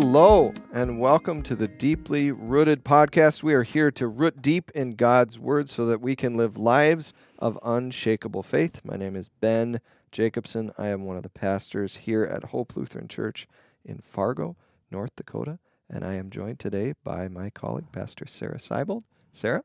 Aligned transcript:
Hello, 0.00 0.52
and 0.72 1.00
welcome 1.00 1.42
to 1.42 1.56
the 1.56 1.66
Deeply 1.66 2.30
Rooted 2.30 2.84
podcast. 2.84 3.42
We 3.42 3.52
are 3.54 3.64
here 3.64 3.90
to 3.90 4.06
root 4.06 4.40
deep 4.40 4.70
in 4.70 4.92
God's 4.92 5.40
Word 5.40 5.68
so 5.68 5.86
that 5.86 6.00
we 6.00 6.14
can 6.14 6.36
live 6.36 6.56
lives 6.56 7.12
of 7.40 7.58
unshakable 7.64 8.44
faith. 8.44 8.80
My 8.84 8.96
name 8.96 9.16
is 9.16 9.28
Ben 9.28 9.80
Jacobson. 10.12 10.70
I 10.78 10.86
am 10.90 11.04
one 11.04 11.16
of 11.16 11.24
the 11.24 11.28
pastors 11.28 11.96
here 11.96 12.22
at 12.22 12.50
Hope 12.50 12.76
Lutheran 12.76 13.08
Church 13.08 13.48
in 13.84 13.98
Fargo, 13.98 14.54
North 14.88 15.16
Dakota, 15.16 15.58
and 15.90 16.04
I 16.04 16.14
am 16.14 16.30
joined 16.30 16.60
today 16.60 16.94
by 17.02 17.26
my 17.26 17.50
colleague, 17.50 17.90
Pastor 17.90 18.24
Sarah 18.24 18.58
Seibold. 18.58 19.02
Sarah? 19.32 19.64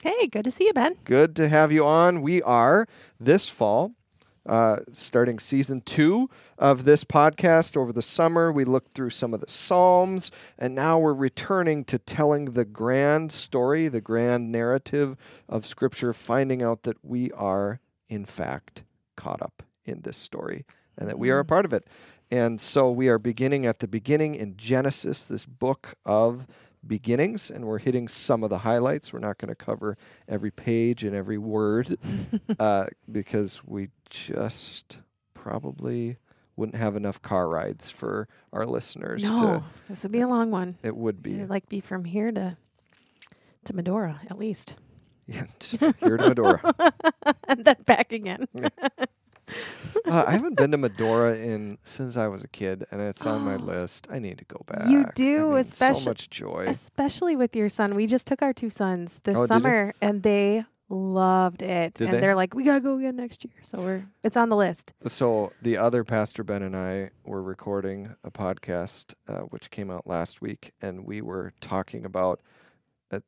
Hey, 0.00 0.28
good 0.28 0.44
to 0.44 0.52
see 0.52 0.66
you, 0.66 0.72
Ben. 0.72 0.94
Good 1.02 1.34
to 1.34 1.48
have 1.48 1.72
you 1.72 1.84
on. 1.84 2.22
We 2.22 2.40
are 2.42 2.86
this 3.18 3.48
fall 3.48 3.96
uh, 4.46 4.78
starting 4.90 5.38
season 5.38 5.80
two 5.80 6.28
of 6.58 6.84
this 6.84 7.04
podcast 7.04 7.76
over 7.76 7.92
the 7.92 8.02
summer. 8.02 8.50
We 8.50 8.64
looked 8.64 8.94
through 8.94 9.10
some 9.10 9.34
of 9.34 9.40
the 9.40 9.48
Psalms, 9.48 10.30
and 10.58 10.74
now 10.74 10.98
we're 10.98 11.14
returning 11.14 11.84
to 11.84 11.98
telling 11.98 12.46
the 12.46 12.64
grand 12.64 13.32
story, 13.32 13.88
the 13.88 14.00
grand 14.00 14.50
narrative 14.50 15.16
of 15.48 15.66
Scripture, 15.66 16.12
finding 16.12 16.62
out 16.62 16.82
that 16.82 17.04
we 17.04 17.30
are, 17.32 17.80
in 18.08 18.24
fact, 18.24 18.84
caught 19.16 19.42
up 19.42 19.62
in 19.84 20.02
this 20.02 20.16
story 20.16 20.64
and 20.96 21.08
that 21.08 21.18
we 21.18 21.30
are 21.30 21.38
a 21.38 21.44
part 21.44 21.64
of 21.64 21.72
it. 21.72 21.86
And 22.30 22.60
so 22.60 22.90
we 22.90 23.08
are 23.08 23.18
beginning 23.18 23.66
at 23.66 23.80
the 23.80 23.88
beginning 23.88 24.34
in 24.34 24.56
Genesis, 24.56 25.24
this 25.24 25.44
book 25.44 25.94
of 26.06 26.46
beginnings, 26.86 27.50
and 27.50 27.66
we're 27.66 27.78
hitting 27.78 28.08
some 28.08 28.42
of 28.42 28.50
the 28.50 28.58
highlights. 28.58 29.12
We're 29.12 29.20
not 29.20 29.38
going 29.38 29.50
to 29.50 29.54
cover 29.54 29.96
every 30.28 30.50
page 30.50 31.04
and 31.04 31.14
every 31.14 31.38
word 31.38 31.96
uh, 32.58 32.86
because 33.10 33.62
we 33.64 33.88
just 34.12 34.98
probably 35.34 36.18
wouldn't 36.54 36.76
have 36.76 36.96
enough 36.96 37.20
car 37.22 37.48
rides 37.48 37.90
for 37.90 38.28
our 38.52 38.66
listeners. 38.66 39.24
No, 39.24 39.36
to, 39.38 39.62
this 39.88 40.02
would 40.02 40.12
be 40.12 40.20
a 40.20 40.28
long 40.28 40.50
one. 40.50 40.76
it 40.82 40.94
would 40.96 41.22
be 41.22 41.34
It'd 41.36 41.50
like 41.50 41.68
be 41.68 41.80
from 41.80 42.04
here 42.04 42.30
to 42.30 42.56
to 43.64 43.72
Medora 43.74 44.20
at 44.28 44.36
least, 44.38 44.76
yeah, 45.26 45.44
here 45.98 46.16
to 46.18 46.28
Medora. 46.28 46.74
and 47.48 47.64
then 47.64 47.76
back 47.86 48.12
again. 48.12 48.46
Uh, 50.06 50.24
I 50.26 50.32
haven't 50.32 50.56
been 50.56 50.70
to 50.72 50.78
Medora 50.78 51.36
in 51.36 51.78
since 51.84 52.16
I 52.16 52.26
was 52.26 52.42
a 52.42 52.48
kid, 52.48 52.84
and 52.90 53.00
it's 53.00 53.24
on 53.26 53.42
my 53.42 53.56
list. 53.72 54.06
I 54.10 54.18
need 54.18 54.38
to 54.38 54.44
go 54.44 54.62
back. 54.66 54.88
You 54.88 55.04
I 55.04 55.10
do, 55.14 55.50
mean, 55.50 55.58
especially- 55.58 56.00
so 56.02 56.10
much 56.10 56.28
joy. 56.30 56.64
Especially 56.68 57.36
with 57.36 57.54
your 57.56 57.68
son. 57.68 57.94
We 57.94 58.06
just 58.06 58.26
took 58.26 58.42
our 58.42 58.52
two 58.52 58.70
sons 58.70 59.20
this 59.24 59.36
Oh, 59.36 59.46
summer, 59.46 59.94
and 60.00 60.22
they 60.22 60.64
loved 60.92 61.62
it. 61.62 61.94
Did 61.94 62.04
and 62.04 62.14
they? 62.14 62.20
they're 62.20 62.34
like, 62.34 62.54
"We 62.54 62.64
gotta 62.64 62.80
go 62.80 62.98
again 62.98 63.16
next 63.16 63.44
year." 63.44 63.54
So 63.62 63.80
we're 63.80 64.04
it's 64.22 64.36
on 64.36 64.48
the 64.48 64.56
list. 64.56 64.92
So 65.06 65.52
the 65.62 65.78
other 65.78 66.04
pastor 66.04 66.44
Ben 66.44 66.62
and 66.62 66.76
I 66.76 67.10
were 67.24 67.42
recording 67.42 68.14
a 68.22 68.30
podcast 68.30 69.14
uh, 69.26 69.40
which 69.40 69.70
came 69.70 69.90
out 69.90 70.06
last 70.06 70.40
week, 70.40 70.72
and 70.80 71.04
we 71.04 71.20
were 71.20 71.52
talking 71.60 72.04
about. 72.04 72.40
Uh, 73.10 73.20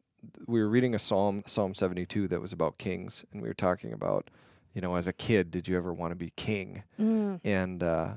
we 0.46 0.60
were 0.60 0.68
reading 0.68 0.94
a 0.94 0.98
psalm, 0.98 1.42
Psalm 1.46 1.74
seventy-two, 1.74 2.28
that 2.28 2.40
was 2.40 2.52
about 2.52 2.78
kings, 2.78 3.24
and 3.32 3.42
we 3.42 3.48
were 3.48 3.54
talking 3.54 3.92
about, 3.92 4.30
you 4.74 4.80
know, 4.80 4.94
as 4.96 5.06
a 5.06 5.12
kid, 5.12 5.50
did 5.50 5.66
you 5.66 5.76
ever 5.76 5.92
want 5.92 6.12
to 6.12 6.16
be 6.16 6.32
king? 6.36 6.82
Mm. 7.00 7.40
And 7.44 7.82
uh, 7.82 8.14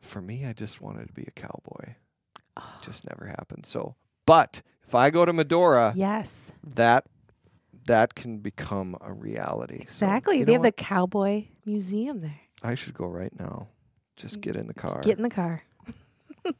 for 0.00 0.20
me, 0.20 0.44
I 0.44 0.52
just 0.52 0.80
wanted 0.80 1.06
to 1.08 1.12
be 1.12 1.24
a 1.24 1.30
cowboy. 1.30 1.94
Oh, 2.56 2.78
Just 2.82 3.08
never 3.08 3.26
happened. 3.26 3.66
So, 3.66 3.96
but 4.26 4.62
if 4.84 4.94
I 4.94 5.10
go 5.10 5.24
to 5.24 5.32
Medora, 5.32 5.92
yes, 5.96 6.52
that 6.62 7.04
that 7.86 8.14
can 8.14 8.38
become 8.38 8.96
a 9.00 9.12
reality. 9.12 9.78
Exactly. 9.80 10.38
you 10.38 10.44
they 10.44 10.52
have 10.52 10.62
the 10.62 10.72
cowboy 10.72 11.46
museum 11.64 12.20
there. 12.20 12.40
I 12.62 12.74
should 12.74 12.94
go 12.94 13.06
right 13.06 13.32
now. 13.38 13.68
Just 14.16 14.40
get 14.40 14.56
in 14.56 14.66
the 14.66 14.74
car. 14.74 15.00
Get 15.02 15.18
in 15.18 15.22
the 15.22 15.30
car. 15.30 15.62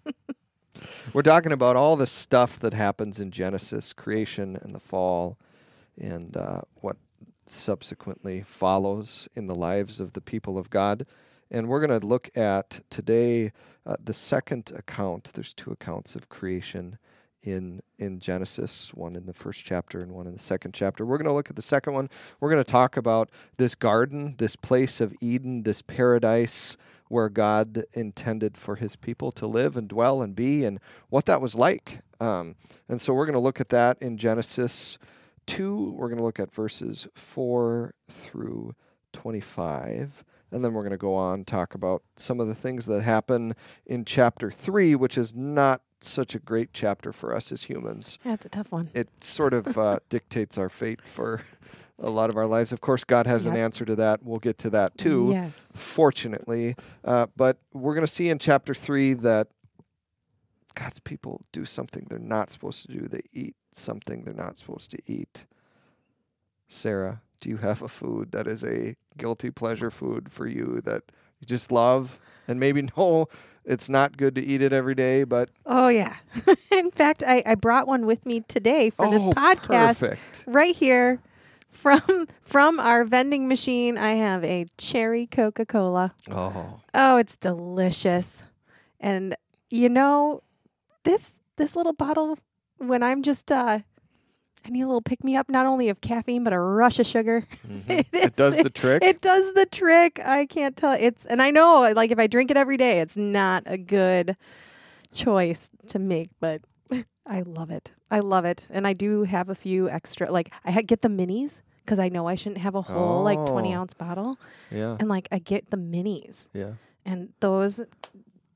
We're 1.15 1.23
talking 1.23 1.53
about 1.53 1.77
all 1.77 1.97
the 1.97 2.07
stuff 2.07 2.59
that 2.59 2.75
happens 2.75 3.21
in 3.21 3.31
Genesis, 3.31 3.93
creation 3.93 4.59
and 4.61 4.75
the 4.75 4.81
fall, 4.81 5.39
and 5.97 6.37
uh, 6.37 6.63
what 6.81 6.97
subsequently 7.47 8.43
follows 8.43 9.29
in 9.35 9.47
the 9.47 9.55
lives 9.55 10.01
of 10.01 10.15
the 10.15 10.21
people 10.21 10.59
of 10.59 10.71
God. 10.71 11.07
And 11.51 11.69
we're 11.69 11.87
going 11.87 12.01
to 12.01 12.07
look 12.07 12.37
at 12.37 12.81
today 12.91 13.53
uh, 13.87 13.97
the 14.03 14.13
second 14.13 14.73
account. 14.77 15.31
There's 15.35 15.55
two 15.55 15.71
accounts 15.71 16.17
of 16.17 16.29
creation 16.29 16.99
in 17.45 17.83
in 17.99 18.19
Genesis, 18.19 18.93
one 18.95 19.15
in 19.15 19.27
the 19.27 19.33
first 19.33 19.65
chapter 19.65 20.01
and 20.01 20.13
one 20.13 20.27
in 20.27 20.33
the 20.33 20.39
second 20.39 20.73
chapter. 20.73 21.07
We're 21.07 21.19
going 21.19 21.29
to 21.29 21.33
look 21.33 21.51
at 21.51 21.57
the 21.57 21.63
second 21.63 21.93
one. 21.95 22.09
We're 22.41 22.51
going 22.51 22.65
to 22.65 22.71
talk 22.71 22.97
about 22.97 23.31
this 23.57 23.75
garden, 23.75 24.35
this 24.39 24.57
place 24.57 25.01
of 25.01 25.15
Eden, 25.21 25.63
this 25.63 25.83
paradise 25.83 26.77
where 27.09 27.29
God 27.29 27.85
intended 27.93 28.57
for 28.57 28.77
his 28.77 28.97
people 28.97 29.31
to 29.33 29.47
live 29.47 29.77
and 29.77 29.89
dwell 29.89 30.23
and 30.23 30.35
be, 30.35 30.65
and 30.65 30.81
what 31.11 31.27
that 31.27 31.41
was 31.41 31.55
like. 31.55 32.01
Um, 32.19 32.57
and 32.89 33.01
so 33.01 33.13
we're 33.13 33.27
going 33.27 33.35
to 33.35 33.41
look 33.41 33.61
at 33.61 33.69
that 33.69 33.99
in 34.01 34.17
Genesis 34.17 34.99
2. 35.47 35.93
We're 35.97 36.09
going 36.09 36.19
to 36.19 36.25
look 36.25 36.41
at 36.41 36.53
verses 36.53 37.07
4 37.15 37.95
through 38.09 38.75
25. 39.13 40.25
And 40.51 40.65
then 40.65 40.73
we're 40.73 40.83
going 40.83 40.93
to 40.93 40.97
go 40.97 41.15
on 41.15 41.45
talk 41.45 41.75
about 41.75 42.03
some 42.17 42.41
of 42.41 42.47
the 42.47 42.55
things 42.55 42.87
that 42.87 43.03
happen 43.03 43.55
in 43.87 44.05
chapter 44.05 44.51
3, 44.51 44.95
which 44.95 45.19
is 45.19 45.35
not 45.35 45.83
such 46.09 46.35
a 46.35 46.39
great 46.39 46.71
chapter 46.73 47.13
for 47.13 47.35
us 47.35 47.51
as 47.53 47.65
humans. 47.65 48.19
That's 48.25 48.47
a 48.47 48.49
tough 48.49 48.73
one. 48.73 48.91
It 48.95 49.09
sort 49.23 49.53
of 49.55 49.77
uh, 49.79 49.99
dictates 50.09 50.59
our 50.59 50.69
fate 50.69 51.01
for 51.03 51.43
a 51.99 52.11
lot 52.11 52.29
of 52.31 52.37
our 52.37 52.47
lives. 52.47 52.73
Of 52.73 52.81
course, 52.81 53.05
God 53.05 53.27
has 53.27 53.47
an 53.47 53.57
answer 53.57 53.85
to 53.85 53.95
that. 53.97 54.23
We'll 54.23 54.39
get 54.39 54.59
to 54.59 54.71
that 54.71 54.99
too 54.99 55.29
Yes. 55.31 55.73
fortunately. 55.77 56.75
Uh, 57.05 57.27
but 57.37 57.59
we're 57.73 57.95
going 57.95 58.07
to 58.07 58.13
see 58.13 58.29
in 58.31 58.39
chapter 58.39 58.75
three 58.75 59.15
that 59.15 59.49
God's 60.75 60.99
people 60.99 61.45
do 61.53 61.65
something 61.65 62.07
they're 62.11 62.19
not 62.19 62.51
supposed 62.51 62.87
to 62.87 62.93
do. 62.93 63.07
They 63.07 63.23
eat 63.33 63.55
something 63.73 64.25
they're 64.25 64.35
not 64.35 64.59
supposed 64.59 64.91
to 64.91 64.99
eat. 65.07 65.47
Sarah, 66.69 67.23
do 67.41 67.49
you 67.49 67.59
have 67.59 67.83
a 67.83 67.89
food 67.89 68.33
that 68.33 68.47
is 68.47 68.65
a 68.65 68.97
guilty 69.17 69.51
pleasure 69.51 69.91
food 69.91 70.31
for 70.31 70.47
you 70.49 70.81
that 70.85 71.05
you 71.39 71.47
just 71.47 71.71
love? 71.71 72.19
And 72.49 72.59
maybe 72.59 72.83
no, 72.97 73.29
it's 73.65 73.89
not 73.89 74.17
good 74.17 74.35
to 74.37 74.43
eat 74.45 74.63
it 74.63 74.73
every 74.73 74.95
day, 74.95 75.25
but 75.25 75.51
Oh 75.67 75.89
yeah. 75.89 76.17
In 76.71 76.91
fact, 76.91 77.23
I, 77.27 77.43
I 77.47 77.55
brought 77.55 77.87
one 77.87 78.07
with 78.07 78.27
me 78.27 78.41
today 78.41 78.91
for 78.91 79.11
this 79.11 79.23
oh, 79.25 79.31
podcast. 79.31 80.01
perfect. 80.01 80.45
Right 80.47 80.75
here 80.75 81.21
from 81.69 82.27
from 82.43 82.79
our 82.81 83.05
vending 83.05 83.49
machine, 83.49 83.99
I 83.99 84.13
have 84.15 84.45
a 84.45 84.67
cherry 84.79 85.27
Coca-Cola. 85.27 86.15
Oh, 86.33 86.81
Oh, 86.93 87.17
it's 87.17 87.37
delicious. 87.37 88.45
And 89.01 89.37
you 89.71 89.89
know, 89.89 90.43
this 91.05 91.41
this 91.57 91.77
little 91.77 91.93
bottle 91.93 92.39
when 92.79 93.03
I'm 93.03 93.23
just 93.23 93.51
uh 93.51 93.81
I 94.67 94.71
need 94.71 94.83
a 94.83 94.87
little 94.87 95.03
pick 95.03 95.23
me 95.23 95.37
up 95.37 95.49
not 95.51 95.67
only 95.67 95.89
of 95.91 96.01
caffeine 96.01 96.43
but 96.45 96.53
a 96.53 96.59
rush 96.59 96.99
of 96.99 97.07
sugar. 97.07 97.47
mhm. 97.67 97.83
It 97.91 98.07
it 98.13 98.25
is- 98.25 98.31
does 98.33 98.57
the 98.57 98.71
trick. 98.71 99.03
It 99.03 99.21
does 99.21 99.53
the 99.55 99.67
trick. 99.67 100.21
I 100.25 100.47
can't 100.47 100.77
tell. 100.77 100.93
It's 100.99 101.27
and 101.27 101.43
I 101.43 101.51
know 101.51 101.93
like 101.95 102.11
if 102.11 102.19
I 102.19 102.27
drink 102.27 102.51
it 102.51 102.57
every 102.57 102.77
day, 102.77 103.01
it's 103.01 103.17
not 103.17 103.63
a 103.67 103.77
good 103.77 104.37
choice 105.13 105.71
to 105.89 105.99
make, 105.99 106.29
but 106.41 106.63
I 107.27 107.43
love 107.43 107.71
it. 107.71 107.93
I 108.11 108.21
love 108.21 108.45
it, 108.45 108.67
and 108.71 108.87
I 108.87 108.93
do 108.93 109.25
have 109.25 109.49
a 109.49 109.55
few 109.55 109.89
extra. 109.89 110.31
Like 110.31 110.53
I 110.65 110.83
get 110.83 111.03
the 111.03 111.09
minis 111.09 111.63
because 111.85 111.99
I 111.99 112.09
know 112.09 112.27
I 112.29 112.35
shouldn't 112.35 112.59
have 112.63 112.75
a 112.75 112.83
whole 112.83 113.23
like 113.23 113.39
20 113.47 113.75
ounce 113.75 113.93
bottle, 113.95 114.39
yeah, 114.71 114.97
and 115.01 115.09
like 115.09 115.29
I 115.33 115.39
get 115.41 115.71
the 115.71 115.77
minis, 115.77 116.49
yeah. 116.55 116.73
and 117.05 117.31
those 117.41 117.81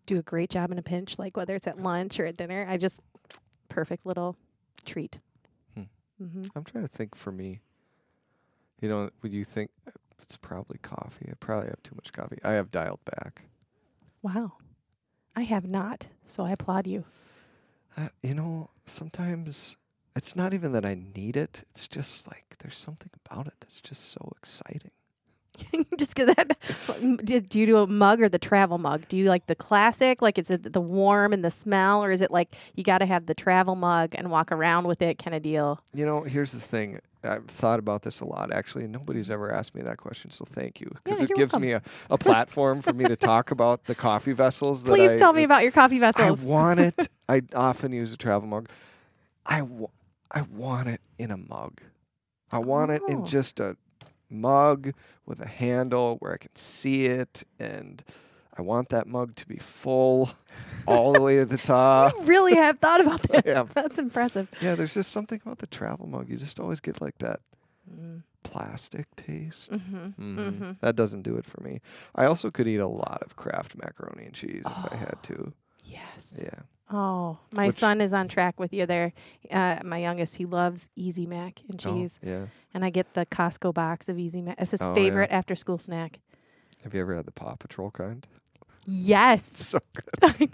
do 0.07 0.19
a 0.19 0.23
great 0.23 0.49
job 0.51 0.71
in 0.73 0.79
a 0.79 0.83
pinch. 0.83 1.19
Like 1.19 1.37
whether 1.37 1.55
it's 1.55 1.67
at 1.67 1.79
lunch 1.83 2.19
or 2.21 2.27
at 2.27 2.37
dinner, 2.37 2.67
I 2.69 2.77
just 2.77 3.01
perfect 3.69 4.07
little 4.07 4.37
treat. 4.85 5.19
Hmm. 6.19 6.25
hmm 6.27 6.43
I'm 6.55 6.65
trying 6.65 6.85
to 6.85 6.89
think 6.89 7.15
for 7.15 7.33
me. 7.33 7.61
You 8.81 8.89
know, 8.89 9.11
would 9.23 9.33
you 9.33 9.45
think 9.45 9.71
it's 10.23 10.37
probably 10.37 10.79
coffee? 10.79 11.27
I 11.31 11.35
probably 11.41 11.69
have 11.69 11.83
too 11.83 11.95
much 11.95 12.13
coffee. 12.13 12.39
I 12.45 12.53
have 12.53 12.71
dialed 12.71 13.05
back. 13.05 13.45
Wow, 14.23 14.53
I 15.37 15.43
have 15.43 15.67
not, 15.67 16.09
so 16.27 16.45
I 16.45 16.51
applaud 16.51 16.87
you. 16.87 17.05
Uh, 17.97 18.09
you 18.23 18.35
know, 18.35 18.71
sometimes 18.85 19.77
it's 20.17 20.37
not 20.37 20.55
even 20.55 20.73
that 20.73 20.85
I 20.85 20.95
need 20.95 21.37
it. 21.37 21.65
It's 21.71 21.89
just 21.89 22.27
like 22.29 22.57
there's 22.59 22.77
something 22.77 23.11
about 23.25 23.47
it 23.47 23.55
that's 23.61 23.81
just 23.81 24.11
so 24.11 24.33
exciting. 24.37 24.91
just 25.99 26.15
get 26.15 26.35
that. 26.37 26.57
Do, 27.25 27.41
do 27.41 27.61
you 27.61 27.67
do 27.67 27.77
a 27.79 27.87
mug 27.87 28.21
or 28.21 28.29
the 28.29 28.39
travel 28.39 28.79
mug? 28.79 29.05
Do 29.09 29.17
you 29.17 29.27
like 29.29 29.47
the 29.47 29.55
classic, 29.55 30.23
like 30.23 30.39
it's 30.39 30.49
the 30.49 30.81
warm 30.81 31.33
and 31.33 31.45
the 31.45 31.51
smell, 31.51 32.03
or 32.05 32.11
is 32.11 32.23
it 32.23 32.31
like 32.31 32.55
you 32.75 32.85
got 32.85 32.99
to 32.99 33.07
have 33.07 33.27
the 33.27 33.35
travel 33.35 33.75
mug 33.77 34.15
and 34.15 34.31
walk 34.31 34.53
around 34.53 34.87
with 34.87 35.03
it 35.03 35.19
kind 35.19 35.35
of 35.35 35.43
deal? 35.43 35.81
You 35.93 36.05
know, 36.07 36.23
here's 36.23 36.53
the 36.53 36.61
thing. 36.61 37.01
I've 37.25 37.47
thought 37.47 37.81
about 37.81 38.03
this 38.03 38.21
a 38.21 38.25
lot 38.25 38.55
actually. 38.55 38.85
and 38.85 38.93
Nobody's 38.93 39.29
ever 39.29 39.53
asked 39.53 39.75
me 39.75 39.83
that 39.83 39.97
question, 39.99 40.31
so 40.31 40.45
thank 40.45 40.81
you 40.81 40.89
because 41.03 41.19
Yeah, 41.21 41.25
it 41.25 41.35
gives 41.35 41.53
welcome. 41.53 41.63
me 41.69 41.73
a, 41.73 41.83
a 42.11 42.17
platform 42.19 42.81
for 42.81 42.93
me 42.93 43.07
to 43.07 43.17
talk 43.17 43.51
about 43.51 43.85
the 43.85 43.95
coffee 43.97 44.33
vessels. 44.33 44.85
That 44.85 44.93
Please 44.93 45.11
I, 45.13 45.19
tell 45.19 45.33
me 45.33 45.43
about 45.43 45.63
your 45.65 45.73
coffee 45.73 45.99
vessels. 45.99 46.45
I 46.45 46.49
want 46.49 46.79
it. 46.81 47.09
I 47.29 47.43
often 47.55 47.93
use 47.93 48.13
a 48.13 48.17
travel 48.17 48.49
mug. 48.49 48.69
I, 49.45 49.63
I 50.31 50.43
want 50.43 50.89
it 50.89 51.01
in 51.19 51.31
a 51.33 51.37
mug. 51.37 51.81
I 52.53 52.59
want 52.59 52.93
it 52.93 53.03
Oh. 53.09 53.13
in 53.13 53.27
just 53.27 53.59
a 53.61 53.77
mug 54.31 54.93
with 55.27 55.41
a 55.41 55.49
handle 55.49 56.17
where 56.21 56.33
I 56.33 56.37
can 56.39 56.55
see 56.55 57.07
it, 57.07 57.45
and 57.59 58.03
I 58.57 58.63
want 58.63 58.89
that 58.91 59.07
mug 59.07 59.37
to 59.37 59.47
be 59.49 59.57
full 59.57 60.31
all 60.87 61.13
the 61.13 61.21
way 61.21 61.37
to 61.37 61.45
the 61.45 61.59
top. 61.59 62.13
you 62.19 62.25
really 62.25 62.55
have 62.57 62.79
thought 62.79 63.01
about 63.01 63.23
this. 63.31 63.43
Yeah. 63.47 63.63
That's 63.75 63.99
impressive. 63.99 64.49
Yeah, 64.61 64.75
there's 64.75 64.95
just 64.95 65.13
something 65.13 65.41
about 65.45 65.59
the 65.59 65.67
travel 65.67 66.07
mug. 66.07 66.29
You 66.29 66.37
just 66.37 66.59
always 66.61 66.81
get 66.81 67.01
like 67.01 67.19
that 67.19 67.41
Mm. 67.91 68.23
plastic 68.43 69.07
taste. 69.17 69.73
Mm-hmm. 69.73 70.39
Mhm. 70.39 70.59
Mhm. 70.61 70.81
That 70.81 70.95
doesn't 70.95 71.23
do 71.23 71.37
it 71.37 71.47
for 71.47 71.63
me. 71.63 71.81
I 72.15 72.27
also 72.27 72.51
could 72.51 72.69
eat 72.69 72.81
a 72.81 72.87
lot 72.87 73.23
of 73.25 73.35
Kraft 73.37 73.77
macaroni 73.83 74.27
and 74.27 74.35
cheese 74.35 74.63
if 74.67 74.93
I 74.93 74.95
had 74.97 75.17
to. 75.23 75.55
Yes. 75.85 76.39
Yeah. 76.43 76.61
Oh, 76.91 77.39
my 77.53 77.67
Which- 77.67 77.77
son 77.77 78.01
is 78.01 78.13
on 78.13 78.29
track 78.29 78.59
with 78.59 78.73
you 78.73 78.87
there. 78.87 79.13
Uh, 79.51 79.79
my 79.85 79.99
youngest, 79.99 80.37
he 80.37 80.45
loves 80.47 80.89
Easy 80.97 81.27
Mac 81.27 81.61
and 81.69 81.85
Oh, 81.87 81.93
cheese, 81.95 82.19
yeah. 82.23 82.47
and 82.73 82.85
I 82.85 82.91
get 82.91 83.13
the 83.15 83.27
Costco 83.27 83.75
box 83.75 84.09
of 84.09 84.19
Easy 84.19 84.41
Mac. 84.41 84.57
It's 84.59 84.71
his 84.71 84.81
Oh, 84.83 84.89
yeah. 84.89 84.95
favorite 84.95 85.31
after 85.31 85.55
school 85.55 85.79
snack. 85.79 86.19
Have 86.85 86.95
you 86.95 87.01
ever 87.01 87.15
had 87.17 87.27
the 87.27 87.33
Paw 87.33 87.57
Patrol 87.57 87.91
kind? 87.91 88.27
Yes. 88.87 89.43
So 89.69 89.79
I 90.23 90.35
know. 90.41 90.49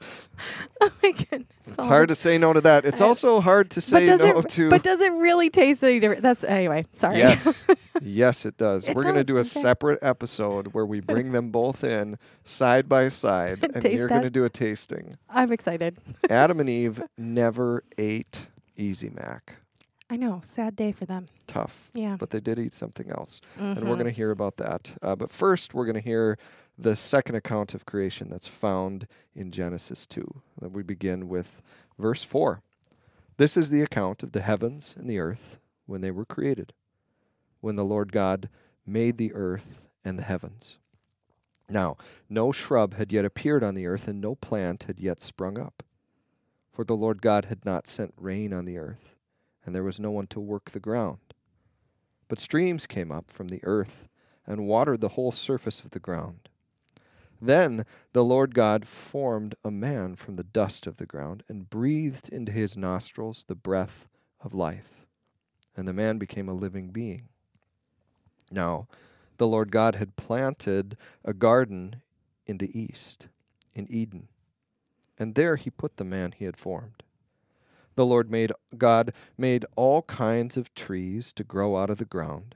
oh 0.80 0.92
my 1.02 1.12
goodness. 1.12 1.48
it's 1.64 1.86
hard 1.86 2.08
to 2.08 2.14
say 2.14 2.38
no 2.38 2.52
to 2.52 2.60
that. 2.60 2.84
It's 2.84 3.00
also 3.00 3.40
hard 3.40 3.70
to 3.72 3.80
say 3.80 4.06
no 4.06 4.38
it, 4.38 4.48
to. 4.50 4.70
But 4.70 4.82
does 4.82 5.00
it 5.00 5.12
really 5.12 5.50
taste 5.50 5.82
any 5.82 6.00
different? 6.00 6.22
That's 6.22 6.44
anyway. 6.44 6.86
Sorry. 6.92 7.18
Yes. 7.18 7.66
yes, 8.02 8.46
it 8.46 8.56
does. 8.56 8.88
It 8.88 8.96
We're 8.96 9.02
going 9.02 9.14
to 9.16 9.24
do 9.24 9.36
a 9.36 9.40
okay. 9.40 9.48
separate 9.48 9.98
episode 10.02 10.68
where 10.74 10.86
we 10.86 11.00
bring 11.00 11.32
them 11.32 11.50
both 11.50 11.84
in 11.84 12.18
side 12.44 12.88
by 12.88 13.08
side 13.08 13.58
and 13.62 13.82
Taste 13.82 13.98
you're 13.98 14.08
going 14.08 14.22
to 14.22 14.30
do 14.30 14.44
a 14.44 14.50
tasting. 14.50 15.14
I'm 15.28 15.52
excited. 15.52 15.96
Adam 16.28 16.60
and 16.60 16.68
Eve 16.68 17.02
never 17.16 17.82
ate 17.98 18.48
Easy 18.76 19.10
Mac. 19.10 19.56
I 20.08 20.16
know. 20.16 20.40
Sad 20.42 20.76
day 20.76 20.92
for 20.92 21.04
them. 21.04 21.26
Tough. 21.48 21.90
Yeah. 21.92 22.16
But 22.18 22.30
they 22.30 22.38
did 22.40 22.58
eat 22.58 22.72
something 22.72 23.10
else. 23.10 23.40
and 23.58 23.76
we're 23.80 23.82
Mhm. 23.94 23.98
going 23.98 24.04
to 24.04 24.10
hear 24.12 24.30
about 24.30 24.56
that. 24.58 24.96
Uh, 25.02 25.16
but 25.16 25.30
first, 25.30 25.74
we're 25.74 25.84
going 25.84 25.96
to 25.96 26.00
hear 26.00 26.38
the 26.78 26.94
second 26.94 27.34
account 27.34 27.74
of 27.74 27.86
creation 27.86 28.28
that's 28.28 28.46
found 28.46 29.08
in 29.34 29.50
Genesis 29.50 30.06
2. 30.06 30.42
And 30.60 30.74
we 30.74 30.82
begin 30.84 31.28
with 31.28 31.60
verse 31.98 32.22
4. 32.22 32.62
This 33.36 33.56
is 33.56 33.70
the 33.70 33.82
account 33.82 34.22
of 34.22 34.32
the 34.32 34.42
heavens 34.42 34.94
and 34.96 35.10
the 35.10 35.18
earth 35.18 35.58
when 35.86 36.00
they 36.02 36.10
were 36.12 36.24
created, 36.24 36.72
when 37.60 37.76
the 37.76 37.84
Lord 37.84 38.12
God 38.12 38.48
made 38.86 39.18
the 39.18 39.32
earth 39.34 39.88
and 40.04 40.18
the 40.18 40.22
heavens. 40.22 40.78
Now, 41.68 41.96
no 42.28 42.52
shrub 42.52 42.94
had 42.94 43.10
yet 43.12 43.24
appeared 43.24 43.64
on 43.64 43.74
the 43.74 43.86
earth, 43.86 44.06
and 44.06 44.20
no 44.20 44.36
plant 44.36 44.84
had 44.84 45.00
yet 45.00 45.20
sprung 45.20 45.58
up. 45.58 45.82
For 46.70 46.84
the 46.84 46.94
Lord 46.96 47.20
God 47.20 47.46
had 47.46 47.64
not 47.64 47.88
sent 47.88 48.14
rain 48.16 48.52
on 48.52 48.66
the 48.66 48.78
earth, 48.78 49.15
and 49.66 49.74
there 49.74 49.82
was 49.82 50.00
no 50.00 50.10
one 50.10 50.28
to 50.28 50.40
work 50.40 50.70
the 50.70 50.80
ground. 50.80 51.18
But 52.28 52.38
streams 52.38 52.86
came 52.86 53.12
up 53.12 53.30
from 53.30 53.48
the 53.48 53.60
earth 53.64 54.08
and 54.46 54.66
watered 54.66 55.00
the 55.00 55.10
whole 55.10 55.32
surface 55.32 55.82
of 55.82 55.90
the 55.90 55.98
ground. 55.98 56.48
Then 57.40 57.84
the 58.12 58.24
Lord 58.24 58.54
God 58.54 58.86
formed 58.86 59.56
a 59.64 59.70
man 59.70 60.16
from 60.16 60.36
the 60.36 60.44
dust 60.44 60.86
of 60.86 60.96
the 60.96 61.06
ground 61.06 61.42
and 61.48 61.68
breathed 61.68 62.28
into 62.30 62.52
his 62.52 62.76
nostrils 62.76 63.44
the 63.44 63.54
breath 63.54 64.08
of 64.40 64.54
life, 64.54 65.06
and 65.76 65.86
the 65.86 65.92
man 65.92 66.18
became 66.18 66.48
a 66.48 66.54
living 66.54 66.90
being. 66.90 67.28
Now, 68.50 68.86
the 69.36 69.46
Lord 69.46 69.70
God 69.70 69.96
had 69.96 70.16
planted 70.16 70.96
a 71.24 71.34
garden 71.34 71.96
in 72.46 72.58
the 72.58 72.78
east, 72.78 73.26
in 73.74 73.86
Eden, 73.90 74.28
and 75.18 75.34
there 75.34 75.56
he 75.56 75.68
put 75.68 75.96
the 75.96 76.04
man 76.04 76.32
he 76.32 76.46
had 76.46 76.56
formed. 76.56 77.02
The 77.96 78.06
Lord 78.06 78.30
made 78.30 78.52
God 78.76 79.12
made 79.36 79.64
all 79.74 80.02
kinds 80.02 80.56
of 80.56 80.74
trees 80.74 81.32
to 81.32 81.42
grow 81.42 81.78
out 81.78 81.90
of 81.90 81.96
the 81.96 82.04
ground, 82.04 82.54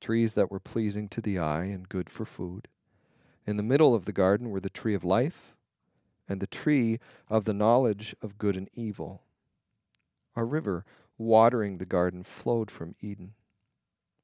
trees 0.00 0.34
that 0.34 0.50
were 0.50 0.60
pleasing 0.60 1.08
to 1.08 1.20
the 1.20 1.38
eye 1.38 1.64
and 1.64 1.88
good 1.88 2.08
for 2.08 2.24
food. 2.24 2.68
In 3.44 3.56
the 3.56 3.62
middle 3.62 3.94
of 3.94 4.04
the 4.04 4.12
garden 4.12 4.50
were 4.50 4.60
the 4.60 4.70
tree 4.70 4.94
of 4.94 5.04
life 5.04 5.56
and 6.28 6.40
the 6.40 6.46
tree 6.46 7.00
of 7.28 7.44
the 7.44 7.54
knowledge 7.54 8.14
of 8.22 8.38
good 8.38 8.56
and 8.56 8.68
evil. 8.72 9.22
A 10.36 10.44
river 10.44 10.84
watering 11.16 11.78
the 11.78 11.86
garden 11.86 12.22
flowed 12.22 12.70
from 12.70 12.94
Eden. 13.00 13.34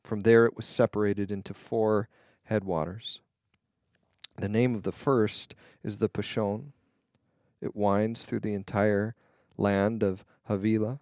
From 0.05 0.21
there 0.21 0.47
it 0.47 0.55
was 0.55 0.67
separated 0.67 1.33
into 1.33 1.53
four 1.53 2.09
headwaters. 2.45 3.21
The 4.37 4.49
name 4.49 4.77
of 4.77 4.85
the 4.85 4.93
first 4.93 5.56
is 5.83 5.97
the 5.97 6.09
Pishon. 6.09 6.73
It 7.61 7.75
winds 7.75 8.25
through 8.25 8.41
the 8.41 8.55
entire 8.55 9.17
land 9.56 10.03
of 10.03 10.25
Havilah, 10.49 11.01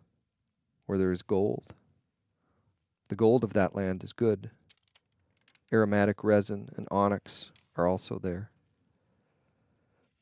where 0.87 0.99
there 0.99 1.13
is 1.13 1.23
gold. 1.23 1.75
The 3.09 3.17
gold 3.17 3.45
of 3.45 3.53
that 3.53 3.75
land 3.75 4.03
is 4.05 4.13
good. 4.13 4.51
Aromatic 5.73 6.23
resin 6.23 6.69
and 6.77 6.87
onyx 6.91 7.51
are 7.77 7.87
also 7.87 8.19
there. 8.19 8.51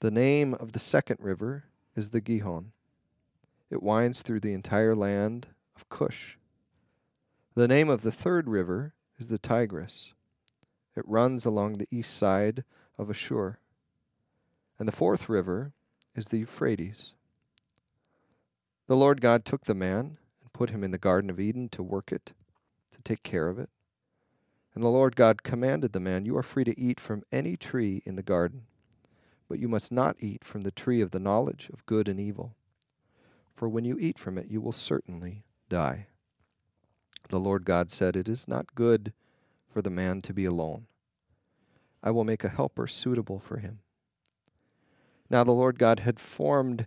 The 0.00 0.11
name 0.11 0.55
of 0.55 0.73
the 0.73 0.79
second 0.79 1.19
river 1.21 1.65
is 1.94 2.11
the 2.11 2.21
Gihon. 2.21 2.73
It 3.71 3.82
winds 3.82 4.23
through 4.23 4.41
the 4.41 4.55
entire 4.55 4.94
land 4.94 5.49
of 5.77 5.88
Cush. 5.88 6.37
The 7.55 7.69
name 7.69 7.88
of 7.88 8.03
the 8.03 8.12
third 8.12 8.49
river 8.49 8.94
is 9.19 9.27
the 9.27 9.38
Tigris. 9.38 10.15
It 10.97 11.05
runs 11.06 11.44
along 11.44 11.75
the 11.75 11.88
east 11.91 12.17
side 12.17 12.65
of 12.99 13.11
Ashur. 13.11 13.59
And 14.79 14.88
the 14.88 14.93
fourth 14.93 15.29
river 15.29 15.75
is 16.15 16.27
the 16.27 16.38
Euphrates. 16.38 17.15
The 18.90 18.96
Lord 18.96 19.20
God 19.20 19.44
took 19.44 19.66
the 19.66 19.75
man 19.75 20.19
and 20.42 20.52
put 20.52 20.70
him 20.70 20.82
in 20.82 20.90
the 20.90 20.98
Garden 20.98 21.31
of 21.31 21.38
Eden 21.38 21.69
to 21.69 21.81
work 21.81 22.10
it, 22.10 22.32
to 22.90 23.00
take 23.02 23.22
care 23.22 23.46
of 23.46 23.56
it. 23.56 23.70
And 24.75 24.82
the 24.82 24.88
Lord 24.88 25.14
God 25.14 25.44
commanded 25.44 25.92
the 25.92 26.00
man, 26.00 26.25
You 26.25 26.37
are 26.37 26.42
free 26.42 26.64
to 26.64 26.76
eat 26.76 26.98
from 26.98 27.22
any 27.31 27.56
tree 27.56 28.02
in 28.04 28.16
the 28.16 28.22
garden, 28.25 28.62
but 29.48 29.60
you 29.60 29.69
must 29.69 29.92
not 29.92 30.16
eat 30.19 30.42
from 30.42 30.62
the 30.62 30.72
tree 30.72 31.00
of 31.00 31.12
the 31.12 31.20
knowledge 31.20 31.70
of 31.72 31.87
good 31.87 32.08
and 32.08 32.19
evil. 32.19 32.56
For 33.54 33.69
when 33.69 33.84
you 33.84 33.96
eat 33.96 34.19
from 34.19 34.37
it, 34.37 34.50
you 34.50 34.60
will 34.60 34.72
certainly 34.72 35.44
die. 35.69 36.08
The 37.28 37.38
Lord 37.38 37.64
God 37.64 37.93
said, 37.93 38.16
It 38.16 38.28
is 38.28 38.48
not 38.48 38.75
good 38.75 39.12
for 39.72 39.82
the 39.82 39.88
man 39.88 40.20
to 40.22 40.34
be 40.34 40.46
alone. 40.46 40.86
I 42.02 42.10
will 42.10 42.25
make 42.25 42.43
a 42.43 42.48
helper 42.48 42.88
suitable 42.88 43.38
for 43.38 43.58
him. 43.58 43.82
Now 45.31 45.44
the 45.44 45.52
Lord 45.52 45.78
God 45.78 46.00
had 46.00 46.19
formed 46.19 46.86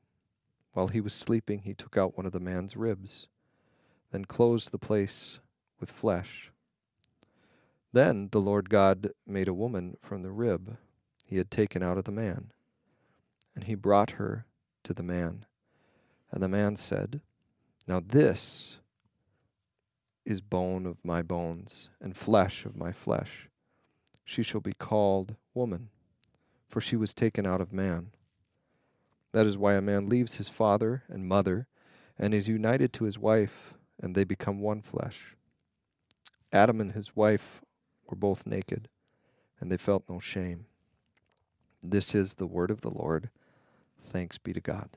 While 0.73 0.87
he 0.87 1.01
was 1.01 1.13
sleeping, 1.13 1.59
he 1.59 1.73
took 1.73 1.97
out 1.97 2.15
one 2.15 2.25
of 2.25 2.31
the 2.31 2.39
man's 2.39 2.77
ribs, 2.77 3.27
then 4.11 4.25
closed 4.25 4.71
the 4.71 4.77
place 4.77 5.39
with 5.79 5.91
flesh. 5.91 6.51
Then 7.93 8.29
the 8.31 8.39
Lord 8.39 8.69
God 8.69 9.11
made 9.27 9.47
a 9.47 9.53
woman 9.53 9.97
from 9.99 10.21
the 10.21 10.31
rib 10.31 10.77
he 11.25 11.37
had 11.37 11.51
taken 11.51 11.83
out 11.83 11.97
of 11.97 12.05
the 12.05 12.11
man, 12.11 12.51
and 13.55 13.65
he 13.65 13.75
brought 13.75 14.11
her 14.11 14.45
to 14.83 14.93
the 14.93 15.03
man. 15.03 15.45
And 16.31 16.41
the 16.41 16.47
man 16.47 16.77
said, 16.77 17.21
Now 17.87 18.01
this 18.05 18.79
is 20.25 20.39
bone 20.39 20.85
of 20.85 21.03
my 21.03 21.21
bones 21.21 21.89
and 21.99 22.15
flesh 22.15 22.65
of 22.65 22.77
my 22.77 22.91
flesh. 22.91 23.49
She 24.23 24.43
shall 24.43 24.61
be 24.61 24.73
called 24.73 25.35
woman, 25.53 25.89
for 26.67 26.79
she 26.79 26.95
was 26.95 27.13
taken 27.13 27.45
out 27.45 27.59
of 27.59 27.73
man. 27.73 28.11
That 29.33 29.45
is 29.45 29.57
why 29.57 29.73
a 29.75 29.81
man 29.81 30.07
leaves 30.09 30.35
his 30.37 30.49
father 30.49 31.03
and 31.07 31.27
mother 31.27 31.67
and 32.17 32.33
is 32.33 32.47
united 32.47 32.91
to 32.93 33.05
his 33.05 33.17
wife, 33.17 33.73
and 33.99 34.13
they 34.13 34.23
become 34.23 34.59
one 34.59 34.81
flesh. 34.81 35.35
Adam 36.51 36.81
and 36.81 36.91
his 36.91 37.15
wife 37.15 37.61
were 38.07 38.17
both 38.17 38.45
naked, 38.45 38.89
and 39.59 39.71
they 39.71 39.77
felt 39.77 40.09
no 40.09 40.19
shame. 40.19 40.65
This 41.81 42.13
is 42.13 42.35
the 42.35 42.45
word 42.45 42.69
of 42.71 42.81
the 42.81 42.89
Lord. 42.93 43.29
Thanks 43.97 44.37
be 44.37 44.53
to 44.53 44.59
God. 44.61 44.89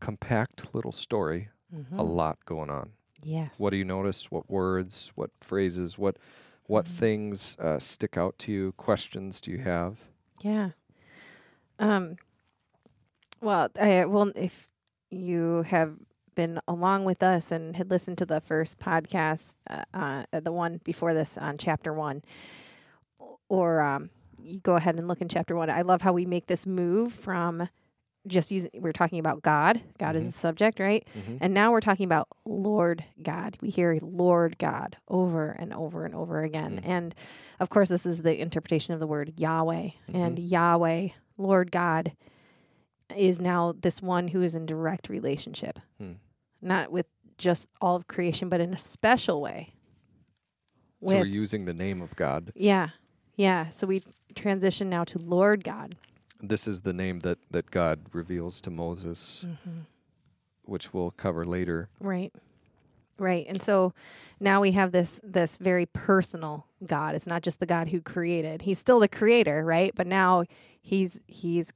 Compact 0.00 0.74
little 0.74 0.92
story, 0.92 1.50
Mhm. 1.74 1.98
a 1.98 2.02
lot 2.02 2.44
going 2.44 2.70
on. 2.70 2.92
Yes. 3.22 3.60
What 3.60 3.70
do 3.70 3.76
you 3.76 3.84
notice? 3.84 4.30
What 4.30 4.48
words? 4.48 5.12
What 5.14 5.30
phrases? 5.40 5.98
What 5.98 6.16
what 6.66 6.84
Mhm. 6.84 6.88
things 6.98 7.56
uh, 7.58 7.78
stick 7.78 8.18
out 8.18 8.38
to 8.40 8.52
you? 8.52 8.72
Questions 8.72 9.40
do 9.40 9.50
you 9.50 9.58
have? 9.58 10.00
Yeah. 10.42 10.72
Um. 11.78 12.16
Well, 13.40 13.68
I 13.80 14.04
well, 14.06 14.32
if 14.34 14.70
you 15.10 15.62
have 15.62 15.94
been 16.34 16.60
along 16.68 17.04
with 17.04 17.22
us 17.22 17.50
and 17.52 17.76
had 17.76 17.90
listened 17.90 18.18
to 18.18 18.26
the 18.26 18.40
first 18.40 18.78
podcast, 18.78 19.56
uh, 19.68 19.84
uh, 19.94 20.40
the 20.40 20.52
one 20.52 20.80
before 20.84 21.14
this 21.14 21.36
on 21.38 21.58
chapter 21.58 21.92
one, 21.92 22.22
or 23.48 23.80
um, 23.80 24.10
you 24.42 24.60
go 24.60 24.74
ahead 24.74 24.98
and 24.98 25.08
look 25.08 25.20
in 25.20 25.28
chapter 25.28 25.54
one. 25.56 25.70
I 25.70 25.82
love 25.82 26.02
how 26.02 26.12
we 26.12 26.26
make 26.26 26.46
this 26.46 26.66
move 26.66 27.12
from 27.12 27.68
just 28.26 28.50
using. 28.50 28.70
We're 28.74 28.92
talking 28.92 29.20
about 29.20 29.42
God. 29.42 29.80
God 29.98 30.14
is 30.16 30.24
Mhm. 30.24 30.28
the 30.28 30.32
subject, 30.32 30.80
right? 30.80 31.06
Mhm. 31.16 31.38
And 31.40 31.54
now 31.54 31.70
we're 31.72 31.80
talking 31.80 32.04
about 32.04 32.28
Lord 32.44 33.04
God. 33.22 33.56
We 33.60 33.70
hear 33.70 33.98
Lord 34.02 34.58
God 34.58 34.96
over 35.08 35.50
and 35.50 35.72
over 35.72 36.04
and 36.04 36.14
over 36.14 36.42
again. 36.42 36.80
Mm. 36.82 36.86
And 36.88 37.14
of 37.60 37.70
course, 37.70 37.88
this 37.88 38.04
is 38.04 38.22
the 38.22 38.38
interpretation 38.38 38.92
of 38.94 39.00
the 39.00 39.06
word 39.06 39.34
Yahweh. 39.36 39.90
And 40.12 40.38
Yahweh, 40.38 41.08
Lord 41.38 41.70
God, 41.72 42.12
is 43.16 43.40
now 43.40 43.72
this 43.80 44.02
one 44.02 44.28
who 44.28 44.42
is 44.42 44.54
in 44.54 44.66
direct 44.66 45.08
relationship, 45.08 45.78
Hmm. 45.98 46.12
not 46.60 46.92
with 46.92 47.06
just 47.38 47.68
all 47.80 47.96
of 47.96 48.06
creation, 48.08 48.48
but 48.48 48.60
in 48.60 48.74
a 48.74 48.78
special 48.78 49.40
way. 49.40 49.72
So 51.00 51.14
we're 51.14 51.24
using 51.24 51.64
the 51.64 51.72
name 51.74 52.02
of 52.02 52.14
God. 52.16 52.52
yeah, 52.54 52.88
yeah. 53.36 53.70
So 53.70 53.86
we 53.86 54.02
transition 54.34 54.90
now 54.90 55.04
to 55.04 55.18
Lord 55.18 55.62
God. 55.64 55.94
This 56.42 56.66
is 56.68 56.82
the 56.82 56.92
name 56.92 57.20
that, 57.20 57.38
that 57.50 57.70
God 57.70 58.00
reveals 58.12 58.60
to 58.62 58.70
Moses, 58.70 59.44
Mm-hmm. 59.48 59.80
which 60.64 60.92
we'll 60.92 61.12
cover 61.12 61.44
later. 61.46 61.88
Right. 62.00 62.32
Right. 63.18 63.46
And 63.48 63.60
so 63.62 63.94
now 64.38 64.60
we 64.60 64.72
have 64.72 64.92
this 64.92 65.20
this 65.24 65.56
very 65.56 65.86
personal 65.86 66.66
God. 66.86 67.14
It's 67.16 67.26
not 67.26 67.42
just 67.42 67.58
the 67.58 67.66
God 67.66 67.88
who 67.88 68.00
created. 68.00 68.62
He's 68.62 68.78
still 68.78 69.00
the 69.00 69.08
creator, 69.08 69.64
right? 69.64 69.92
But 69.94 70.06
now 70.06 70.44
he's 70.80 71.20
he's 71.26 71.72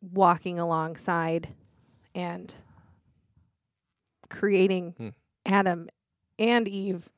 walking 0.00 0.58
alongside 0.58 1.48
and 2.14 2.54
creating 4.28 4.94
Hmm. 4.98 5.08
Adam 5.46 5.88
and 6.38 6.66
Eve 6.68 7.10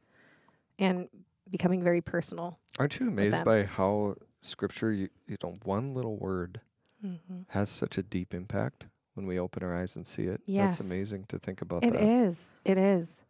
and 0.79 1.09
becoming 1.51 1.83
very 1.83 2.01
personal. 2.01 2.59
Aren't 2.79 2.99
you 2.99 3.09
amazed 3.09 3.45
by 3.45 3.63
how 3.65 4.17
scripture, 4.41 4.93
you, 4.93 5.09
you 5.27 5.37
know, 5.43 5.57
one 5.65 5.95
little 5.95 6.17
word 6.17 6.61
Mm-hmm. 7.05 7.41
has 7.49 7.69
such 7.69 7.99
a 7.99 8.03
deep 8.03 8.33
impact 8.33 8.87
when 9.13 9.27
we 9.27 9.39
open 9.39 9.63
our 9.63 9.77
eyes 9.77 9.95
and 9.95 10.07
see 10.07 10.23
it? 10.23 10.41
Yes. 10.47 10.79
That's 10.79 10.91
amazing 10.91 11.27
to 11.29 11.39
think 11.39 11.61
about 11.61 11.85
It 11.85 11.93
that. 11.93 12.01
is. 12.03 12.55
It 12.65 12.79
is. 12.79 13.21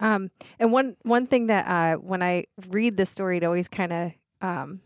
Um, 0.00 0.30
and 0.58 0.72
one 0.72 0.96
one 1.02 1.26
thing 1.26 1.48
that 1.48 1.66
uh, 1.68 1.98
when 1.98 2.22
I 2.22 2.46
read 2.70 2.96
this 2.96 3.10
story, 3.10 3.36
it 3.36 3.44
always 3.44 3.68
kind 3.68 3.92
of 3.92 4.12
um, 4.40 4.80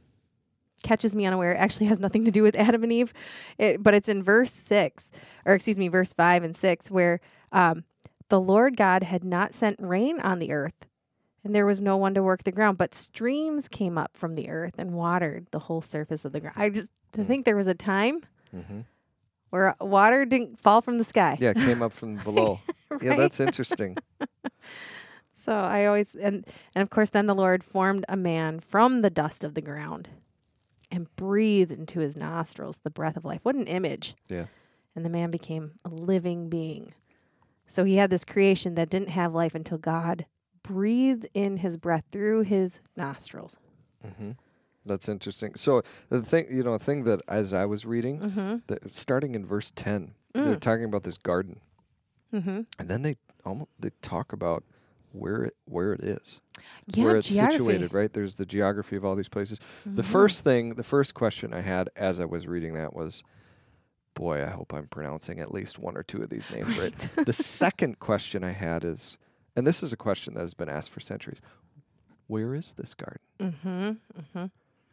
catches 0.83 1.15
me 1.15 1.27
unaware. 1.27 1.53
It 1.53 1.57
actually 1.59 1.87
has 1.87 2.01
nothing 2.01 2.25
to 2.25 2.31
do 2.31 2.43
with 2.43 2.57
Adam 2.59 2.83
and 2.83 2.93
Eve, 2.93 3.13
it, 3.59 3.83
but 3.83 3.95
it's 3.95 4.09
in 4.09 4.23
verse 4.23 4.53
six, 4.53 5.11
or 5.45 5.55
excuse 5.55 5.79
me, 5.79 5.89
verse 5.89 6.13
five 6.13 6.43
and 6.43 6.57
six, 6.57 6.91
where 6.91 7.21
um, 7.53 7.85
the 8.29 8.41
Lord 8.41 8.77
God 8.77 9.03
had 9.03 9.25
not 9.25 9.53
sent 9.55 9.77
rain 9.81 10.21
on 10.21 10.39
the 10.39 10.53
earth, 10.53 10.87
and 11.45 11.55
there 11.55 11.67
was 11.67 11.81
no 11.83 11.97
one 11.97 12.15
to 12.15 12.23
work 12.23 12.45
the 12.45 12.53
ground, 12.53 12.79
but 12.79 12.95
streams 12.95 13.69
came 13.69 13.97
up 13.99 14.17
from 14.17 14.35
the 14.35 14.49
earth 14.51 14.75
and 14.79 14.93
watered 14.93 15.47
the 15.51 15.59
whole 15.61 15.81
surface 15.83 16.25
of 16.25 16.33
the 16.33 16.41
ground. 16.41 16.57
I 16.59 16.69
just 16.71 16.91
to 17.13 17.23
Mm. 17.23 17.27
think 17.27 17.45
there 17.45 17.57
was 17.57 17.67
a 17.67 17.75
time 17.75 18.21
hmm 18.53 18.81
where 19.51 19.75
water 19.81 20.25
didn't 20.25 20.57
fall 20.59 20.81
from 20.81 20.99
the 20.99 21.03
sky. 21.05 21.37
Yeah, 21.41 21.51
it 21.51 21.57
came 21.57 21.83
up 21.83 21.93
from 21.93 22.19
below. 22.25 22.61
Yeah, 23.03 23.15
that's 23.17 23.41
interesting. 23.41 23.99
So 25.33 25.53
I 25.55 25.87
always 25.87 26.15
and 26.15 26.47
and 26.75 26.83
of 26.83 26.91
course 26.91 27.11
then 27.11 27.27
the 27.27 27.35
Lord 27.35 27.65
formed 27.65 28.05
a 28.09 28.17
man 28.17 28.61
from 28.61 29.01
the 29.01 29.09
dust 29.11 29.43
of 29.43 29.55
the 29.55 29.63
ground 29.63 30.11
and 30.91 31.15
breathed 31.17 31.73
into 31.73 32.01
his 32.01 32.17
nostrils 32.17 32.79
the 32.83 32.91
breath 32.91 33.17
of 33.17 33.25
life. 33.25 33.41
What 33.45 33.55
an 33.55 33.67
image. 33.67 34.15
Yeah. 34.29 34.47
And 34.97 35.05
the 35.05 35.11
man 35.11 35.31
became 35.31 35.73
a 35.85 35.89
living 35.89 36.49
being. 36.49 36.93
So 37.67 37.85
he 37.85 37.97
had 37.97 38.11
this 38.11 38.25
creation 38.25 38.75
that 38.75 38.91
didn't 38.91 39.11
have 39.11 39.33
life 39.35 39.55
until 39.55 39.79
God 39.79 40.27
breathed 40.63 41.27
in 41.35 41.59
his 41.59 41.77
breath 41.77 42.05
through 42.11 42.43
his 42.43 42.81
nostrils. 42.97 43.57
hmm 44.19 44.33
That's 44.85 45.09
interesting. 45.09 45.55
So 45.55 45.83
the 46.09 46.23
thing, 46.23 46.47
you 46.51 46.63
know, 46.65 46.73
a 46.75 46.79
thing 46.79 47.05
that 47.05 47.21
as 47.29 47.53
I 47.53 47.67
was 47.67 47.85
reading, 47.87 48.21
Mm-hmm. 48.21 48.57
that 48.67 48.93
starting 48.95 49.35
in 49.35 49.47
verse 49.47 49.71
ten, 49.71 50.15
they're 50.35 50.57
Mm. 50.57 50.61
talking 50.61 50.85
about 50.85 51.03
this 51.05 51.19
garden, 51.19 51.61
Mm-hmm. 52.33 52.61
and 52.79 52.89
then 52.89 53.03
they 53.03 53.17
almost 53.45 53.71
they 53.79 53.91
talk 54.03 54.33
about 54.33 54.65
where 55.13 55.45
it 55.45 55.57
where 55.65 55.93
it 55.93 56.03
is, 56.05 56.41
Yeah, 56.95 57.05
where 57.05 57.17
it's 57.17 57.29
geography. 57.29 57.57
situated. 57.59 57.93
Right? 57.95 58.13
There's 58.13 58.35
the 58.37 58.47
geography 58.47 58.97
of 58.97 59.05
all 59.05 59.15
these 59.17 59.29
places. 59.29 59.59
The 59.85 60.03
Mhm. 60.03 60.07
first 60.07 60.45
thing, 60.45 60.75
the 60.75 60.83
first 60.85 61.15
question 61.15 61.53
I 61.53 61.61
had 61.63 61.89
as 61.97 62.21
I 62.21 62.25
was 62.25 62.47
reading 62.47 62.75
that 62.75 62.95
was, 62.95 63.23
"Boy, 64.15 64.43
I 64.43 64.51
hope 64.51 64.73
I'm 64.75 64.87
pronouncing 64.89 65.41
at 65.41 65.53
least 65.53 65.79
one 65.79 65.97
or 65.97 66.03
two 66.03 66.23
of 66.23 66.31
these 66.31 66.51
names 66.51 66.77
right." 66.79 66.97
the 67.27 67.33
second 67.63 67.99
question 67.99 68.45
I 68.45 68.53
had 68.53 68.85
is, 68.85 69.19
and 69.57 69.67
this 69.67 69.83
is 69.83 69.93
a 69.93 69.97
question 69.97 70.35
that 70.35 70.41
has 70.41 70.55
been 70.55 70.69
asked 70.69 70.91
for 70.91 71.01
centuries: 71.01 71.41
Where 72.27 72.55
is 72.55 72.75
this 72.75 72.95
garden? 72.95 73.21
Mm-hmm. 73.41 73.69
Mm-hmm. 74.21 74.47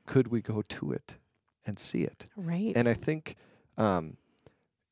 Could 0.08 0.28
we 0.30 0.42
go 0.42 0.64
to 0.64 0.92
it 0.92 1.16
and 1.66 1.78
see 1.78 2.04
it? 2.04 2.26
Right. 2.36 2.74
And 2.76 2.88
I 2.88 2.94
think, 2.96 3.36
um, 3.78 4.18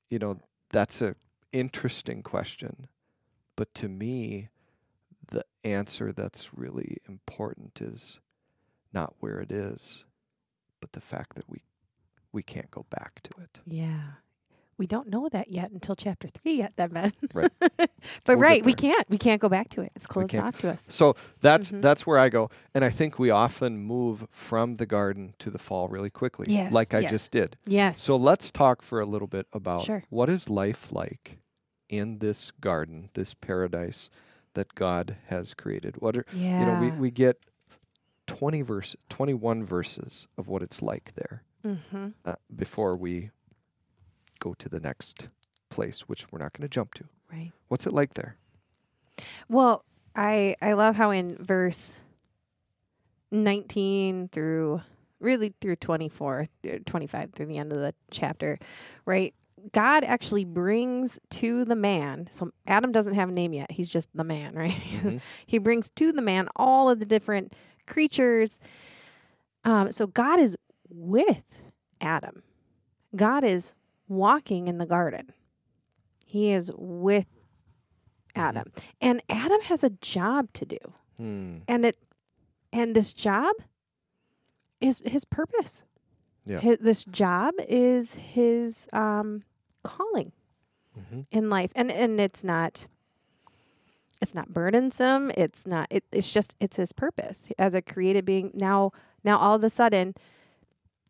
you 0.10 0.20
know, 0.20 0.40
that's 0.72 1.02
a 1.02 1.16
interesting 1.54 2.22
question. 2.22 2.88
But 3.56 3.74
to 3.76 3.88
me, 3.88 4.50
the 5.28 5.46
answer 5.64 6.12
that's 6.12 6.54
really 6.58 6.98
important 7.08 7.82
is 7.82 8.20
not 8.94 9.14
where 9.20 9.40
it 9.40 9.52
is, 9.52 10.06
but 10.82 10.92
the 10.94 11.02
fact 11.02 11.36
that 11.36 11.50
we 11.50 11.60
we 12.32 12.44
can't 12.44 12.70
go 12.72 12.86
back 12.90 13.22
to 13.24 13.30
it. 13.44 13.60
yeah. 13.66 14.02
We 14.78 14.88
don't 14.88 15.08
know 15.08 15.30
that 15.30 15.50
yet 15.50 15.72
until 15.72 15.96
chapter 15.96 16.28
three 16.28 16.56
yet, 16.56 16.74
then 16.76 16.90
Ben. 16.90 17.14
Right. 17.34 17.50
but 17.78 17.90
We'll 18.28 18.40
right, 18.40 18.66
we 18.66 18.74
can't. 18.74 19.10
We 19.10 19.18
can't 19.18 19.40
go 19.40 19.48
back 19.48 19.70
to 19.70 19.82
it. 19.82 19.94
It's 19.96 20.06
closed 20.06 20.36
off 20.36 20.60
to 20.60 20.70
us. 20.70 20.86
So 20.92 21.16
that's 21.40 21.72
Mhm. 21.72 21.82
that's 21.82 22.06
where 22.06 22.18
I 22.18 22.28
go, 22.28 22.50
and 22.74 22.84
I 22.84 22.90
think 22.90 23.18
we 23.18 23.30
often 23.30 23.78
move 23.78 24.28
from 24.32 24.76
the 24.76 24.86
garden 24.86 25.34
to 25.40 25.50
the 25.50 25.58
fall 25.60 25.88
really 25.88 26.10
quickly, 26.10 26.48
Yes, 26.50 26.74
like 26.74 26.94
I 26.94 27.00
yes. 27.00 27.12
just 27.12 27.32
did. 27.32 27.58
Yes. 27.66 27.98
So 28.02 28.18
let's 28.18 28.52
talk 28.52 28.82
for 28.82 29.00
a 29.00 29.06
little 29.06 29.30
bit 29.30 29.48
about 29.54 29.84
Sure. 29.84 30.04
what 30.10 30.30
is 30.30 30.50
life 30.50 30.92
like 30.92 31.40
in 31.88 32.18
this 32.20 32.52
garden, 32.52 33.12
this 33.14 33.34
paradise 33.34 34.10
that 34.56 34.76
God 34.76 35.18
has 35.28 35.54
created. 35.54 35.96
What 36.00 36.18
are 36.18 36.26
yeah. 36.34 36.60
you 36.60 36.66
know, 36.66 36.80
we, 36.80 37.00
we 37.00 37.12
get 37.12 37.38
20 38.28 38.62
verse 38.64 38.96
21 39.10 39.64
verses 39.64 40.28
of 40.38 40.48
what 40.48 40.62
it's 40.62 40.82
like 40.82 41.14
there 41.16 41.44
mm-hmm. 41.66 42.08
uh, 42.26 42.36
before 42.56 42.96
we 42.96 43.30
go 44.40 44.54
to 44.56 44.68
the 44.68 44.80
next 44.80 45.28
place, 45.70 46.02
which 46.02 46.32
we're 46.32 46.40
not 46.40 46.54
going 46.54 46.64
to 46.64 46.74
jump 46.74 46.94
to. 46.96 47.06
Right. 47.32 47.52
What's 47.68 47.86
it 47.86 47.94
like 47.94 48.14
there? 48.16 48.38
Well, 49.50 49.84
I 50.16 50.56
I 50.62 50.74
love 50.74 50.96
how 50.96 51.12
in 51.12 51.38
verse 51.40 52.00
19 53.32 54.30
through 54.30 54.82
really 55.20 55.54
through 55.62 55.78
24 55.78 56.46
through 56.62 56.80
25 56.80 57.34
through 57.34 57.46
the 57.48 57.58
end 57.58 57.74
of 57.74 57.80
the 57.80 57.94
chapter, 58.12 58.60
right? 59.06 59.34
God 59.72 60.04
actually 60.04 60.46
brings 60.46 61.20
to 61.32 61.66
the 61.66 61.76
man. 61.76 62.28
So 62.30 62.52
Adam 62.68 62.92
doesn't 62.92 63.16
have 63.16 63.30
a 63.30 63.32
name 63.32 63.54
yet. 63.54 63.72
He's 63.72 63.90
just 63.90 64.10
the 64.14 64.24
man, 64.24 64.54
right? 64.56 64.72
Mhm. 64.72 65.22
he 65.46 65.58
brings 65.58 65.90
to 65.92 66.12
the 66.12 66.22
man 66.22 66.48
all 66.56 66.90
of 66.90 67.00
the 67.00 67.06
different 67.06 67.54
creatures. 67.88 68.60
Um, 69.64 69.92
so 69.92 70.08
God 70.08 70.40
is 70.40 70.56
with 70.90 71.44
Adam. 72.02 72.44
God 73.16 73.44
is 73.44 73.74
walking 74.08 74.68
in 74.68 74.78
the 74.78 74.86
garden. 74.86 75.34
He 76.28 76.52
is 76.52 76.70
with 76.76 77.28
Adam. 78.36 78.72
And 79.02 79.22
Adam 79.30 79.62
has 79.62 79.84
a 79.84 79.90
job 79.90 80.52
to 80.54 80.66
do. 80.66 80.78
Hmm. 81.18 81.58
And 81.68 81.86
it 81.86 81.98
and 82.74 82.94
this 82.96 83.14
job 83.14 83.56
is 84.82 85.02
his 85.06 85.24
purpose. 85.24 85.84
Yeah. 86.46 86.60
Hi- 86.62 86.78
this 86.80 87.06
job 87.06 87.54
is 87.68 88.16
his 88.16 88.88
um 88.94 89.44
calling 89.84 90.32
hmm 90.94 91.22
in 91.32 91.50
life. 91.50 91.72
And 91.76 91.92
and 91.92 92.20
it's 92.20 92.44
not 92.44 92.88
it's 94.22 94.34
not 94.36 94.54
burdensome. 94.54 95.32
It's 95.36 95.68
not 95.68 95.88
it, 95.90 96.04
it's 96.12 96.32
just 96.32 96.56
it's 96.60 96.78
his 96.78 96.94
purpose 96.94 97.52
as 97.58 97.76
a 97.76 97.82
created 97.82 98.26
being. 98.26 98.52
Now 98.54 98.92
now 99.24 99.38
all 99.38 99.56
of 99.56 99.64
a 99.64 99.70
sudden 99.70 100.16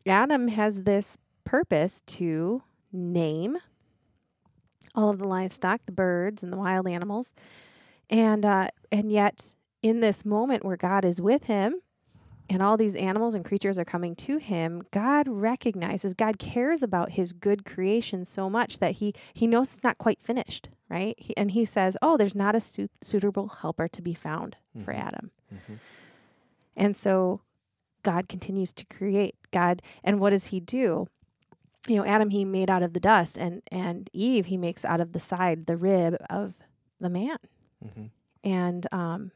Adam 0.06 0.48
has 0.48 0.82
this 0.82 1.18
purpose 1.44 2.00
to 2.06 2.62
name 2.92 3.58
all 4.94 5.10
of 5.10 5.18
the 5.18 5.28
livestock, 5.28 5.80
the 5.86 5.92
birds 5.92 6.42
and 6.42 6.52
the 6.52 6.56
wild 6.56 6.88
animals. 6.88 7.34
And 8.10 8.44
uh 8.44 8.68
and 8.92 9.10
yet 9.12 9.54
in 9.82 10.00
this 10.00 10.24
moment 10.24 10.64
where 10.64 10.76
God 10.76 11.04
is 11.04 11.20
with 11.20 11.44
him 11.44 11.80
and 12.48 12.62
all 12.62 12.76
these 12.76 12.94
animals 12.94 13.34
and 13.34 13.44
creatures 13.44 13.78
are 13.78 13.84
coming 13.84 14.14
to 14.16 14.36
him, 14.38 14.82
God 14.92 15.26
recognizes, 15.28 16.14
God 16.14 16.38
cares 16.38 16.82
about 16.82 17.12
his 17.12 17.32
good 17.32 17.64
creation 17.64 18.24
so 18.24 18.48
much 18.48 18.78
that 18.78 18.92
he 18.92 19.12
he 19.34 19.46
knows 19.46 19.74
it's 19.74 19.82
not 19.84 19.98
quite 19.98 20.20
finished, 20.20 20.68
right? 20.88 21.14
He, 21.18 21.36
and 21.36 21.50
he 21.50 21.64
says, 21.64 21.96
"Oh, 22.02 22.16
there's 22.16 22.34
not 22.34 22.54
a 22.54 22.60
su- 22.60 22.88
suitable 23.02 23.48
helper 23.48 23.88
to 23.88 24.02
be 24.02 24.14
found 24.14 24.56
for 24.80 24.92
Mhm. 24.94 24.98
Adam." 24.98 25.30
hmm 25.50 25.74
And 26.76 26.94
so 26.96 27.40
God 28.02 28.28
continues 28.28 28.72
to 28.74 28.84
create. 28.86 29.34
God, 29.50 29.82
and 30.04 30.20
what 30.20 30.30
does 30.30 30.46
he 30.48 30.60
do? 30.60 31.06
You 31.88 31.96
know, 31.96 32.04
Adam 32.04 32.30
he 32.30 32.44
made 32.44 32.70
out 32.70 32.82
of 32.82 32.92
the 32.92 33.00
dust 33.00 33.38
and 33.38 33.62
and 33.72 34.10
Eve 34.12 34.46
he 34.46 34.56
makes 34.56 34.84
out 34.84 35.00
of 35.00 35.12
the 35.12 35.20
side, 35.20 35.66
the 35.66 35.76
rib 35.76 36.16
of 36.30 36.56
the 36.98 37.10
man. 37.10 37.38
hmm 37.82 38.06
And 38.44 38.86
um 38.92 39.32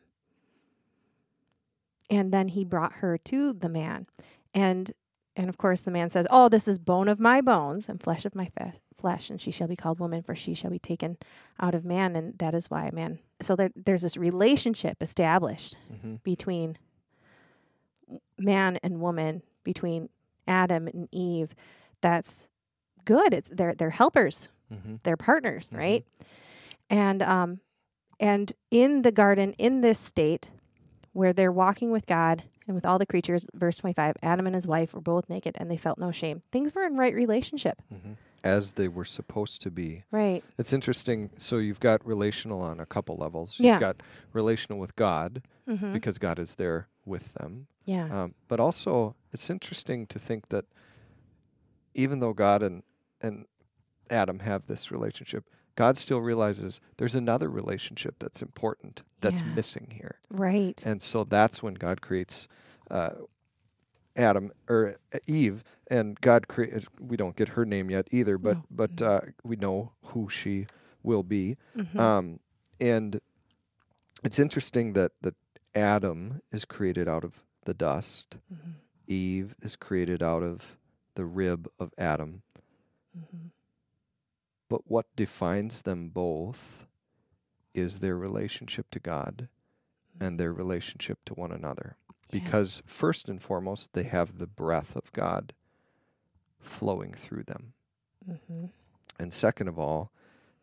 and 2.11 2.33
then 2.33 2.49
he 2.49 2.65
brought 2.65 2.95
her 2.95 3.17
to 3.19 3.53
the 3.53 3.69
man. 3.69 4.07
and 4.55 4.93
and 5.37 5.49
of 5.49 5.57
course 5.57 5.81
the 5.83 5.91
man 5.93 6.11
says, 6.11 6.27
"Oh, 6.31 6.49
this 6.49 6.67
is 6.69 6.79
bone 6.79 7.09
of 7.09 7.21
my 7.21 7.41
bones 7.41 7.89
and 7.89 8.03
flesh 8.03 8.25
of 8.27 8.35
my 8.35 8.47
fe- 8.59 8.81
flesh, 8.99 9.31
and 9.31 9.41
she 9.41 9.51
shall 9.53 9.69
be 9.69 9.77
called 9.77 10.01
woman, 10.01 10.23
for 10.23 10.35
she 10.35 10.55
shall 10.55 10.71
be 10.73 10.79
taken 10.81 11.17
out 11.61 11.75
of 11.75 11.85
man, 11.85 12.17
and 12.17 12.37
that 12.39 12.53
is 12.55 12.69
why 12.69 12.91
man." 12.93 13.21
So 13.41 13.55
there, 13.57 13.71
there's 13.77 14.03
this 14.03 14.17
relationship 14.17 15.01
established 15.03 15.77
Mm-hmm. 15.93 16.17
between 16.25 16.77
man 18.39 18.79
and 18.83 19.01
woman, 19.01 19.43
between 19.65 20.09
Adam 20.47 20.89
and 20.89 21.09
Eve. 21.13 21.55
That's 22.01 22.49
good. 23.05 23.33
It's 23.33 23.51
they're 23.51 23.75
they're 23.75 23.91
helpers 23.91 24.49
Mm-hmm. 24.73 24.97
they're 25.05 25.17
partners, 25.17 25.71
Mhm. 25.71 25.77
right? 25.79 26.07
And 26.91 27.23
um 27.23 27.61
and 28.19 28.53
in 28.71 29.03
the 29.03 29.13
garden 29.13 29.53
in 29.55 29.81
this 29.81 29.99
state 29.99 30.51
where 31.13 31.33
they're 31.33 31.53
walking 31.53 31.91
with 31.91 32.07
God 32.07 32.45
and 32.67 32.75
with 32.75 32.87
all 32.87 32.99
the 32.99 33.07
creatures, 33.07 33.47
verse 33.55 33.77
25, 33.79 34.17
Adam 34.23 34.47
and 34.47 34.55
his 34.55 34.67
wife 34.67 34.95
were 34.95 35.01
both 35.01 35.29
naked 35.29 35.57
and 35.59 35.71
they 35.71 35.77
felt 35.77 35.99
no 35.99 36.13
shame. 36.13 36.43
Things 36.53 36.75
were 36.75 36.85
in 36.87 36.97
right 36.97 37.15
relationship. 37.15 37.83
Mm-hmm. 37.93 38.13
As 38.43 38.73
they 38.73 38.89
were 38.89 39.05
supposed 39.05 39.61
to 39.63 39.71
be. 39.71 40.05
Right. 40.11 40.43
It's 40.57 40.73
interesting. 40.73 41.29
So 41.37 41.59
you've 41.59 41.81
got 41.81 42.07
relational 42.07 42.63
on 42.63 42.81
a 42.81 42.87
couple 42.87 43.17
levels. 43.17 43.57
Yeah. 43.59 43.73
You've 43.73 43.81
got 43.81 43.97
relational 44.33 44.79
with 44.79 44.97
God 44.97 45.43
Mhm. 45.69 45.93
because 45.93 46.17
God 46.19 46.39
is 46.39 46.55
there 46.55 46.89
with 47.05 47.35
them. 47.35 47.67
Yeah. 47.85 48.05
Um, 48.23 48.35
but 48.49 48.59
also, 48.59 49.15
it's 49.33 49.51
interesting 49.51 50.07
to 50.07 50.19
think 50.19 50.49
that 50.49 50.65
even 51.95 52.21
though 52.21 52.33
God 52.33 52.63
and 52.63 52.83
and 53.23 53.45
Adam 54.09 54.39
have 54.39 54.67
this 54.67 54.91
relationship, 54.91 55.45
God 55.81 55.97
still 55.99 56.21
realizes 56.21 56.81
there's 56.99 57.15
another 57.15 57.49
relationship 57.49 58.15
that's 58.19 58.43
important 58.43 59.03
that's 59.21 59.41
Yeah. 59.41 59.55
missing 59.55 59.89
here, 60.01 60.17
right. 60.47 60.79
and 60.87 61.01
so 61.01 61.25
that's 61.25 61.63
when 61.63 61.75
God 61.75 62.01
creates 62.01 62.49
uh, 62.91 63.11
Adam 64.17 64.51
or 64.69 64.97
uh, 65.15 65.19
Eve, 65.27 65.63
and 65.91 66.21
God 66.21 66.49
creates. 66.49 66.87
We 67.01 67.17
don't 67.17 67.37
get 67.37 67.49
her 67.57 67.65
name 67.65 67.91
yet 67.91 68.09
either, 68.11 68.37
but 68.39 68.57
No. 68.59 68.65
but 68.71 69.03
uh, 69.03 69.21
we 69.45 69.57
know 69.57 69.93
who 70.11 70.29
she 70.29 70.67
will 71.03 71.23
be. 71.23 71.57
Mhm. 71.77 71.97
Um, 71.99 72.41
and 72.81 73.21
it's 74.25 74.39
interesting 74.39 74.93
that 74.95 75.13
that 75.23 75.35
Adam 75.75 76.41
is 76.53 76.65
created 76.65 77.09
out 77.09 77.25
of 77.25 77.43
the 77.65 77.75
dust. 77.75 78.37
Mhm. 78.53 78.75
Eve 79.07 79.55
is 79.63 79.77
created 79.77 80.23
out 80.23 80.43
of 80.43 80.77
the 81.15 81.25
rib 81.25 81.69
of 81.79 81.93
Adam. 81.97 82.43
Mhm. 83.17 83.51
But 84.71 84.91
what 84.91 85.15
defines 85.17 85.83
them 85.83 86.09
both 86.09 86.87
is 87.75 88.01
their 88.01 88.17
relationship 88.17 88.89
to 88.93 89.01
God 89.01 89.49
and 90.19 90.39
their 90.39 90.53
relationship 90.53 91.19
to 91.27 91.35
one 91.35 91.53
another. 91.53 91.97
Yeah. 92.33 92.41
Because 92.41 92.81
first 92.87 93.29
and 93.29 93.43
foremost, 93.43 93.93
they 93.93 94.05
have 94.05 94.39
the 94.39 94.47
breath 94.47 94.95
of 94.95 95.13
God 95.13 95.53
flowing 96.59 97.13
through 97.13 97.43
them. 97.45 97.75
Mhm. 98.29 98.71
and 99.19 99.33
second 99.33 99.69
of 99.69 99.79
all, 99.79 100.13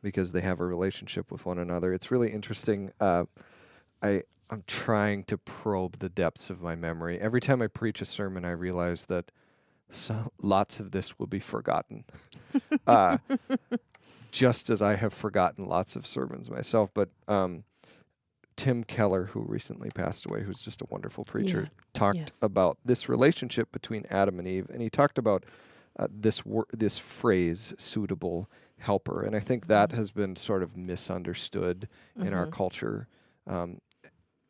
because 0.02 0.32
they 0.32 0.42
have 0.42 0.60
a 0.60 0.66
relationship 0.66 1.32
with 1.32 1.46
one 1.46 1.60
another. 1.60 1.92
It's 1.92 2.10
really 2.12 2.32
interesting. 2.32 2.92
Uh, 3.00 3.26
I 4.02 4.24
I'm 4.50 4.64
trying 4.68 5.26
to 5.26 5.38
probe 5.38 6.00
the 6.00 6.10
depths 6.10 6.50
of 6.50 6.62
my 6.62 6.76
memory. 6.76 7.20
Every 7.20 7.42
time 7.42 7.62
I 7.62 7.68
preach 7.68 8.02
a 8.02 8.06
sermon, 8.06 8.46
I 8.46 8.52
realize 8.52 9.08
that 9.08 9.32
so, 9.90 10.32
lots 10.42 10.80
of 10.80 10.92
this 10.92 11.18
will 11.18 11.28
be 11.28 11.40
forgotten. 11.40 12.06
uh, 12.88 13.18
just 14.38 14.70
as 14.70 14.82
I 14.82 14.96
have 14.96 15.14
forgotten 15.14 15.66
lots 15.66 15.96
of 15.96 16.06
sermons 16.06 16.50
myself. 16.50 16.92
But 16.94 17.10
um, 17.28 17.64
Tim 18.56 18.84
Keller, 18.84 19.26
who 19.26 19.42
recently 19.42 19.90
passed 19.90 20.26
away, 20.26 20.44
who's 20.44 20.62
just 20.64 20.82
a 20.82 20.86
wonderful 20.90 21.26
preacher, 21.26 21.62
Yeah. 21.62 21.70
talked 21.94 22.18
Yes. 22.18 22.40
about 22.44 22.78
this 22.86 23.10
relationship 23.10 23.72
between 23.72 24.06
Adam 24.10 24.38
and 24.40 24.48
Eve, 24.48 24.70
and 24.70 24.82
he 24.82 24.90
talked 24.90 25.18
about 25.18 25.46
uh, 26.00 26.08
this 26.12 26.46
wor- 26.46 26.68
this 26.72 27.00
phrase 27.00 27.74
"suitable 27.80 28.48
helper," 28.78 29.24
and 29.24 29.36
I 29.36 29.40
think 29.40 29.66
that 29.66 29.90
Mhm. 29.90 29.94
has 29.96 30.12
been 30.12 30.36
sort 30.36 30.62
of 30.62 30.78
misunderstood 30.78 31.90
in 32.16 32.36
our 32.36 32.46
Mhm. 32.46 32.52
culture 32.52 33.08
um, 33.48 33.80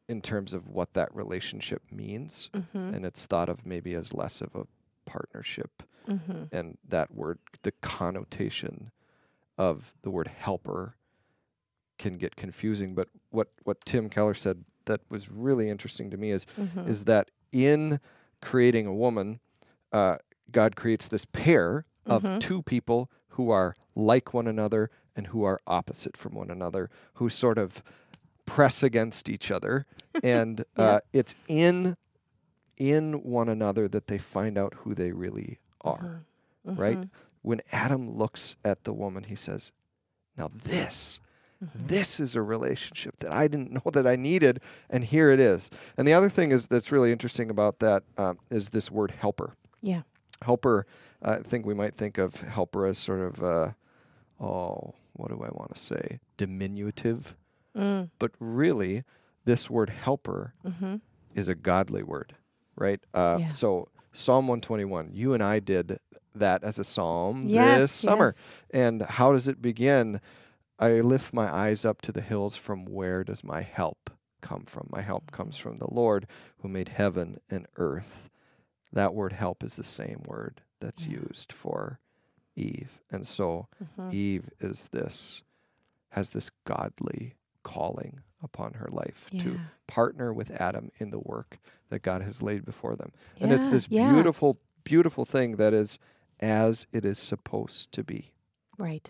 in 0.10 0.22
terms 0.22 0.54
of 0.54 0.68
what 0.68 0.94
that 0.96 1.14
relationship 1.16 1.84
means, 1.90 2.50
Mhm. 2.54 2.94
and 2.96 3.06
it's 3.06 3.26
thought 3.26 3.48
of 3.48 3.66
maybe 3.66 3.94
as 3.94 4.14
less 4.14 4.42
of 4.42 4.56
a 4.56 4.68
partnership, 5.06 5.84
Mhm. 6.08 6.50
and 6.52 6.78
that 6.84 7.14
word, 7.16 7.40
the 7.62 7.72
connotation 7.72 8.92
of 9.58 9.94
the 10.04 10.10
word 10.10 10.28
helper, 10.28 10.96
can 11.98 12.18
get 12.18 12.36
confusing. 12.36 12.94
But 12.94 13.10
what 13.32 13.50
what 13.64 13.84
Tim 13.86 14.10
Keller 14.10 14.34
said 14.34 14.64
that 14.86 15.02
was 15.10 15.30
really 15.32 15.70
interesting 15.70 16.10
to 16.12 16.18
me 16.18 16.32
is 16.32 16.46
Mhm. 16.58 16.88
is 16.88 17.06
that 17.06 17.30
in 17.52 18.00
creating 18.42 18.86
a 18.86 18.94
woman, 18.94 19.40
uh, 19.92 20.18
God 20.52 20.76
creates 20.76 21.08
this 21.08 21.26
pair 21.26 21.86
of 22.06 22.24
Mhm. 22.24 22.40
two 22.40 22.62
people 22.62 23.10
who 23.30 23.50
are 23.50 23.76
like 23.96 24.34
one 24.34 24.48
another 24.48 24.90
and 25.16 25.28
who 25.28 25.44
are 25.44 25.60
opposite 25.66 26.16
from 26.16 26.36
one 26.36 26.52
another, 26.52 26.90
who 27.16 27.30
sort 27.30 27.58
of 27.58 27.82
press 28.46 28.84
against 28.84 29.28
each 29.28 29.50
other, 29.52 29.86
and 30.24 30.64
uh, 30.78 31.00
it's 31.14 31.36
in 31.48 31.98
in 32.78 33.24
one 33.24 33.50
another 33.50 33.88
that 33.88 34.06
they 34.06 34.20
find 34.20 34.56
out 34.58 34.74
who 34.82 34.94
they 34.94 35.12
really 35.12 35.58
are. 35.82 36.24
Mhm. 36.66 36.78
right? 36.78 37.10
When 37.48 37.62
Adam 37.72 38.10
looks 38.18 38.58
at 38.66 38.84
the 38.84 38.92
woman, 38.94 39.24
he 39.24 39.36
says, 39.36 39.72
"Now 40.38 40.50
this." 40.54 41.22
Mhm. 41.64 41.88
This 41.88 42.20
is 42.20 42.36
a 42.36 42.42
relationship 42.42 43.18
that 43.20 43.32
I 43.32 43.48
didn't 43.48 43.72
know 43.78 43.90
that 43.94 44.06
I 44.06 44.16
needed, 44.18 44.60
and 44.90 45.04
here 45.06 45.32
it 45.32 45.40
is. 45.40 45.72
And 45.98 46.06
the 46.08 46.14
other 46.14 46.30
thing 46.30 46.52
is 46.52 46.68
that's 46.68 46.92
really 46.92 47.12
interesting 47.12 47.50
about 47.50 47.80
that 47.80 48.04
um, 48.18 48.38
is 48.52 48.70
this 48.70 48.92
word 48.92 49.12
helper. 49.12 49.56
Yeah. 49.82 50.02
Helper. 50.44 50.86
I 51.24 51.38
think 51.38 51.66
we 51.66 51.74
might 51.74 51.96
think 51.96 52.18
of 52.20 52.42
helper 52.42 52.86
as 52.86 52.98
sort 53.00 53.22
of, 53.22 53.42
uh, 53.42 53.72
oh, 54.40 54.94
what 55.14 55.30
do 55.30 55.36
I 55.42 55.50
want 55.50 55.74
to 55.74 55.80
say? 55.82 56.20
Diminutive. 56.38 57.36
Mm. 57.76 58.12
But 58.20 58.34
really, 58.40 59.04
this 59.46 59.70
word 59.70 59.90
helper 59.90 60.54
Mhm. 60.66 61.02
is 61.34 61.48
a 61.48 61.56
godly 61.56 62.04
word, 62.04 62.36
right? 62.76 63.00
Uh, 63.16 63.38
Yeah. 63.40 63.50
So 63.50 63.88
Psalm 64.18 64.48
121, 64.48 65.12
you 65.14 65.34
and 65.36 65.44
I 65.44 65.60
did 65.60 66.00
that 66.34 66.64
as 66.64 66.80
a 66.80 66.84
psalm 66.84 67.44
Yes, 67.46 67.82
this 67.82 67.92
summer. 67.92 68.34
yes. 68.36 68.40
And 68.72 69.02
how 69.04 69.32
does 69.32 69.48
it 69.48 69.62
begin? 69.62 70.20
I 70.80 71.02
lift 71.02 71.34
my 71.34 71.54
eyes 71.54 71.86
up 71.86 72.02
to 72.02 72.12
the 72.12 72.22
hills. 72.22 72.56
From 72.56 72.86
where 72.86 73.24
does 73.24 73.44
my 73.44 73.62
help 73.62 74.10
come 74.42 74.64
from? 74.66 74.90
My 74.92 75.02
help 75.02 75.32
comes 75.32 75.58
from 75.58 75.78
the 75.78 75.92
Lord 75.94 76.26
who 76.62 76.68
made 76.68 76.90
heaven 76.90 77.38
and 77.52 77.68
earth. 77.76 78.32
That 78.92 79.14
word 79.14 79.34
help 79.34 79.64
is 79.64 79.76
the 79.76 79.84
same 79.84 80.24
word 80.26 80.62
that's 80.80 81.06
Yeah. 81.06 81.20
used 81.20 81.52
for 81.54 82.00
Eve. 82.56 83.04
And 83.12 83.28
so 83.28 83.68
Mhm. 83.84 84.14
Eve 84.14 84.50
is 84.60 84.90
this, 84.92 85.44
has 86.10 86.32
this 86.32 86.50
godly 86.66 87.36
calling 87.62 88.22
upon 88.44 88.74
her 88.74 88.88
life 88.92 89.30
to 89.40 89.60
partner 89.88 90.34
with 90.34 90.52
Adam 90.60 90.92
in 91.00 91.10
the 91.10 91.20
work 91.20 91.58
that 91.90 92.02
God 92.02 92.22
has 92.22 92.42
laid 92.42 92.66
before 92.66 92.96
them. 92.96 93.12
And 93.40 93.52
it's 93.52 93.70
this 93.70 93.88
yeah. 93.90 94.12
beautiful, 94.12 94.60
beautiful 94.84 95.26
thing 95.26 95.56
that 95.58 95.74
is 95.74 95.98
as 96.40 96.86
it 96.92 97.06
is 97.06 97.18
supposed 97.18 97.92
to 97.94 98.04
be. 98.04 98.34
Right. 98.78 99.10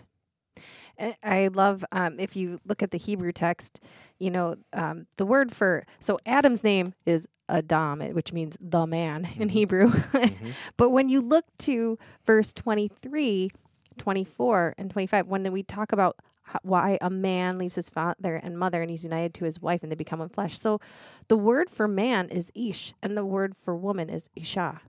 I- 1.22 1.48
love 1.48 1.84
um, 1.92 2.18
if 2.18 2.34
you 2.34 2.60
look 2.64 2.82
at 2.82 2.90
the 2.90 2.98
Hebrew 2.98 3.30
text, 3.32 3.80
you 4.18 4.30
know, 4.30 4.56
um, 4.72 5.06
the 5.16 5.24
word 5.26 5.52
for 5.52 5.84
so 6.00 6.18
Adam's 6.26 6.64
name 6.64 6.94
is 7.06 7.28
Adam, 7.48 8.00
which 8.14 8.32
means 8.32 8.56
the 8.60 8.86
man 8.86 9.28
in 9.36 9.48
Mhm. 9.48 9.52
Hebrew. 9.52 9.90
Mhm. 9.90 10.52
but 10.76 10.90
when 10.90 11.08
you 11.08 11.20
look 11.20 11.44
to 11.58 11.98
verse 12.24 12.52
23, 12.52 13.50
24, 13.96 14.74
and 14.76 14.90
25, 14.90 15.26
when 15.28 15.50
we 15.52 15.62
talk 15.62 15.92
about 15.92 16.16
why 16.62 16.98
a 17.00 17.10
man 17.10 17.58
leaves 17.58 17.74
his 17.76 17.90
father 17.90 18.36
and 18.36 18.58
mother 18.58 18.80
and 18.82 18.90
he's 18.90 19.04
united 19.04 19.34
to 19.34 19.44
his 19.44 19.60
wife 19.60 19.82
and 19.82 19.90
they 19.92 19.96
become 19.96 20.18
one 20.20 20.28
flesh. 20.28 20.58
So 20.58 20.80
the 21.28 21.36
word 21.36 21.68
for 21.70 21.86
man 21.88 22.28
is 22.28 22.50
ish 22.54 22.94
and 23.02 23.16
the 23.16 23.24
word 23.24 23.56
for 23.56 23.74
woman 23.76 24.08
is 24.10 24.28
isha. 24.36 24.80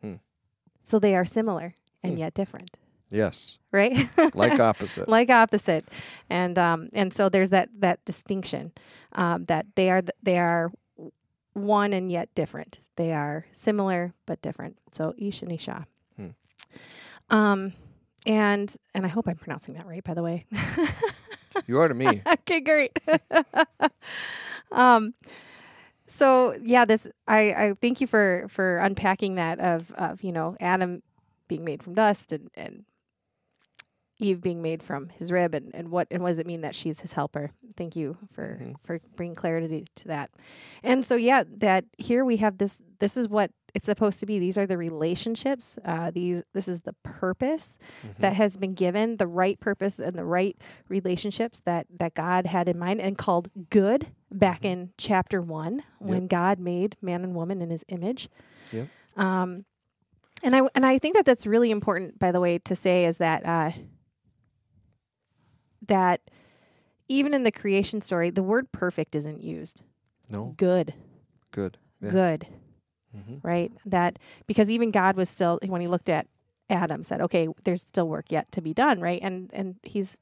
Hmm. 0.00 0.14
So 0.80 0.98
they 0.98 1.14
are 1.14 1.24
similar 1.24 1.74
and 2.02 2.12
Hmm. 2.14 2.18
yet 2.18 2.34
different, 2.34 2.76
Yes, 3.10 3.58
right? 3.72 3.96
like 4.34 4.58
opposite. 4.60 5.08
like 5.08 5.30
opposite 5.30 5.84
and 6.28 6.58
um 6.58 6.88
and 6.92 7.12
so 7.12 7.28
there's 7.28 7.50
that 7.50 7.68
that 7.78 8.04
distinction 8.04 8.72
um 9.12 9.44
that 9.46 9.66
they 9.76 9.90
are 9.90 10.02
th- 10.02 10.16
they 10.22 10.38
are 10.38 10.70
one 11.52 11.92
and 11.92 12.10
yet 12.10 12.28
different 12.34 12.80
they 12.96 13.12
are 13.12 13.46
similar 13.52 14.12
but 14.26 14.42
different 14.42 14.76
so 14.92 15.14
ish 15.16 15.40
and 15.42 15.52
isha 15.52 15.86
Hmm. 16.16 16.30
um 17.30 17.72
and 18.26 18.76
and 18.94 19.04
i 19.04 19.08
hope 19.08 19.28
i'm 19.28 19.36
pronouncing 19.36 19.74
that 19.74 19.86
right 19.86 20.04
by 20.04 20.14
the 20.14 20.22
way 20.22 20.44
you 21.66 21.78
are 21.78 21.88
to 21.88 21.94
me. 21.94 22.22
okay 22.26 22.60
great 22.60 22.98
um 24.72 25.14
so 26.06 26.54
yeah 26.62 26.84
this 26.84 27.08
i 27.28 27.38
i 27.52 27.74
thank 27.80 28.00
you 28.00 28.06
for 28.06 28.46
for 28.48 28.78
unpacking 28.78 29.34
that 29.36 29.58
of 29.60 29.92
of 29.92 30.22
you 30.22 30.32
know 30.32 30.56
adam 30.60 31.02
being 31.48 31.64
made 31.64 31.82
from 31.82 31.94
dust 31.94 32.32
and 32.32 32.50
and 32.54 32.84
eve 34.18 34.40
being 34.40 34.62
made 34.62 34.80
from 34.82 35.08
his 35.08 35.32
rib 35.32 35.54
and 35.54 35.74
and 35.74 35.90
what 35.90 36.06
and 36.10 36.22
what 36.22 36.28
does 36.28 36.38
it 36.38 36.46
mean 36.46 36.60
that 36.60 36.74
she's 36.74 37.00
his 37.00 37.12
helper 37.14 37.50
thank 37.76 37.96
you 37.96 38.16
for 38.30 38.58
Mhm. 38.62 38.74
for 38.84 39.00
bringing 39.16 39.34
clarity 39.34 39.84
to 39.96 40.08
that 40.08 40.30
and 40.82 41.04
so 41.04 41.16
yeah 41.16 41.42
that 41.58 41.84
here 41.98 42.24
we 42.24 42.36
have 42.36 42.58
this 42.58 42.80
this 43.00 43.16
is 43.16 43.28
what 43.28 43.50
it's 43.74 43.86
supposed 43.86 44.20
to 44.20 44.26
be. 44.26 44.38
These 44.38 44.56
are 44.56 44.66
the 44.66 44.78
relationships. 44.78 45.78
Uh, 45.84 46.10
these 46.12 46.42
this 46.52 46.68
is 46.68 46.82
the 46.82 46.92
purpose 47.02 47.78
Mm-hmm. 48.06 48.22
that 48.22 48.34
has 48.34 48.56
been 48.56 48.74
given, 48.74 49.16
the 49.16 49.26
right 49.26 49.58
purpose 49.58 49.98
and 49.98 50.16
the 50.16 50.24
right 50.24 50.56
relationships 50.88 51.60
that 51.62 51.86
that 51.98 52.14
God 52.14 52.46
had 52.46 52.68
in 52.68 52.78
mind 52.78 53.00
and 53.00 53.18
called 53.18 53.48
good 53.70 54.06
back 54.30 54.58
Mm-hmm. 54.60 54.66
in 54.66 54.90
chapter 54.98 55.40
one 55.40 55.82
when 55.98 56.26
God 56.28 56.58
made 56.58 56.96
man 57.02 57.24
and 57.24 57.34
woman 57.34 57.60
in 57.60 57.70
His 57.70 57.84
image. 57.88 58.28
Yep. 58.72 58.88
Um, 59.16 59.64
and 60.42 60.54
I 60.54 60.62
and 60.74 60.86
I 60.86 60.98
think 60.98 61.16
that 61.16 61.24
that's 61.24 61.46
really 61.46 61.70
important, 61.70 62.18
by 62.18 62.30
the 62.32 62.40
way, 62.40 62.58
to 62.58 62.76
say 62.76 63.04
is 63.06 63.18
that 63.18 63.44
uh, 63.46 63.70
that 65.86 66.20
even 67.08 67.34
in 67.34 67.42
the 67.42 67.52
creation 67.52 68.00
story, 68.00 68.30
the 68.30 68.42
word 68.42 68.72
perfect 68.72 69.14
isn't 69.14 69.42
used. 69.42 69.82
No, 70.30 70.54
Good, 70.56 70.94
good. 71.50 71.76
Yeah. 72.00 72.10
good, 72.10 72.46
hmm 73.14 73.36
right? 73.42 73.72
That 73.86 74.18
because 74.46 74.70
even 74.70 74.90
God 74.90 75.16
was 75.16 75.28
still 75.28 75.58
when 75.66 75.80
he 75.80 75.86
looked 75.88 76.08
at 76.08 76.26
Adam 76.70 77.02
said, 77.02 77.20
"Okay, 77.20 77.48
there's 77.64 77.82
still 77.82 78.08
work 78.08 78.32
yet 78.32 78.50
to 78.52 78.60
be 78.60 78.72
done," 78.74 79.00
right? 79.00 79.20
And 79.22 79.50
and 79.52 79.76
he's 79.82 80.16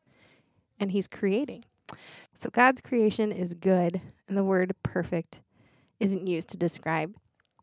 and 0.80 0.90
he's 0.92 1.06
creating. 1.08 1.64
So 2.34 2.50
God's 2.50 2.80
creation 2.80 3.30
is 3.32 3.54
good, 3.54 4.00
and 4.28 4.36
the 4.36 4.44
word 4.44 4.74
perfect 4.82 5.40
isn't 6.00 6.26
used 6.26 6.48
to 6.50 6.56
describe 6.56 7.14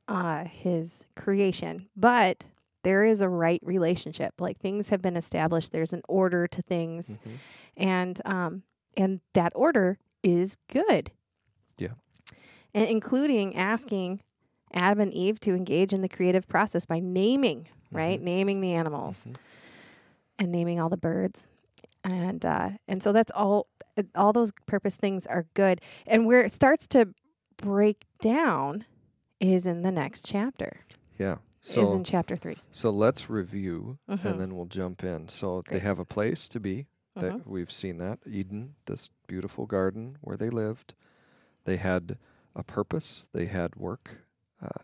uh, 0.07 0.45
his 0.45 1.05
creation, 1.15 1.89
but 1.95 2.43
there 2.83 3.03
is 3.03 3.21
a 3.21 3.27
right 3.29 3.61
relationship. 3.63 4.33
Like 4.39 4.57
things 4.59 4.89
have 4.89 5.01
been 5.01 5.17
established. 5.17 5.71
There's 5.71 5.93
an 5.93 6.03
order 6.07 6.47
to 6.47 6.61
things, 6.61 7.17
hmm 7.23 7.35
and 7.77 8.19
um, 8.25 8.63
and 8.97 9.21
that 9.33 9.51
order 9.55 9.97
is 10.23 10.57
good. 10.71 11.11
Yeah. 11.77 11.93
and 12.73 12.85
including 12.87 13.55
asking 13.55 14.21
Adam 14.73 14.99
and 14.99 15.13
Eve 15.13 15.39
to 15.41 15.55
engage 15.55 15.93
in 15.93 16.01
the 16.01 16.09
creative 16.09 16.47
process 16.47 16.85
by 16.85 16.99
naming, 16.99 17.67
right, 17.91 18.21
naming 18.21 18.61
the 18.61 18.73
animals 18.73 19.25
Mhm. 19.25 19.35
and 20.37 20.51
naming 20.51 20.79
all 20.79 20.89
the 20.89 20.97
birds, 20.97 21.47
and 22.03 22.45
uh, 22.45 22.71
and 22.87 23.01
so 23.03 23.11
that's 23.11 23.31
all. 23.31 23.67
All 24.15 24.31
those 24.31 24.53
purpose 24.65 24.95
things 24.95 25.27
are 25.27 25.45
good, 25.55 25.81
and 26.07 26.25
where 26.25 26.41
it 26.43 26.51
starts 26.53 26.87
to 26.89 27.13
break 27.57 28.05
down 28.21 28.85
is 29.41 29.67
in 29.67 29.81
the 29.81 29.91
next 29.91 30.25
chapter. 30.25 30.81
Yeah. 31.17 31.37
is 31.61 31.67
So 31.73 31.93
in 31.93 32.05
chapter 32.05 32.37
three. 32.37 32.57
so 32.71 32.89
let's 32.89 33.29
review 33.29 33.97
Mhm. 34.09 34.23
and 34.23 34.39
then 34.39 34.55
we'll 34.55 34.65
jump 34.67 35.03
in. 35.03 35.27
So 35.27 35.61
they 35.69 35.79
have 35.79 35.99
a 35.99 36.05
place 36.05 36.47
to 36.49 36.59
be. 36.59 36.87
That 37.15 37.33
Mhm. 37.33 37.47
we've 37.47 37.71
seen 37.71 37.97
that 37.97 38.19
Eden, 38.25 38.75
this 38.85 39.09
beautiful 39.27 39.65
garden 39.65 40.17
where 40.21 40.37
they 40.37 40.49
lived. 40.49 40.93
They 41.65 41.75
had 41.75 42.17
a 42.55 42.63
purpose. 42.63 43.27
They 43.33 43.47
had 43.47 43.75
work. 43.75 44.21
Uh, 44.61 44.83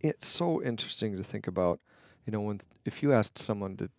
it's 0.00 0.26
so 0.26 0.62
interesting 0.62 1.16
to 1.16 1.22
think 1.22 1.46
about. 1.46 1.80
You 2.26 2.32
know, 2.32 2.40
when 2.40 2.60
if 2.84 3.02
you 3.02 3.12
asked 3.12 3.38
someone 3.38 3.76
to 3.78 3.90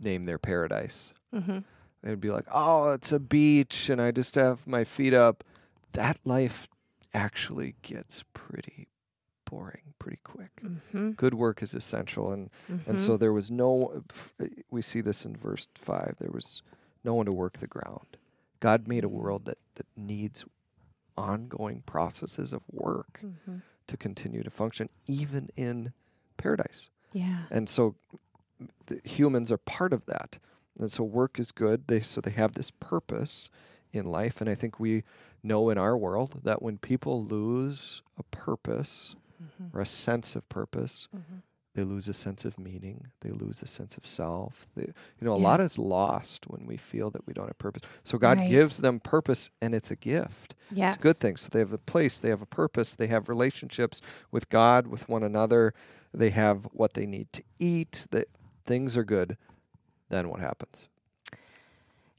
name 0.00 0.24
their 0.24 0.38
paradise, 0.38 1.12
Mm-hmm. 1.34 1.58
they'd 2.02 2.20
be 2.20 2.28
like, 2.30 2.46
"Oh, 2.52 2.90
it's 2.90 3.12
a 3.12 3.18
beach, 3.20 3.88
and 3.90 4.00
I 4.00 4.10
just 4.12 4.34
have 4.34 4.66
my 4.66 4.84
feet 4.84 5.14
up." 5.14 5.44
That 5.92 6.18
life 6.24 6.68
actually 7.12 7.74
gets 7.82 8.24
pretty 8.34 8.88
boring 9.48 9.94
pretty 10.00 10.18
quick. 10.24 10.50
Mm-hmm. 10.62 11.12
Good 11.12 11.34
work 11.34 11.62
is 11.62 11.74
essential, 11.74 12.32
and 12.32 12.50
Mm-hmm. 12.70 12.90
and 12.90 13.00
so 13.00 13.16
there 13.16 13.32
was 13.32 13.50
no. 13.50 14.02
We 14.70 14.82
see 14.82 15.00
this 15.00 15.24
in 15.24 15.36
verse 15.36 15.66
five. 15.74 16.16
There 16.18 16.30
was 16.32 16.62
no 17.04 17.14
one 17.14 17.26
to 17.26 17.32
work 17.32 17.58
the 17.58 17.66
ground. 17.68 18.16
God 18.60 18.88
made 18.88 19.04
a 19.04 19.08
Mhm. 19.08 19.12
world 19.12 19.44
that 19.44 19.58
that 19.76 19.86
needs 19.96 20.44
ongoing 21.16 21.82
processes 21.86 22.52
of 22.52 22.62
work 22.70 23.20
mm-hmm. 23.24 23.58
To 23.86 23.96
continue 23.96 24.42
to 24.42 24.50
function, 24.50 24.88
even 25.06 25.50
in 25.56 25.92
paradise. 26.36 26.90
yeah, 27.12 27.44
And 27.50 27.68
so 27.68 27.94
the 28.86 29.00
humans 29.04 29.52
are 29.52 29.58
part 29.58 29.92
of 29.92 30.06
that. 30.06 30.38
And 30.78 30.90
so 30.90 31.04
work 31.04 31.38
is 31.38 31.52
good. 31.52 31.86
They 31.86 32.00
so 32.00 32.20
they 32.20 32.32
have 32.32 32.54
this 32.54 32.70
purpose 32.70 33.50
in 33.92 34.06
life. 34.06 34.40
And 34.40 34.50
I 34.50 34.54
think 34.54 34.80
we 34.80 35.04
know 35.42 35.70
in 35.70 35.78
our 35.78 35.96
world 35.96 36.40
that 36.44 36.62
when 36.62 36.78
people 36.78 37.24
lose 37.24 38.02
a 38.18 38.22
purpose 38.24 39.14
mm-hmm. 39.42 39.76
or 39.76 39.80
a 39.80 39.86
sense 39.86 40.34
of 40.34 40.48
purpose, 40.48 41.08
Mm-hmm. 41.14 41.38
They 41.74 41.82
lose 41.82 42.08
a 42.08 42.12
sense 42.12 42.44
of 42.44 42.58
meaning. 42.58 43.08
They 43.20 43.30
lose 43.30 43.60
a 43.62 43.66
sense 43.66 43.96
of 43.96 44.06
self. 44.06 44.66
They, 44.76 44.82
you 44.84 44.94
know, 45.26 45.34
a 45.34 45.36
lot 45.36 45.60
is 45.60 45.78
lost 45.78 46.46
when 46.48 46.66
we 46.66 46.76
feel 46.76 47.10
that 47.10 47.26
we 47.26 47.32
don't 47.34 47.46
have 47.48 47.58
purpose. 47.58 47.82
So 48.04 48.16
God 48.16 48.38
Right. 48.38 48.48
gives 48.48 48.78
them 48.78 49.00
purpose, 49.00 49.50
and 49.60 49.74
it's 49.74 49.90
a 49.90 49.96
gift. 49.96 50.54
yes, 50.70 50.94
It's 50.94 51.04
a 51.04 51.08
good 51.08 51.16
thing. 51.16 51.36
So 51.36 51.48
they 51.50 51.58
have 51.58 51.72
a 51.72 51.78
place, 51.78 52.18
they 52.18 52.28
have 52.30 52.42
a 52.42 52.46
purpose, 52.46 52.94
they 52.94 53.08
have 53.08 53.28
relationships 53.28 54.00
with 54.30 54.48
God, 54.48 54.86
with 54.86 55.08
one 55.08 55.22
another. 55.24 55.74
They 56.12 56.30
have 56.30 56.64
what 56.72 56.94
they 56.94 57.06
need 57.06 57.32
to 57.32 57.42
eat. 57.58 58.06
That 58.12 58.28
things 58.64 58.96
are 58.96 59.04
good. 59.04 59.36
Then 60.10 60.28
what 60.28 60.38
happens? 60.40 60.88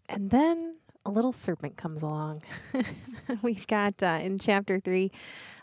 And 0.10 0.30
then 0.32 0.76
a 1.06 1.12
little 1.12 1.32
serpent 1.34 1.78
comes 1.78 2.04
along. 2.04 2.42
We've 3.42 3.66
got 3.68 4.02
uh, 4.04 4.20
in 4.22 4.38
chapter 4.38 4.80
three, 4.80 5.12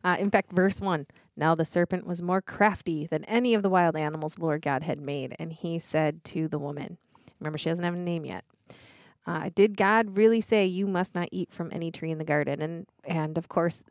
uh, 0.02 0.16
in 0.18 0.30
fact, 0.30 0.52
verse 0.52 0.80
one. 0.80 1.06
Now 1.36 1.54
the 1.54 1.64
serpent 1.64 2.06
was 2.06 2.22
more 2.22 2.42
crafty 2.42 3.06
than 3.06 3.24
any 3.24 3.54
of 3.54 3.62
the 3.62 3.70
wild 3.70 3.96
animals 3.96 4.34
the 4.34 4.42
Lord 4.42 4.62
God 4.62 4.82
had 4.82 5.00
made, 5.00 5.34
and 5.38 5.52
he 5.52 5.78
said 5.78 6.24
to 6.24 6.48
the 6.48 6.58
woman, 6.58 6.98
"Remember, 7.40 7.58
she 7.58 7.70
doesn't 7.70 7.84
have 7.84 7.94
a 7.94 7.98
name 7.98 8.24
yet." 8.24 8.44
Uh, 9.26 9.50
did 9.54 9.76
God 9.76 10.16
really 10.16 10.40
say 10.40 10.66
you 10.66 10.86
must 10.86 11.14
not 11.14 11.28
eat 11.30 11.52
from 11.52 11.70
any 11.72 11.90
tree 11.90 12.10
in 12.10 12.18
the 12.18 12.24
garden? 12.24 12.60
And 12.60 12.86
and 13.04 13.38
of 13.38 13.48
course, 13.48 13.84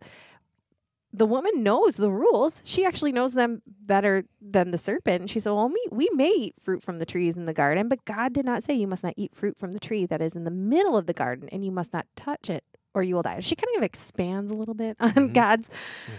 the 1.13 1.25
woman 1.25 1.63
knows 1.63 1.97
the 1.97 2.11
rules. 2.11 2.61
She 2.65 2.85
actually 2.85 3.11
knows 3.11 3.33
them 3.33 3.61
better 3.65 4.25
than 4.41 4.71
the 4.71 4.77
serpent. 4.77 5.29
She 5.29 5.39
said, 5.39 5.51
Well, 5.51 5.69
we, 5.69 5.85
we 5.91 6.09
may 6.13 6.29
eat 6.29 6.55
fruit 6.59 6.83
from 6.83 6.99
the 6.99 7.05
trees 7.05 7.35
in 7.35 7.45
the 7.45 7.53
garden, 7.53 7.89
but 7.89 8.05
God 8.05 8.33
did 8.33 8.45
not 8.45 8.63
say 8.63 8.73
you 8.73 8.87
must 8.87 9.03
not 9.03 9.13
eat 9.17 9.35
fruit 9.35 9.57
from 9.57 9.71
the 9.71 9.79
tree 9.79 10.05
that 10.05 10.21
is 10.21 10.35
in 10.35 10.45
the 10.45 10.51
middle 10.51 10.95
of 10.95 11.07
the 11.07 11.13
garden, 11.13 11.49
and 11.51 11.65
you 11.65 11.71
must 11.71 11.91
not 11.91 12.05
touch 12.15 12.49
it 12.49 12.63
or 12.93 13.03
you 13.03 13.15
will 13.15 13.21
die. 13.21 13.39
She 13.39 13.55
kind 13.55 13.75
of 13.77 13.83
expands 13.83 14.51
a 14.51 14.55
little 14.55 14.73
bit 14.73 14.97
on 14.99 15.11
Mhm. 15.13 15.33
God's 15.33 15.69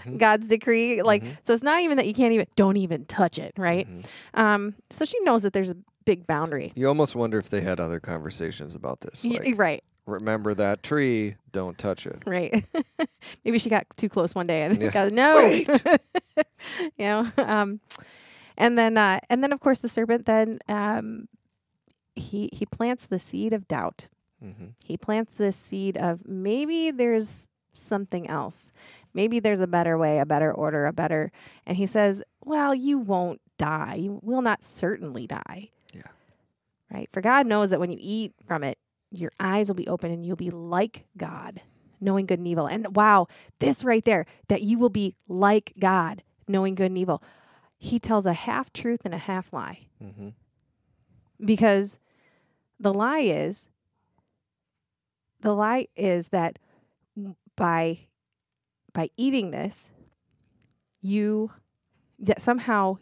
Mhm. 0.06 0.18
God's 0.18 0.48
decree. 0.48 1.02
Like 1.02 1.22
Mhm. 1.22 1.36
so 1.42 1.52
it's 1.52 1.62
not 1.62 1.80
even 1.80 1.96
that 1.98 2.06
you 2.06 2.14
can't 2.14 2.32
even 2.32 2.46
don't 2.56 2.76
even 2.76 3.04
touch 3.06 3.38
it, 3.38 3.52
right? 3.58 3.86
Mhm. 3.88 4.06
Um 4.34 4.74
so 4.90 5.04
she 5.04 5.18
knows 5.20 5.42
that 5.42 5.52
there's 5.52 5.70
a 5.70 5.76
big 6.04 6.26
boundary. 6.26 6.72
You 6.74 6.88
almost 6.88 7.14
wonder 7.14 7.38
if 7.38 7.48
they 7.50 7.60
had 7.60 7.78
other 7.78 8.00
conversations 8.00 8.74
about 8.74 9.00
this. 9.00 9.24
Like, 9.24 9.54
right, 9.56 9.84
remember 10.06 10.52
that 10.54 10.82
tree, 10.82 11.36
don't 11.52 11.78
touch 11.78 12.06
it. 12.06 12.22
right. 12.26 12.64
Maybe 13.44 13.58
she 13.58 13.68
got 13.70 13.86
too 13.96 14.08
close 14.08 14.34
one 14.34 14.46
day 14.46 14.62
and 14.62 14.80
Yeah. 14.80 14.90
got 14.98 15.12
no. 15.12 15.48
You 16.96 17.06
know, 17.06 17.30
um 17.38 17.80
and 18.56 18.78
then 18.78 18.96
uh 18.96 19.20
and 19.28 19.42
then 19.42 19.52
of 19.52 19.60
course 19.60 19.78
the 19.80 19.88
serpent 19.88 20.26
then 20.26 20.58
um 20.68 21.28
he 22.14 22.48
he 22.52 22.66
plants 22.66 23.06
the 23.06 23.18
seed 23.18 23.52
of 23.52 23.66
doubt. 23.68 24.08
Hmm 24.42 24.68
He 24.84 24.96
plants 24.96 25.34
this 25.34 25.56
seed 25.56 25.96
of 25.96 26.26
maybe 26.26 26.90
there's 26.90 27.48
something 27.72 28.28
else. 28.28 28.72
Maybe 29.14 29.40
there's 29.40 29.60
a 29.60 29.66
better 29.66 29.96
way, 29.96 30.18
a 30.18 30.26
better 30.26 30.52
order, 30.52 30.84
a 30.86 30.92
better. 30.92 31.30
And 31.66 31.76
he 31.76 31.86
says, 31.86 32.22
Well, 32.44 32.74
you 32.74 32.98
won't 32.98 33.40
die. 33.58 33.94
You 33.94 34.20
will 34.22 34.42
not 34.42 34.62
certainly 34.62 35.26
die. 35.26 35.70
Yeah. 35.94 36.02
Right? 36.92 37.08
For 37.12 37.20
God 37.20 37.46
knows 37.46 37.70
that 37.70 37.80
when 37.80 37.90
you 37.90 37.98
eat 38.00 38.32
from 38.46 38.64
it, 38.64 38.78
your 39.10 39.30
eyes 39.38 39.68
will 39.68 39.76
be 39.76 39.88
open 39.88 40.10
and 40.10 40.24
you'll 40.24 40.36
be 40.36 40.50
like 40.50 41.04
God, 41.16 41.60
knowing 42.00 42.26
good 42.26 42.38
and 42.38 42.48
evil. 42.48 42.66
And 42.66 42.96
wow, 42.96 43.28
this 43.58 43.84
right 43.84 44.04
there, 44.04 44.26
that 44.48 44.62
you 44.62 44.78
will 44.78 44.90
be 44.90 45.14
like 45.28 45.72
God, 45.78 46.22
knowing 46.48 46.74
good 46.74 46.86
and 46.86 46.98
evil. 46.98 47.22
He 47.78 47.98
tells 47.98 48.26
a 48.26 48.32
half 48.32 48.72
truth 48.72 49.02
and 49.04 49.14
a 49.14 49.18
half 49.18 49.52
lie 49.52 49.86
hmm 50.00 50.30
because 51.44 51.98
the 52.78 52.94
lie 52.94 53.18
is 53.18 53.68
the 55.42 55.54
lie 55.54 55.86
is 55.96 56.28
that 56.28 56.58
by 57.56 58.00
by 58.94 59.08
eating 59.16 59.50
this 59.50 59.90
you 61.00 61.50
that 62.18 62.40
somehow 62.40 62.96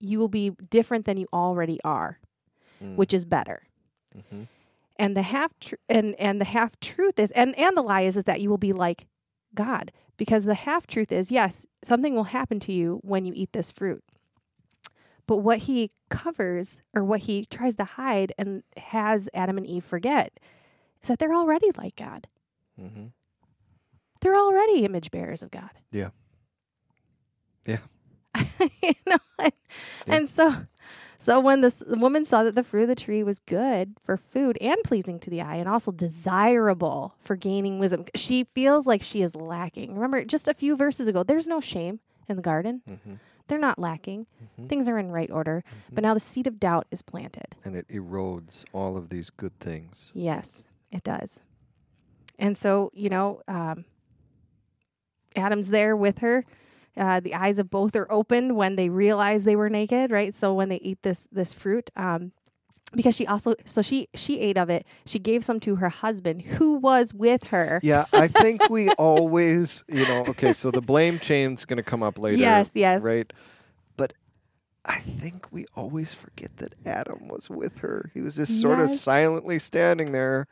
you 0.00 0.18
will 0.18 0.28
be 0.28 0.50
different 0.70 1.04
than 1.04 1.16
you 1.16 1.26
already 1.32 1.78
are 1.84 2.18
Mm. 2.82 2.96
which 2.96 3.12
is 3.12 3.24
better. 3.26 3.62
Hmm 4.30 4.44
and 4.96 5.16
the 5.16 5.22
half 5.22 5.58
tr- 5.60 5.74
and 5.88 6.14
and 6.18 6.40
the 6.40 6.44
half 6.46 6.78
truth 6.80 7.18
is 7.18 7.30
and 7.32 7.56
and 7.58 7.74
the 7.76 7.82
lie 7.82 8.02
is 8.02 8.16
is 8.18 8.24
that 8.24 8.40
you 8.40 8.48
will 8.50 8.58
be 8.58 8.72
like 8.72 9.06
god 9.54 9.92
because 10.18 10.44
the 10.44 10.54
half 10.54 10.86
truth 10.86 11.10
is 11.12 11.30
yes 11.32 11.66
something 11.82 12.14
will 12.14 12.24
happen 12.24 12.58
to 12.60 12.72
you 12.72 12.98
when 13.02 13.24
you 13.24 13.32
eat 13.36 13.52
this 13.52 13.70
fruit. 13.72 14.02
But 15.26 15.38
what 15.38 15.58
he 15.60 15.90
covers 16.10 16.80
or 16.94 17.02
what 17.04 17.20
he 17.20 17.44
tries 17.44 17.76
to 17.76 17.84
hide 17.84 18.32
and 18.38 18.62
has 18.76 19.28
adam 19.34 19.56
and 19.58 19.66
eve 19.66 19.84
forget 19.84 20.38
is 21.02 21.08
that 21.08 21.18
they're 21.18 21.34
already 21.34 21.68
like 21.76 21.96
god 21.96 22.26
hmm 22.78 23.06
they're 24.20 24.36
already 24.36 24.84
image 24.84 25.10
bearers 25.10 25.42
of 25.42 25.50
god 25.50 25.70
Yeah. 25.92 26.10
Yeah. 27.66 27.78
you 28.82 28.92
know 29.06 29.18
and, 29.38 29.52
Yeah. 30.06 30.14
and 30.16 30.28
so 30.28 30.54
so 31.18 31.38
when 31.40 31.60
this, 31.60 31.82
the 31.86 31.98
woman 31.98 32.24
saw 32.24 32.42
that 32.44 32.54
the 32.54 32.62
fruit 32.62 32.82
of 32.82 32.88
the 32.88 32.94
tree 32.94 33.22
was 33.22 33.38
good 33.40 33.94
for 34.02 34.16
food 34.16 34.56
and 34.60 34.76
pleasing 34.84 35.18
to 35.20 35.28
the 35.30 35.42
eye 35.42 35.56
and 35.56 35.68
also 35.68 35.92
desirable 35.92 37.14
for 37.18 37.36
gaining 37.36 37.78
wisdom 37.78 38.04
she 38.14 38.44
feels 38.54 38.86
like 38.86 39.02
she 39.02 39.20
is 39.22 39.34
lacking 39.36 39.94
remember 39.94 40.24
just 40.24 40.48
a 40.48 40.54
few 40.54 40.76
verses 40.76 41.08
ago 41.08 41.22
there's 41.22 41.46
no 41.46 41.60
shame 41.60 42.00
in 42.28 42.36
the 42.36 42.42
garden 42.42 42.82
hmm 42.86 43.14
They're 43.48 43.58
not 43.58 43.80
lacking. 43.80 44.26
Mhm. 44.38 44.68
Things 44.68 44.88
are 44.88 44.96
in 44.96 45.10
right 45.10 45.28
order. 45.28 45.64
But 45.90 46.02
now 46.04 46.14
the 46.14 46.20
seed 46.20 46.46
of 46.46 46.60
doubt 46.60 46.86
is 46.92 47.02
planted. 47.02 47.56
and 47.64 47.74
it 47.74 47.88
erodes 47.88 48.64
all 48.72 48.96
of 48.96 49.08
these 49.08 49.28
good 49.28 49.58
things. 49.58 50.12
Yes, 50.14 50.68
it 50.90 51.02
does. 51.02 51.40
And 52.38 52.56
so, 52.56 52.90
you 52.94 53.08
know, 53.08 53.42
um, 53.46 53.84
Adam's 55.36 55.68
there 55.68 55.96
with 55.96 56.18
her. 56.18 56.44
Uh, 56.96 57.20
the 57.20 57.34
eyes 57.34 57.58
of 57.58 57.70
both 57.70 57.94
are 57.94 58.10
opened 58.10 58.56
when 58.56 58.76
they 58.76 58.88
realize 58.88 59.44
they 59.44 59.56
were 59.56 59.68
naked, 59.68 60.10
right? 60.10 60.34
So 60.34 60.52
when 60.52 60.68
they 60.68 60.76
eat 60.76 61.02
this 61.02 61.28
this 61.30 61.54
fruit, 61.54 61.90
um, 61.94 62.32
because 62.94 63.14
she 63.14 63.26
also 63.26 63.54
so 63.64 63.82
she 63.82 64.08
she 64.14 64.40
ate 64.40 64.58
of 64.58 64.68
it. 64.70 64.86
She 65.06 65.18
gave 65.18 65.44
some 65.44 65.60
to 65.60 65.76
her 65.76 65.88
husband 65.88 66.42
who 66.42 66.74
was 66.74 67.14
with 67.14 67.48
her. 67.48 67.80
Yeah, 67.82 68.06
I 68.12 68.26
think 68.26 68.68
we 68.70 68.90
always, 68.90 69.84
you 69.88 70.06
know, 70.06 70.24
okay, 70.28 70.52
so 70.52 70.70
the 70.70 70.80
blame 70.80 71.18
chain's 71.18 71.64
going 71.64 71.76
to 71.76 71.82
come 71.82 72.02
up 72.02 72.18
later. 72.18 72.38
Yes, 72.38 72.74
yes. 72.74 73.02
Right. 73.02 73.32
But 73.96 74.14
I 74.84 74.98
think 74.98 75.46
we 75.52 75.66
always 75.76 76.12
forget 76.14 76.56
that 76.56 76.74
Adam 76.84 77.28
was 77.28 77.48
with 77.48 77.78
her. 77.78 78.10
He 78.12 78.20
was 78.20 78.36
just 78.36 78.60
sort 78.60 78.80
of 78.80 78.90
silently 78.90 79.58
standing 79.58 80.12
there. 80.12 80.48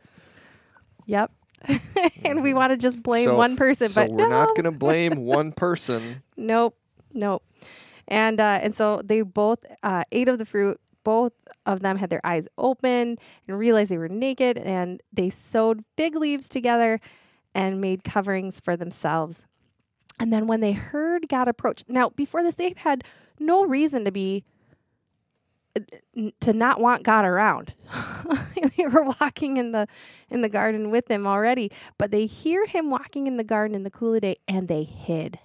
Yep. 1.09 1.33
and 2.25 2.43
we 2.43 2.55
want 2.55 2.71
to 2.71 2.77
just 2.77 3.03
blame 3.03 3.27
So- 3.31 3.37
one 3.37 3.57
person, 3.57 3.89
So 3.89 4.03
but 4.07 4.13
we're 4.13 4.29
no. 4.29 4.45
not 4.45 4.49
going 4.51 4.65
to 4.65 4.71
blame 4.71 5.17
one 5.17 5.51
person. 5.53 6.23
Nope, 6.37 6.77
nope. 7.13 7.43
And 8.07 8.39
uh, 8.39 8.61
and 8.63 8.75
so 8.75 9.03
they 9.05 9.23
both 9.23 9.65
uh, 9.83 10.05
ate 10.13 10.29
of 10.29 10.39
the 10.39 10.45
fruit. 10.45 10.81
Both 11.05 11.33
of 11.67 11.81
them 11.81 11.97
had 11.97 12.11
their 12.11 12.25
eyes 12.25 12.47
open 12.59 13.17
and 13.49 13.59
realized 13.59 13.91
they 13.91 13.99
were 13.99 14.09
naked, 14.09 14.57
and 14.59 15.03
they 15.13 15.31
sewed 15.31 15.83
fig 15.97 16.15
leaves 16.17 16.49
together 16.49 17.01
and 17.55 17.81
made 17.81 18.05
coverings 18.05 18.61
for 18.61 18.77
themselves. 18.77 19.47
And 20.21 20.33
then 20.33 20.47
when 20.47 20.61
they 20.61 20.73
heard 20.73 21.29
God 21.29 21.49
approach, 21.49 21.85
now 21.89 22.11
before 22.11 22.43
this, 22.43 22.55
they 22.57 22.75
had 22.79 23.05
no 23.41 23.65
reason 23.67 24.05
to 24.05 24.11
be 24.13 24.45
to 26.41 26.53
not 26.53 26.81
want 26.81 27.03
God 27.03 27.25
around. 27.25 27.75
they 28.77 28.87
were 28.87 29.05
walking 29.21 29.57
in 29.57 29.73
the 29.73 29.87
in 30.31 30.43
the 30.43 30.49
garden 30.49 30.91
with 30.91 31.11
him 31.11 31.27
already, 31.27 31.71
but 31.97 32.11
they 32.11 32.27
hear 32.27 32.67
him 32.67 32.91
walking 32.91 33.27
in 33.27 33.37
the 33.37 33.45
garden 33.45 33.75
in 33.75 33.83
the 33.83 33.91
cool 33.91 34.15
of 34.15 34.21
day, 34.21 34.37
and 34.47 34.69
they 34.69 34.85
hid. 34.85 35.39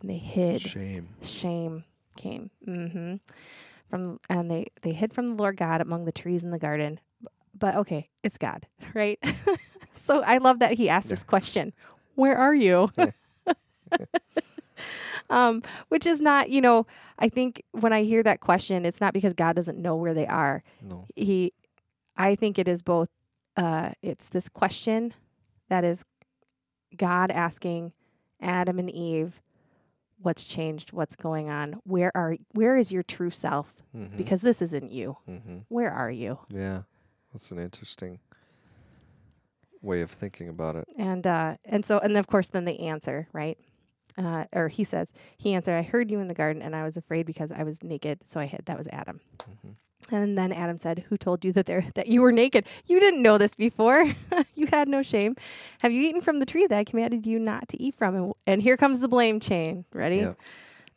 And 0.00 0.10
they 0.10 0.18
hid. 0.18 0.60
Shame. 0.60 1.08
shame 1.22 1.84
came. 2.16 2.50
Hmm 2.64 3.16
from 3.92 4.18
and 4.30 4.50
they 4.50 4.66
they 4.80 4.92
hid 4.92 5.12
from 5.12 5.26
the 5.26 5.34
lord 5.34 5.54
god 5.54 5.82
among 5.82 6.06
the 6.06 6.12
trees 6.12 6.42
in 6.42 6.50
the 6.50 6.58
garden. 6.58 6.98
But 7.56 7.76
okay 7.76 8.08
it's 8.22 8.38
god 8.38 8.66
right? 8.94 9.18
So 9.94 10.22
i 10.22 10.38
love 10.38 10.60
that 10.60 10.72
he 10.72 10.88
asked 10.88 11.10
this 11.10 11.22
question. 11.22 11.74
Where 12.14 12.34
are 12.36 12.54
you 12.54 12.90
um 15.30 15.62
which 15.88 16.06
is 16.06 16.20
not 16.20 16.50
you 16.50 16.60
know 16.60 16.86
i 17.18 17.28
think 17.28 17.62
when 17.72 17.92
i 17.92 18.02
hear 18.02 18.22
that 18.22 18.40
question 18.40 18.84
it's 18.84 19.00
not 19.00 19.12
because 19.12 19.32
god 19.32 19.54
doesn't 19.56 19.78
know 19.78 19.96
where 19.96 20.14
they 20.14 20.26
are 20.26 20.62
No. 20.82 21.06
he 21.16 21.52
i 22.16 22.34
think 22.34 22.58
it 22.58 22.68
is 22.68 22.82
both 22.82 23.08
uh 23.56 23.90
it's 24.02 24.28
this 24.28 24.48
question 24.48 25.14
that 25.68 25.84
is 25.84 26.04
god 26.96 27.30
asking 27.30 27.92
adam 28.40 28.78
and 28.78 28.90
eve 28.90 29.40
what's 30.20 30.44
changed 30.44 30.92
what's 30.92 31.16
going 31.16 31.48
on 31.50 31.80
where 31.84 32.12
are 32.14 32.36
where 32.52 32.76
is 32.76 32.92
your 32.92 33.02
true 33.02 33.30
self 33.30 33.82
Mhm. 33.96 34.16
because 34.16 34.42
this 34.42 34.62
isn't 34.62 34.92
you 34.92 35.16
hmm 35.26 35.58
where 35.68 35.90
are 35.92 36.10
you 36.10 36.38
Yeah. 36.50 36.82
That's 37.32 37.50
an 37.50 37.58
interesting 37.58 38.20
way 39.80 40.02
of 40.02 40.10
thinking 40.10 40.48
about 40.48 40.76
it. 40.76 40.86
and 40.96 41.26
uh 41.26 41.56
and 41.64 41.84
so 41.84 41.98
and 41.98 42.16
of 42.16 42.26
course 42.26 42.48
then 42.48 42.64
the 42.64 42.80
answer 42.80 43.26
right 43.32 43.58
uh 44.18 44.44
or 44.52 44.68
he 44.68 44.84
says 44.84 45.12
he 45.38 45.54
answered 45.54 45.76
i 45.76 45.82
heard 45.82 46.10
you 46.10 46.20
in 46.20 46.28
the 46.28 46.34
garden 46.34 46.60
and 46.62 46.74
i 46.76 46.82
was 46.84 46.96
afraid 46.96 47.24
because 47.26 47.50
i 47.52 47.62
was 47.62 47.82
naked. 47.82 48.20
So 48.24 48.40
i 48.40 48.46
hid 48.46 48.62
that 48.66 48.76
was 48.78 48.88
adam. 48.92 49.20
Mhm. 49.38 49.74
and 50.10 50.36
then 50.36 50.52
adam 50.52 50.78
said 50.78 51.04
who 51.08 51.16
told 51.16 51.44
you 51.44 51.52
that 51.52 51.66
there 51.66 51.82
that 51.94 52.06
you 52.08 52.20
were 52.22 52.32
naked? 52.32 52.66
You 52.86 52.98
didn't 53.00 53.22
know 53.22 53.38
this 53.38 53.54
before. 53.54 54.04
You 54.54 54.66
had 54.66 54.86
no 54.88 55.02
shame. 55.02 55.34
Have 55.80 55.92
you 55.92 56.02
eaten 56.02 56.20
from 56.20 56.38
the 56.38 56.46
tree 56.46 56.66
that 56.66 56.76
i 56.78 56.84
commanded 56.84 57.26
you 57.26 57.38
not 57.38 57.68
to 57.68 57.82
eat 57.82 57.94
from? 57.94 58.14
And, 58.14 58.32
and 58.46 58.62
here 58.62 58.76
comes 58.76 59.00
the 59.00 59.08
blame 59.08 59.40
chain. 59.40 59.84
Ready? 59.92 60.18
Yeah. 60.18 60.34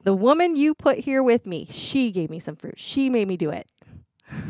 the 0.03 0.13
woman 0.13 0.55
you 0.55 0.75
put 0.75 0.99
here 0.99 1.23
with 1.23 1.45
me 1.47 1.65
she 1.69 2.11
gave 2.11 2.29
me 2.29 2.39
some 2.39 2.55
fruit. 2.55 2.77
She 2.77 3.09
made 3.09 3.27
me 3.27 3.37
do 3.37 3.49
it. 3.49 3.67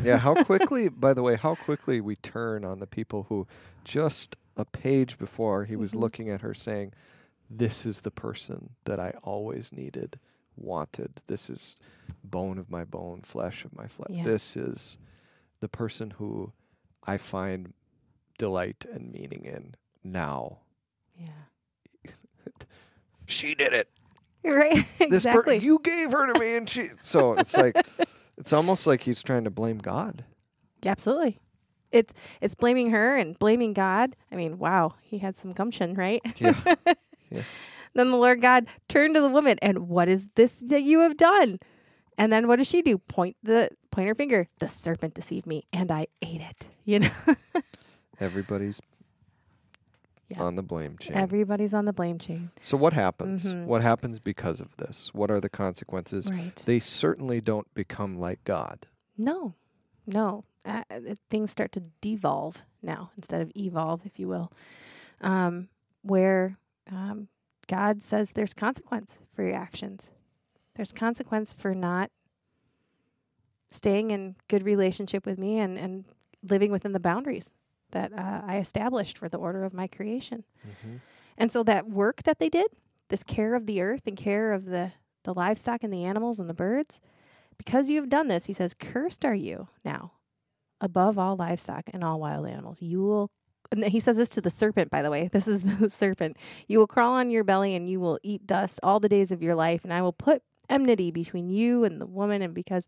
Yeah, 0.02 0.18
how 0.18 0.34
quickly, 0.50 0.88
by 0.88 1.12
the 1.14 1.22
way, 1.22 1.36
how 1.40 1.54
quickly 1.54 2.00
we 2.00 2.16
turn 2.16 2.64
on 2.64 2.78
the 2.78 2.86
people 2.86 3.24
who 3.28 3.46
just 3.84 4.36
a 4.56 4.64
page 4.64 5.18
before 5.18 5.64
he 5.64 5.76
was 5.76 5.92
Mhm. 5.92 6.00
looking 6.00 6.30
at 6.30 6.40
her 6.40 6.54
saying, 6.54 6.92
This 7.48 7.86
is 7.86 8.00
the 8.00 8.10
person 8.10 8.70
that 8.84 8.98
I 8.98 9.12
always 9.22 9.72
needed, 9.72 10.18
wanted. 10.56 11.20
This 11.26 11.48
is 11.48 11.78
bone 12.24 12.58
of 12.58 12.70
my 12.70 12.84
bone, 12.84 13.22
flesh 13.22 13.64
of 13.64 13.74
my 13.76 13.86
flesh. 13.86 14.24
This 14.24 14.56
is 14.56 14.98
the 15.60 15.68
person 15.68 16.12
who 16.12 16.52
I 17.06 17.16
find 17.18 17.72
delight 18.38 18.84
and 18.92 19.12
meaning 19.12 19.44
in 19.44 19.74
now. 20.04 20.58
yeah 21.16 21.28
She 23.26 23.54
did 23.54 23.72
it. 23.72 23.88
right 24.44 24.74
This 24.98 24.98
per- 24.98 25.04
exactly 25.04 25.56
you 25.58 25.80
gave 25.82 26.12
her 26.12 26.32
to 26.32 26.38
me 26.38 26.56
and 26.56 26.68
she 26.68 26.88
so 26.98 27.32
it's 27.34 27.56
like 27.56 27.74
it's 28.38 28.52
almost 28.52 28.86
like 28.86 29.02
he's 29.02 29.22
trying 29.22 29.44
to 29.44 29.50
blame 29.50 29.78
God. 29.78 30.24
Absolutely. 30.84 31.38
It's 31.92 32.12
it's 32.40 32.54
blaming 32.54 32.90
her 32.90 33.16
and 33.16 33.38
blaming 33.38 33.72
God. 33.72 34.14
I 34.30 34.36
mean, 34.36 34.58
wow, 34.58 34.94
he 35.02 35.18
had 35.18 35.34
some 35.34 35.52
gumption, 35.52 35.94
right? 35.94 36.20
Yeah. 36.36 36.54
Then 37.94 38.10
the 38.10 38.16
Lord 38.16 38.40
God 38.40 38.66
turned 38.88 39.14
to 39.14 39.20
the 39.20 39.28
woman 39.30 39.58
and 39.62 39.88
what 39.88 40.08
is 40.08 40.28
this 40.34 40.56
that 40.68 40.82
you 40.82 41.00
have 41.00 41.16
done? 41.16 41.58
And 42.18 42.32
then 42.32 42.46
what 42.48 42.56
does 42.56 42.68
she 42.68 42.82
do? 42.82 42.98
Point 42.98 43.36
the 43.42 43.70
point 43.90 44.08
her 44.08 44.14
finger. 44.14 44.48
The 44.58 44.68
serpent 44.68 45.14
deceived 45.14 45.46
me 45.46 45.64
and 45.72 45.90
I 45.90 46.06
ate 46.22 46.40
it. 46.42 46.68
You 46.84 47.00
know? 47.00 47.10
Everybody's 48.20 48.80
Yeah. 50.28 50.42
on 50.42 50.56
the 50.56 50.62
blame 50.62 50.96
chain. 50.98 51.16
Everybody's 51.16 51.72
on 51.74 51.84
the 51.84 51.92
blame 51.92 52.18
chain. 52.18 52.50
so 52.60 52.76
what 52.76 52.92
happens? 52.92 53.44
Mhm. 53.44 53.64
What 53.66 53.82
happens 53.82 54.18
because 54.18 54.60
of 54.60 54.76
this? 54.76 55.12
What 55.14 55.30
are 55.30 55.40
the 55.40 55.48
consequences? 55.48 56.30
Right. 56.30 56.56
They 56.66 56.80
certainly 56.80 57.40
don't 57.40 57.72
become 57.74 58.18
like 58.18 58.42
God. 58.44 58.86
No. 59.16 59.54
No. 60.06 60.44
Uh, 60.64 60.82
uh, 60.90 61.14
things 61.30 61.50
start 61.52 61.70
to 61.72 61.80
devolve 62.00 62.64
now 62.82 63.10
instead 63.16 63.40
of 63.40 63.52
evolve, 63.56 64.04
if 64.04 64.18
you 64.18 64.26
will. 64.28 64.52
Um, 65.20 65.68
where 66.02 66.56
um, 66.92 67.28
God 67.68 68.02
says 68.02 68.32
there's 68.32 68.54
consequence 68.54 69.18
for 69.34 69.42
your 69.42 69.54
actions. 69.56 70.10
There's 70.76 70.92
consequence 70.92 71.52
for 71.52 71.74
not 71.74 72.10
staying 73.70 74.10
in 74.10 74.36
good 74.48 74.62
relationship 74.62 75.26
with 75.26 75.38
me 75.38 75.58
and, 75.58 75.76
and 75.78 76.04
living 76.42 76.70
within 76.70 76.92
the 76.92 77.00
boundaries 77.00 77.50
that 77.90 78.12
uh, 78.12 78.42
I 78.46 78.58
established 78.58 79.18
for 79.18 79.28
the 79.28 79.38
order 79.38 79.64
of 79.64 79.72
my 79.74 79.86
creation. 79.86 80.44
And 81.36 81.50
so 81.50 81.62
that 81.64 81.88
work 81.88 82.22
that 82.22 82.38
they 82.38 82.48
did, 82.48 82.68
this 83.08 83.22
care 83.24 83.54
of 83.54 83.66
the 83.66 83.80
earth 83.80 84.02
and 84.06 84.16
care 84.16 84.52
of 84.52 84.66
the, 84.66 84.92
the 85.24 85.34
livestock 85.34 85.82
and 85.82 85.92
the 85.92 86.04
animals 86.04 86.38
and 86.38 86.48
the 86.48 86.54
birds, 86.54 87.00
because 87.58 87.90
you 87.90 88.00
have 88.00 88.08
done 88.08 88.28
this, 88.28 88.46
he 88.46 88.52
says, 88.52 88.74
cursed 88.74 89.24
are 89.24 89.34
you 89.34 89.66
now 89.84 90.12
above 90.80 91.18
all 91.18 91.36
livestock 91.36 91.84
and 91.92 92.04
all 92.04 92.20
wild 92.20 92.46
animals. 92.46 92.82
You 92.82 93.00
will, 93.02 93.30
and 93.72 93.84
he 93.84 94.00
says 94.00 94.16
this 94.16 94.28
to 94.30 94.40
the 94.40 94.50
serpent, 94.50 94.90
by 94.90 95.02
the 95.02 95.10
way. 95.10 95.28
This 95.32 95.48
is 95.48 95.62
the 95.78 95.90
serpent. 95.90 96.36
You 96.68 96.78
will 96.78 96.86
crawl 96.86 97.12
on 97.14 97.30
your 97.30 97.44
belly 97.44 97.74
and 97.74 97.88
you 97.88 98.00
will 98.00 98.18
eat 98.22 98.46
dust 98.46 98.80
all 98.82 99.00
the 99.00 99.08
days 99.08 99.32
of 99.32 99.42
your 99.42 99.54
life, 99.54 99.84
and 99.84 99.92
I 99.92 100.02
will 100.02 100.12
put 100.12 100.42
enmity 100.68 101.10
between 101.10 101.48
you 101.50 101.84
and 101.84 102.00
the 102.00 102.06
woman. 102.06 102.42
And 102.42 102.52
because, 102.54 102.86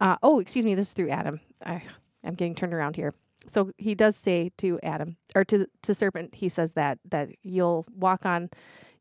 uh, 0.00 0.16
oh, 0.22 0.40
excuse 0.40 0.64
me, 0.64 0.74
this 0.74 0.86
is 0.88 0.92
through 0.92 1.10
Adam. 1.10 1.40
I, 1.64 1.82
I'm 2.24 2.34
getting 2.34 2.54
turned 2.54 2.72
around 2.74 2.96
here. 2.96 3.12
So 3.46 3.72
he 3.76 3.94
does 3.94 4.16
say 4.16 4.52
to 4.58 4.80
Adam 4.82 5.16
or 5.34 5.44
to 5.44 5.66
to 5.82 5.94
serpent, 5.94 6.34
he 6.34 6.48
says 6.48 6.72
that 6.72 6.98
that 7.10 7.28
you'll 7.42 7.84
walk 7.94 8.24
on, 8.24 8.48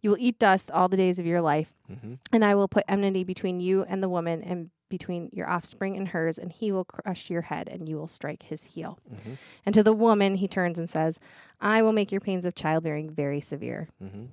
you 0.02 0.10
will 0.10 0.18
eat 0.20 0.38
dust 0.38 0.70
all 0.72 0.90
the 0.90 0.98
days 0.98 1.18
of 1.20 1.26
your 1.26 1.40
life, 1.42 1.76
Mm-hmm. 1.90 2.16
and 2.34 2.44
I 2.44 2.56
will 2.56 2.68
put 2.68 2.84
enmity 2.90 3.24
between 3.24 3.62
you 3.62 3.84
and 3.88 4.04
the 4.04 4.10
woman, 4.10 4.44
and 4.44 4.70
between 4.90 5.30
your 5.34 5.50
offspring 5.50 5.98
and 5.98 6.10
hers, 6.10 6.38
and 6.38 6.52
he 6.52 6.72
will 6.72 6.86
crush 6.86 7.30
your 7.30 7.44
head, 7.44 7.68
and 7.68 7.88
you 7.90 7.98
will 7.98 8.08
strike 8.08 8.44
his 8.44 8.64
heel. 8.64 9.00
Mm-hmm. 9.12 9.34
And 9.66 9.76
to 9.76 9.84
the 9.84 9.94
woman, 9.94 10.36
he 10.36 10.48
turns 10.48 10.80
and 10.80 10.90
says, 10.90 11.20
I 11.60 11.82
will 11.82 11.94
make 11.94 12.12
your 12.12 12.22
pains 12.22 12.46
of 12.46 12.56
childbearing 12.56 13.10
very 13.10 13.42
severe. 13.42 13.88
Mm-hmm. 14.04 14.26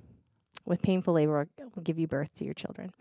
With 0.65 0.81
painful 0.81 1.15
labor, 1.15 1.47
I 1.59 1.63
will 1.75 1.83
give 1.83 1.97
you 1.97 2.07
birth 2.07 2.35
to 2.35 2.45
your 2.45 2.53
children. 2.53 2.91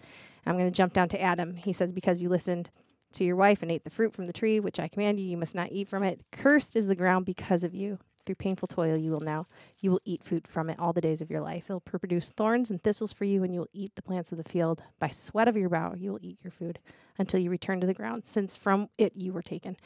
I'm 0.46 0.56
going 0.56 0.70
to 0.70 0.76
jump 0.76 0.92
down 0.92 1.08
to 1.10 1.20
Adam. 1.20 1.56
He 1.56 1.72
says, 1.72 1.92
Because 1.92 2.22
you 2.22 2.28
listened 2.28 2.70
to 3.12 3.24
your 3.24 3.36
wife 3.36 3.62
and 3.62 3.70
ate 3.70 3.84
the 3.84 3.90
fruit 3.90 4.14
from 4.14 4.26
the 4.26 4.32
tree, 4.32 4.60
which 4.60 4.80
I 4.80 4.88
command 4.88 5.20
you, 5.20 5.26
you 5.26 5.36
must 5.36 5.54
not 5.54 5.72
eat 5.72 5.88
from 5.88 6.02
it. 6.02 6.20
Cursed 6.32 6.76
is 6.76 6.86
the 6.86 6.94
ground 6.94 7.26
because 7.26 7.64
of 7.64 7.74
you. 7.74 7.98
Through 8.26 8.34
painful 8.36 8.68
toil, 8.68 8.96
you 8.96 9.10
will 9.10 9.20
now, 9.20 9.46
you 9.80 9.90
will 9.90 10.00
eat 10.04 10.22
food 10.22 10.46
from 10.46 10.68
it 10.70 10.78
all 10.78 10.92
the 10.92 11.00
days 11.00 11.20
of 11.22 11.30
your 11.30 11.40
life. 11.40 11.70
It 11.70 11.72
will 11.72 11.80
produce 11.80 12.30
thorns 12.30 12.70
and 12.70 12.80
thistles 12.80 13.12
for 13.12 13.24
you, 13.24 13.42
and 13.42 13.54
you 13.54 13.60
will 13.60 13.68
eat 13.72 13.94
the 13.94 14.02
plants 14.02 14.30
of 14.30 14.38
the 14.38 14.44
field. 14.48 14.82
By 14.98 15.08
sweat 15.08 15.48
of 15.48 15.56
your 15.56 15.68
brow, 15.68 15.94
you 15.94 16.12
will 16.12 16.20
eat 16.22 16.38
your 16.42 16.50
food 16.50 16.78
until 17.18 17.40
you 17.40 17.50
return 17.50 17.80
to 17.80 17.86
the 17.86 17.94
ground, 17.94 18.26
since 18.26 18.56
from 18.56 18.88
it 18.98 19.16
you 19.16 19.32
were 19.32 19.42
taken. 19.42 19.76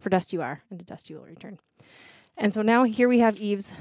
For 0.00 0.08
dust 0.10 0.32
you 0.32 0.40
are, 0.42 0.62
and 0.70 0.78
to 0.78 0.84
dust 0.84 1.10
you 1.10 1.16
will 1.16 1.24
return. 1.26 1.58
And 2.36 2.52
so 2.52 2.62
now 2.62 2.84
here 2.84 3.08
we 3.08 3.18
have 3.18 3.36
Eve's 3.36 3.72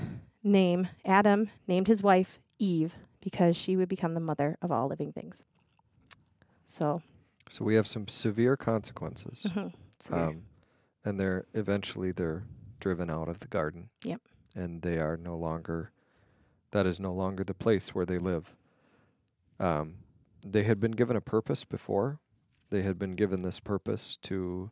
name. 0.44 0.88
Adam 1.06 1.50
named 1.68 1.88
his 1.88 2.04
wife 2.04 2.40
Eve 2.60 2.96
because 3.22 3.56
she 3.56 3.78
would 3.78 3.88
become 3.90 4.14
the 4.14 4.20
mother 4.20 4.58
of 4.62 4.72
all 4.72 4.88
living 4.88 5.12
things. 5.14 5.44
So, 6.66 7.02
So 7.50 7.66
we 7.66 7.76
have 7.76 7.88
some 7.88 8.08
severe 8.08 8.58
consequences. 8.58 9.46
mhm, 9.50 9.74
severe. 10.00 10.24
Um, 10.24 10.44
and 11.04 11.20
they're 11.20 11.46
eventually 11.54 12.12
they're 12.12 12.44
driven 12.82 13.10
out 13.10 13.30
of 13.30 13.40
the 13.40 13.48
garden. 13.48 13.90
Yep. 14.04 14.20
And 14.54 14.82
they 14.82 15.00
are 15.00 15.16
no 15.16 15.38
longer 15.38 15.92
that 16.72 16.86
is 16.86 17.00
no 17.00 17.14
longer 17.14 17.44
the 17.44 17.54
place 17.54 17.94
where 17.96 18.06
they 18.06 18.18
live. 18.18 18.54
Um, 19.60 19.96
they 20.46 20.64
had 20.64 20.80
been 20.80 20.92
given 20.92 21.16
a 21.18 21.22
purpose 21.22 21.64
before. 21.66 22.20
They 22.70 22.82
had 22.82 22.98
been 22.98 23.12
given 23.14 23.42
this 23.44 23.60
purpose 23.60 24.18
to 24.24 24.72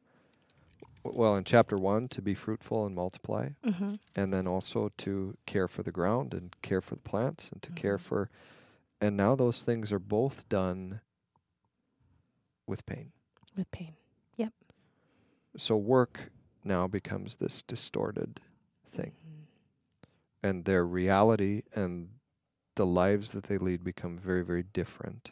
well, 1.03 1.35
in 1.37 1.45
chapter 1.45 1.77
1 1.77 2.09
to 2.09 2.21
be 2.21 2.33
fruitful 2.33 2.85
and 2.85 2.93
multiply 2.93 3.49
hmm 3.63 3.93
and 4.15 4.33
then 4.33 4.47
also 4.47 4.91
to 4.97 5.37
care 5.45 5.67
for 5.67 5.81
the 5.81 5.91
ground 5.93 6.33
and 6.33 6.53
care 6.61 6.81
for 6.81 6.95
the 6.95 7.01
plants 7.01 7.49
and 7.51 7.61
to 7.61 7.71
care 7.71 7.97
Mhm. 7.97 8.01
for 8.01 8.29
and 9.01 9.15
now 9.15 9.33
those 9.35 9.63
things 9.63 9.93
are 9.93 9.99
both 9.99 10.49
done 10.49 10.99
with 12.67 12.85
pain. 12.85 13.11
With 13.55 13.71
pain. 13.71 13.93
Yep. 14.35 14.53
So 15.55 15.77
work 15.77 16.31
now 16.63 16.87
becomes 16.87 17.37
this 17.37 17.61
distorted 17.61 18.41
thing. 18.85 19.11
Mhm. 19.11 19.45
and 20.41 20.63
their 20.65 20.85
reality 20.85 21.63
and 21.75 22.09
the 22.75 22.85
lives 22.85 23.31
that 23.31 23.43
they 23.45 23.57
lead 23.57 23.83
become 23.83 24.17
very, 24.17 24.41
very 24.43 24.63
different 24.63 25.31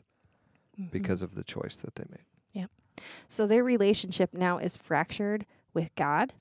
Mhm. 0.78 0.92
because 0.92 1.22
of 1.22 1.34
the 1.34 1.44
choice 1.46 1.76
that 1.78 1.96
they 1.96 2.04
made. 2.10 2.26
Yeah. 2.52 2.66
So 3.28 3.48
their 3.48 3.64
relationship 3.64 4.34
now 4.34 4.58
is 4.58 4.76
fractured 4.76 5.46
with 5.74 5.96
God. 5.96 6.34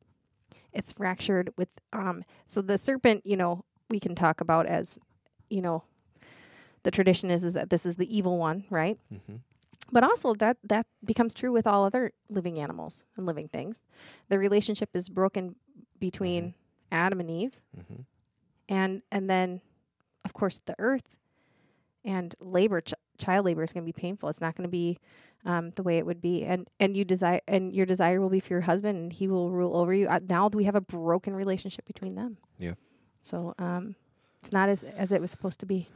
It's 0.72 0.92
fractured 0.92 1.51
with 1.57 1.68
um 1.92 2.25
so 2.46 2.61
the 2.61 2.77
serpent, 2.77 3.25
you 3.25 3.37
know, 3.37 3.64
we 3.88 4.01
can 4.01 4.14
talk 4.16 4.40
about 4.40 4.66
as, 4.66 4.99
you 5.49 5.62
know, 5.62 5.85
the 6.83 6.90
tradition 6.90 7.31
is 7.31 7.44
is 7.44 7.53
that 7.53 7.70
this 7.70 7.87
is 7.87 7.96
the 7.96 8.14
evil 8.16 8.37
one, 8.37 8.64
right? 8.68 8.99
Mm-hmm. 9.14 9.37
But 9.92 10.03
also 10.03 10.35
that 10.35 10.57
that 10.64 10.87
becomes 11.05 11.33
true 11.35 11.53
with 11.53 11.66
all 11.66 11.85
other 11.85 12.12
living 12.29 12.59
animals 12.59 13.05
and 13.16 13.25
living 13.27 13.49
things. 13.49 13.85
The 14.29 14.38
relationship 14.38 14.90
is 14.94 15.09
broken 15.09 15.55
between 15.99 16.55
Adam 16.92 17.20
and 17.20 17.31
Eve 17.31 17.61
Mm-hmm. 17.77 18.03
and 18.68 19.03
and 19.12 19.31
then 19.31 19.61
of 20.25 20.33
course 20.33 20.59
the 20.64 20.75
earth. 20.79 21.18
And 22.05 22.35
labor 22.40 22.81
ch- 22.81 22.94
child 23.18 23.44
labor 23.46 23.62
is 23.64 23.72
going 23.72 23.85
to 23.85 23.92
be 23.92 23.99
painful. 24.01 24.29
It's 24.29 24.40
not 24.40 24.55
going 24.57 24.62
to 24.68 24.70
be 24.70 24.99
um, 25.44 25.70
the 25.70 25.83
way 25.83 25.99
it 25.99 26.07
would 26.07 26.20
be. 26.20 26.44
And 26.44 26.68
and 26.81 26.96
you 26.96 27.05
desire 27.05 27.40
and 27.49 27.72
your 27.75 27.87
desire 27.87 28.20
will 28.20 28.29
be 28.31 28.40
for 28.40 28.55
your 28.55 28.61
husband 28.62 28.96
and 28.99 29.12
he 29.12 29.27
will 29.29 29.51
rule 29.51 29.77
over 29.77 29.92
you. 29.94 30.09
Uh, 30.09 30.20
now 30.29 30.49
we 30.49 30.64
have 30.64 30.75
a 30.77 30.81
broken 30.81 31.35
relationship 31.35 31.85
between 31.87 32.14
them. 32.16 32.37
Yeah. 32.59 32.75
so 33.18 33.55
um 33.59 33.94
it's 34.40 34.53
not 34.53 34.68
as 34.68 34.83
as 34.85 35.11
it 35.12 35.20
was 35.20 35.31
supposed 35.31 35.59
to 35.61 35.66
be. 35.66 35.88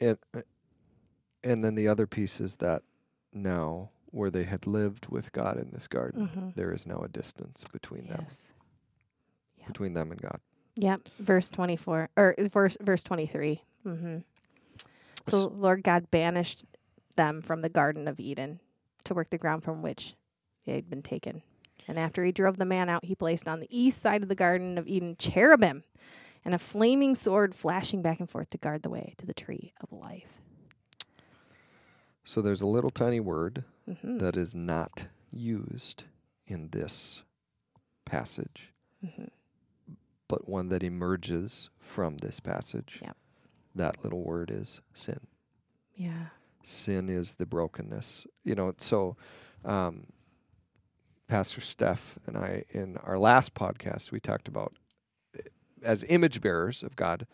And, 0.00 0.16
uh, 0.34 0.40
and 1.44 1.64
then 1.64 1.74
the 1.74 1.88
other 1.88 2.06
piece 2.06 2.40
is 2.40 2.56
that 2.56 2.82
now, 3.32 3.90
where 4.10 4.30
they 4.30 4.44
had 4.44 4.66
lived 4.66 5.06
with 5.08 5.32
God 5.32 5.56
in 5.56 5.70
this 5.70 5.86
garden, 5.86 6.28
mm-hmm. 6.28 6.48
there 6.56 6.72
is 6.72 6.86
now 6.86 7.00
a 7.00 7.08
distance 7.08 7.64
between 7.72 8.06
them, 8.08 8.20
yes 8.22 8.54
Yeah. 9.56 9.66
between 9.66 9.92
them 9.94 10.10
and 10.10 10.20
God. 10.20 10.40
yep 10.76 11.00
verse 11.18 11.50
24 11.50 12.08
or 12.16 12.34
verse 12.38 12.76
verse 12.80 13.02
23 13.04 13.62
mm-hmm. 13.86 14.18
so 15.24 15.48
lord 15.48 15.82
god 15.82 16.10
banished 16.10 16.64
them 17.16 17.42
from 17.42 17.60
the 17.60 17.68
garden 17.68 18.08
of 18.08 18.18
eden 18.20 18.60
to 19.04 19.14
work 19.14 19.30
the 19.30 19.38
ground 19.38 19.62
from 19.64 19.82
which 19.82 20.14
they 20.64 20.74
had 20.74 20.88
been 20.88 21.02
taken 21.02 21.42
and 21.88 21.98
after 21.98 22.24
he 22.24 22.32
drove 22.32 22.56
the 22.56 22.64
man 22.64 22.88
out 22.88 23.04
he 23.04 23.14
placed 23.14 23.46
on 23.48 23.60
the 23.60 23.66
east 23.70 24.00
side 24.00 24.22
of 24.22 24.28
the 24.28 24.34
garden 24.34 24.78
of 24.78 24.86
eden 24.88 25.16
cherubim 25.18 25.82
and 26.44 26.54
a 26.54 26.58
flaming 26.58 27.14
sword 27.14 27.54
flashing 27.54 28.00
back 28.00 28.20
and 28.20 28.30
forth 28.30 28.48
to 28.50 28.58
guard 28.58 28.82
the 28.82 28.90
way 28.90 29.14
to 29.18 29.26
the 29.26 29.34
tree 29.34 29.72
of 29.82 29.92
life 29.92 30.40
So 32.30 32.40
there's 32.40 32.62
a 32.62 32.66
little 32.66 32.92
tiny 32.92 33.18
word 33.18 33.64
mm-hmm. 33.90 34.18
that 34.18 34.36
is 34.36 34.54
not 34.54 35.08
used 35.32 36.04
in 36.46 36.68
this 36.70 37.24
passage, 38.04 38.72
hmm 39.04 39.24
but 40.28 40.48
one 40.48 40.68
that 40.68 40.84
emerges 40.84 41.70
from 41.80 42.18
this 42.18 42.38
passage. 42.38 43.00
Yep. 43.02 43.16
That 43.74 44.04
little 44.04 44.22
word 44.22 44.52
is 44.52 44.80
sin. 44.94 45.18
yeah 45.96 46.26
sin 46.62 47.08
is 47.08 47.32
the 47.32 47.46
brokenness. 47.46 48.28
You 48.44 48.54
know, 48.54 48.74
so 48.78 49.16
um, 49.64 50.06
Pastor 51.26 51.60
Steph 51.60 52.16
and 52.28 52.36
I, 52.38 52.62
in 52.70 52.96
our 52.98 53.18
last 53.18 53.54
podcast, 53.54 54.12
we 54.12 54.20
talked 54.20 54.46
about 54.46 54.72
eh, 55.36 55.48
as 55.82 56.04
image 56.08 56.40
bearers 56.40 56.84
of 56.84 56.94
God, 56.94 57.26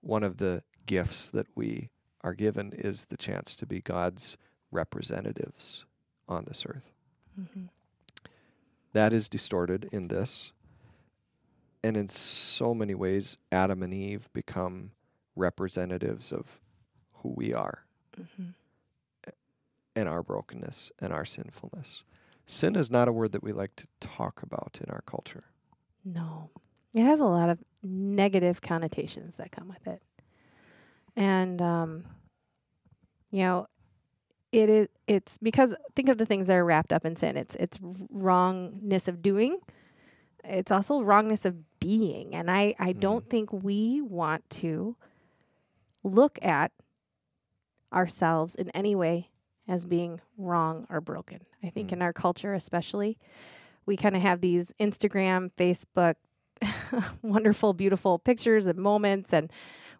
one 0.00 0.24
of 0.24 0.38
the 0.38 0.64
gifts 0.86 1.30
that 1.30 1.46
we 1.54 1.90
are 2.22 2.34
given 2.34 2.72
is 2.72 3.06
the 3.06 3.16
chance 3.16 3.54
to 3.56 3.66
be 3.66 3.80
God's 3.80 4.36
representatives 4.70 5.84
on 6.28 6.44
this 6.46 6.64
earth. 6.66 6.90
hmm 7.34 7.66
That 8.92 9.12
is 9.12 9.28
distorted 9.28 9.88
in 9.92 10.08
this. 10.08 10.52
And 11.84 11.96
in 11.96 12.08
so 12.08 12.74
many 12.74 12.94
ways, 12.94 13.38
Adam 13.52 13.82
and 13.82 13.94
Eve 13.94 14.28
become 14.32 14.90
representatives 15.36 16.32
of 16.32 16.60
who 17.22 17.32
we 17.36 17.54
are 17.54 17.84
hmm 18.16 18.50
and 19.96 20.08
our 20.08 20.22
brokenness 20.22 20.92
and 21.00 21.12
our 21.12 21.24
sinfulness. 21.24 22.04
Sin 22.46 22.76
is 22.76 22.88
not 22.88 23.08
a 23.08 23.12
word 23.12 23.32
that 23.32 23.42
we 23.42 23.52
like 23.52 23.74
to 23.74 23.88
talk 23.98 24.42
about 24.44 24.78
in 24.82 24.88
our 24.90 25.02
culture. 25.02 25.42
No. 26.04 26.50
It 26.94 27.02
has 27.02 27.18
a 27.18 27.24
lot 27.24 27.48
of 27.48 27.58
negative 27.82 28.60
connotations 28.62 29.36
that 29.36 29.50
come 29.50 29.66
with 29.66 29.86
it. 29.88 30.00
And 31.18 31.60
um 31.60 32.04
you 33.30 33.40
know, 33.42 33.66
it 34.52 34.70
is 34.70 34.88
it's 35.06 35.36
because 35.38 35.74
think 35.94 36.08
of 36.08 36.16
the 36.16 36.24
things 36.24 36.46
that 36.46 36.54
are 36.56 36.64
wrapped 36.64 36.92
up 36.92 37.04
in 37.04 37.16
sin. 37.16 37.36
It's 37.36 37.56
it's 37.56 37.78
wrongness 38.10 39.08
of 39.08 39.20
doing. 39.20 39.58
It's 40.44 40.70
also 40.72 41.02
wrongness 41.02 41.44
of 41.44 41.56
being. 41.80 42.34
And 42.34 42.50
I 42.50 42.74
I 42.78 42.92
don't 42.92 43.28
think 43.28 43.52
we 43.52 44.00
want 44.00 44.48
to 44.50 44.96
look 46.04 46.38
at 46.40 46.72
ourselves 47.92 48.54
in 48.54 48.70
any 48.70 48.94
way 48.94 49.28
as 49.66 49.84
being 49.84 50.20
wrong 50.36 50.86
or 50.88 51.00
broken. 51.00 51.40
I 51.62 51.68
think 51.70 51.88
Mm. 51.88 51.94
in 51.94 52.02
our 52.02 52.12
culture 52.12 52.54
especially 52.54 53.18
we 53.86 53.96
kind 53.96 54.14
of 54.14 54.22
have 54.22 54.40
these 54.42 54.72
Instagram, 54.78 55.50
Facebook, 55.56 56.16
wonderful, 57.22 57.72
beautiful 57.72 58.18
pictures 58.18 58.66
and 58.66 58.78
moments, 58.78 59.32
and 59.32 59.50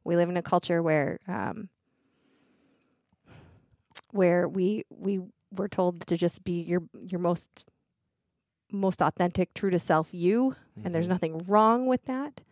we 0.05 0.17
live 0.17 0.29
in 0.29 0.37
a 0.37 0.43
culture 0.43 0.83
where 0.83 1.19
um, 1.29 1.69
where 4.13 4.49
we 4.49 4.85
we 4.91 5.21
were 5.53 5.69
told 5.69 6.07
to 6.07 6.17
just 6.17 6.45
be 6.45 6.61
your 6.63 6.83
your 7.07 7.21
most 7.21 7.65
most 8.71 9.01
authentic, 9.01 9.55
true 9.55 9.71
to 9.71 9.79
self 9.79 10.13
you, 10.13 10.55
and 10.85 10.95
there's 10.95 11.07
Mhm. 11.07 11.11
nothing 11.11 11.39
wrong 11.47 11.87
with 11.87 12.05
that. 12.05 12.43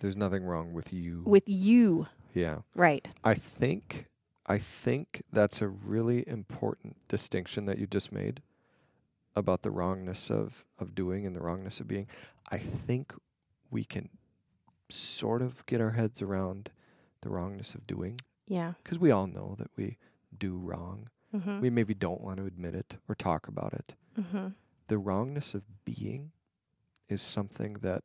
there's 0.00 0.16
nothing 0.16 0.44
wrong 0.44 0.74
with 0.74 0.92
you. 0.92 1.22
With 1.24 1.48
you, 1.48 2.08
yeah. 2.34 2.58
right? 2.74 3.08
I 3.22 3.34
think 3.34 4.06
I 4.44 4.58
think 4.58 5.22
that's 5.32 5.62
a 5.62 5.68
really 5.68 6.28
important 6.28 6.96
distinction 7.08 7.64
that 7.64 7.78
you 7.78 7.86
just 7.86 8.12
made 8.12 8.42
about 9.34 9.62
the 9.62 9.70
wrongness 9.70 10.30
of 10.30 10.64
of 10.78 10.94
doing 10.94 11.24
and 11.26 11.34
the 11.34 11.40
wrongness 11.40 11.80
of 11.80 11.88
being. 11.88 12.06
I 12.50 12.58
think 12.58 13.14
we 13.70 13.84
can 13.84 14.10
sort 14.90 15.40
of 15.40 15.64
get 15.64 15.80
our 15.80 15.92
heads 15.92 16.20
around 16.20 16.70
the 17.24 17.30
wrongness 17.30 17.74
of 17.74 17.86
doing 17.86 18.20
Yeah. 18.46 18.74
because 18.82 18.98
we 18.98 19.10
all 19.10 19.26
know 19.26 19.56
that 19.58 19.70
we 19.76 19.98
do 20.36 20.56
wrong. 20.56 21.08
Mm-hmm. 21.34 21.60
We 21.60 21.70
maybe 21.70 21.94
don't 21.94 22.20
want 22.20 22.36
to 22.36 22.44
admit 22.46 22.74
it 22.76 22.96
or 23.08 23.14
talk 23.16 23.48
about 23.48 23.72
it. 23.74 23.94
mm-hmm. 24.18 24.48
the 24.86 24.98
wrongness 24.98 25.54
of 25.54 25.62
being 25.84 26.30
is 27.08 27.20
something 27.22 27.74
that 27.80 28.04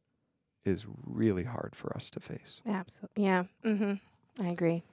is 0.65 0.85
really 1.05 1.43
hard 1.43 1.75
for 1.75 1.95
us 1.95 2.09
to 2.11 2.19
face. 2.19 2.61
Absolutely. 2.65 3.23
Yeah. 3.23 3.43
Mm-hmm. 3.63 4.43
I 4.45 4.47
agree. 4.49 4.83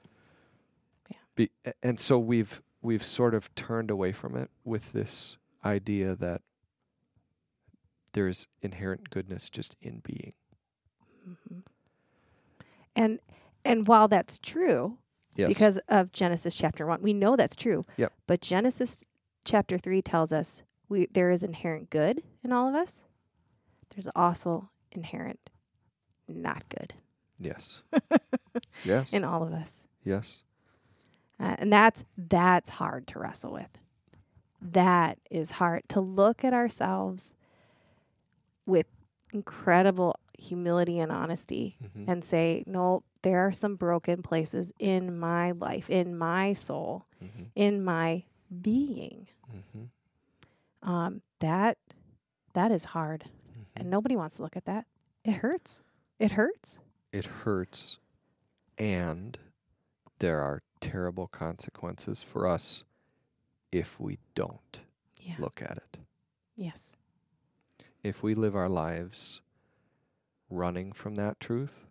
Be, 1.36 1.50
a- 1.64 1.72
and 1.82 1.98
so 2.00 2.18
we've 2.18 2.62
we've 2.82 3.02
sort 3.04 3.34
of 3.34 3.54
turned 3.54 3.90
away 3.90 4.12
from 4.12 4.36
it 4.36 4.50
with 4.64 4.92
this 4.92 5.36
idea 5.64 6.14
that 6.16 6.40
there's 8.12 8.46
inherent 8.62 9.10
goodness 9.10 9.48
just 9.50 9.76
in 9.82 10.00
being. 10.04 10.32
hmm 11.24 11.58
And 12.94 13.18
and 13.66 13.86
while 13.88 14.08
that's 14.08 14.38
true, 14.38 14.98
Yes. 15.34 15.48
because 15.48 15.78
of 15.88 16.12
Genesis 16.12 16.54
chapter 16.54 16.86
one, 16.86 17.02
we 17.02 17.12
know 17.12 17.36
that's 17.36 17.56
true. 17.56 17.84
Yep. 17.98 18.12
But 18.26 18.40
Genesis 18.40 19.04
chapter 19.44 19.76
three 19.78 20.00
tells 20.02 20.32
us 20.32 20.62
we 20.88 21.06
there 21.12 21.30
is 21.30 21.42
inherent 21.42 21.90
good 21.90 22.22
in 22.42 22.52
all 22.52 22.68
of 22.68 22.74
us. 22.74 23.04
There's 23.94 24.08
also 24.16 24.70
inherent 24.92 25.50
not 26.28 26.68
good 26.70 26.94
yes. 27.38 27.82
yes. 28.84 29.12
in 29.12 29.24
all 29.24 29.42
of 29.42 29.52
us, 29.52 29.88
yes. 30.02 30.42
uh, 31.38 31.54
and 31.58 31.72
that's 31.72 32.04
that's 32.16 32.70
hard 32.70 33.06
to 33.08 33.18
wrestle 33.18 33.52
with. 33.52 33.78
That 34.62 35.18
is 35.30 35.52
hard 35.52 35.82
to 35.90 36.00
look 36.00 36.42
at 36.44 36.52
ourselves 36.54 37.34
with 38.64 38.86
incredible 39.32 40.18
humility 40.38 40.98
and 40.98 41.12
honesty 41.12 41.76
Mhm. 41.82 42.08
and 42.08 42.24
say, 42.24 42.64
no, 42.66 43.02
there 43.26 43.40
are 43.44 43.50
some 43.50 43.74
broken 43.74 44.22
places 44.22 44.72
in 44.78 45.18
my 45.18 45.50
life, 45.50 45.90
in 45.90 46.16
my 46.16 46.52
soul, 46.52 47.06
Mhm. 47.20 47.50
in 47.56 47.82
my 47.82 48.22
being. 48.62 49.26
Mm-hmm. 49.52 50.88
Um, 50.88 51.22
that 51.40 51.76
that 52.52 52.70
is 52.70 52.84
hard, 52.86 53.24
Mm-hmm. 53.24 53.62
and 53.74 53.90
nobody 53.90 54.14
wants 54.14 54.36
to 54.36 54.42
look 54.42 54.56
at 54.56 54.64
that. 54.66 54.86
It 55.24 55.34
hurts. 55.42 55.82
It 56.20 56.30
hurts. 56.32 56.78
it 57.12 57.24
hurts 57.24 57.98
and 58.78 59.38
there 60.18 60.40
are 60.40 60.62
terrible 60.80 61.26
consequences 61.26 62.22
for 62.22 62.46
us 62.46 62.84
if 63.72 63.98
we 63.98 64.18
don't 64.34 64.80
Yeah. 65.22 65.36
look 65.38 65.62
at 65.62 65.78
it. 65.78 65.98
Yes. 66.56 66.96
If 68.02 68.22
we 68.22 68.34
live 68.34 68.54
our 68.54 68.68
lives 68.68 69.40
running 70.50 70.92
from 70.92 71.14
that 71.16 71.40
truth, 71.40 71.85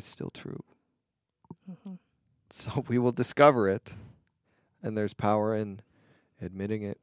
it's 0.00 0.08
still 0.08 0.30
true. 0.30 0.64
hmm 1.84 1.94
So 2.48 2.84
we 2.88 2.98
will 2.98 3.12
discover 3.12 3.68
it. 3.68 3.92
And 4.82 4.96
there's 4.96 5.12
power 5.12 5.54
in 5.54 5.82
admitting 6.40 6.82
it 6.82 6.98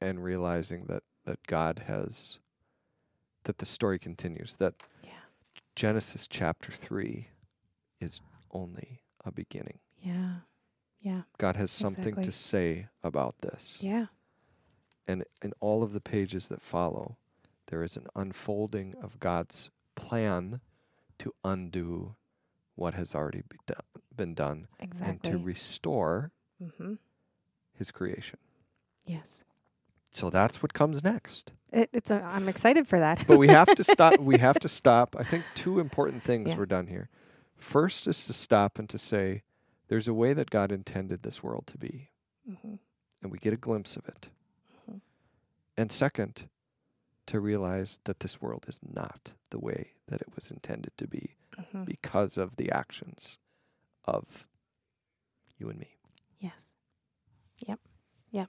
and 0.00 0.24
realizing 0.24 0.86
that, 0.86 1.02
that 1.26 1.46
God 1.46 1.82
has, 1.86 2.38
that 3.44 3.58
the 3.58 3.66
story 3.66 3.98
continues, 3.98 4.54
that 4.54 4.74
Yeah. 5.04 5.10
Genesis 5.76 6.26
chapter 6.26 6.72
3 6.72 7.28
is 8.00 8.22
only 8.50 9.02
a 9.26 9.30
beginning. 9.30 9.80
Yeah. 10.00 10.36
Yeah. 11.02 11.22
God 11.36 11.56
has 11.56 11.70
something 11.70 12.14
Exactly. 12.16 12.24
to 12.24 12.32
say 12.32 12.88
about 13.02 13.42
this. 13.42 13.80
Yeah. 13.82 14.06
And 15.06 15.24
in 15.42 15.52
all 15.60 15.82
of 15.82 15.92
the 15.92 16.00
pages 16.00 16.48
that 16.48 16.62
follow, 16.62 17.18
there 17.66 17.82
is 17.82 17.94
an 17.98 18.06
unfolding 18.16 18.94
of 19.02 19.20
God's 19.20 19.70
plan 19.96 20.62
to 21.18 21.34
undo 21.44 22.14
what 22.78 22.94
has 22.94 23.14
already 23.14 23.42
be 23.48 23.56
do- 23.66 23.74
been 24.16 24.34
done 24.34 24.68
Exactly. 24.80 25.10
and 25.10 25.22
to 25.24 25.44
restore 25.44 26.30
mm-hmm. 26.62 26.94
his 27.74 27.90
creation. 27.90 28.38
Yes. 29.06 29.44
So 30.10 30.30
that's 30.30 30.62
what 30.62 30.72
comes 30.72 31.04
next. 31.04 31.52
It, 31.72 31.90
it's. 31.92 32.10
A, 32.10 32.22
I'm 32.22 32.48
excited 32.48 32.86
for 32.86 32.98
that. 32.98 33.24
But 33.26 33.38
we 33.38 33.48
have 33.48 33.74
to 33.74 33.84
stop. 33.84 34.18
We 34.20 34.38
have 34.38 34.58
to 34.60 34.68
stop. 34.68 35.16
I 35.18 35.22
think 35.22 35.44
two 35.54 35.80
important 35.80 36.22
things 36.24 36.50
Yeah. 36.50 36.56
were 36.56 36.66
done 36.66 36.86
here. 36.86 37.10
First 37.56 38.06
is 38.06 38.26
to 38.26 38.32
stop 38.32 38.78
and 38.78 38.88
to 38.88 38.98
say, 38.98 39.42
there's 39.88 40.08
a 40.08 40.14
way 40.14 40.32
that 40.32 40.50
God 40.50 40.70
intended 40.72 41.22
this 41.22 41.42
world 41.42 41.66
to 41.68 41.78
be, 41.78 42.10
hmm 42.46 42.76
and 43.20 43.32
we 43.32 43.38
get 43.38 43.52
a 43.52 43.56
glimpse 43.56 43.96
of 43.96 44.06
it. 44.08 44.28
Mhm. 44.88 45.00
And 45.76 45.90
second, 45.90 46.48
to 47.26 47.40
realize 47.40 47.98
that 48.04 48.20
this 48.20 48.40
world 48.40 48.66
is 48.68 48.78
not 48.88 49.32
the 49.50 49.58
way 49.58 49.94
that 50.06 50.20
it 50.20 50.28
was 50.36 50.52
intended 50.52 50.96
to 50.98 51.08
be 51.08 51.34
hmm 51.72 51.84
because 51.84 52.38
of 52.38 52.56
the 52.56 52.70
actions 52.70 53.38
of 54.04 54.46
you 55.58 55.68
and 55.68 55.78
me. 55.78 55.98
Yes. 56.38 56.76
Yep. 57.66 57.80
Yep. 58.30 58.48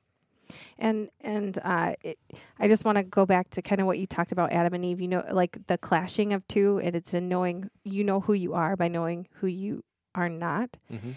And 0.78 1.10
and 1.22 1.58
uh, 1.64 1.94
it, 2.02 2.18
I 2.60 2.68
just 2.68 2.86
want 2.86 2.98
to 2.98 3.04
go 3.04 3.26
back 3.26 3.50
to 3.52 3.62
kind 3.62 3.82
of 3.82 3.88
what 3.88 4.00
you 4.00 4.06
talked 4.06 4.32
about 4.32 4.52
Adam 4.52 4.74
and 4.74 4.86
Eve. 4.86 5.02
You 5.02 5.08
know, 5.08 5.24
like 5.32 5.58
the 5.68 5.78
clashing 5.78 6.34
of 6.34 6.48
two, 6.48 6.80
and 6.84 6.96
it's 6.96 7.14
in 7.14 7.30
knowing 7.30 7.70
you 7.84 8.04
know 8.04 8.22
who 8.22 8.34
you 8.34 8.54
are 8.54 8.76
by 8.76 8.88
knowing 8.88 9.28
who 9.34 9.48
you 9.48 9.84
are 10.16 10.30
not. 10.30 10.78
Mm-hmm. 10.92 11.12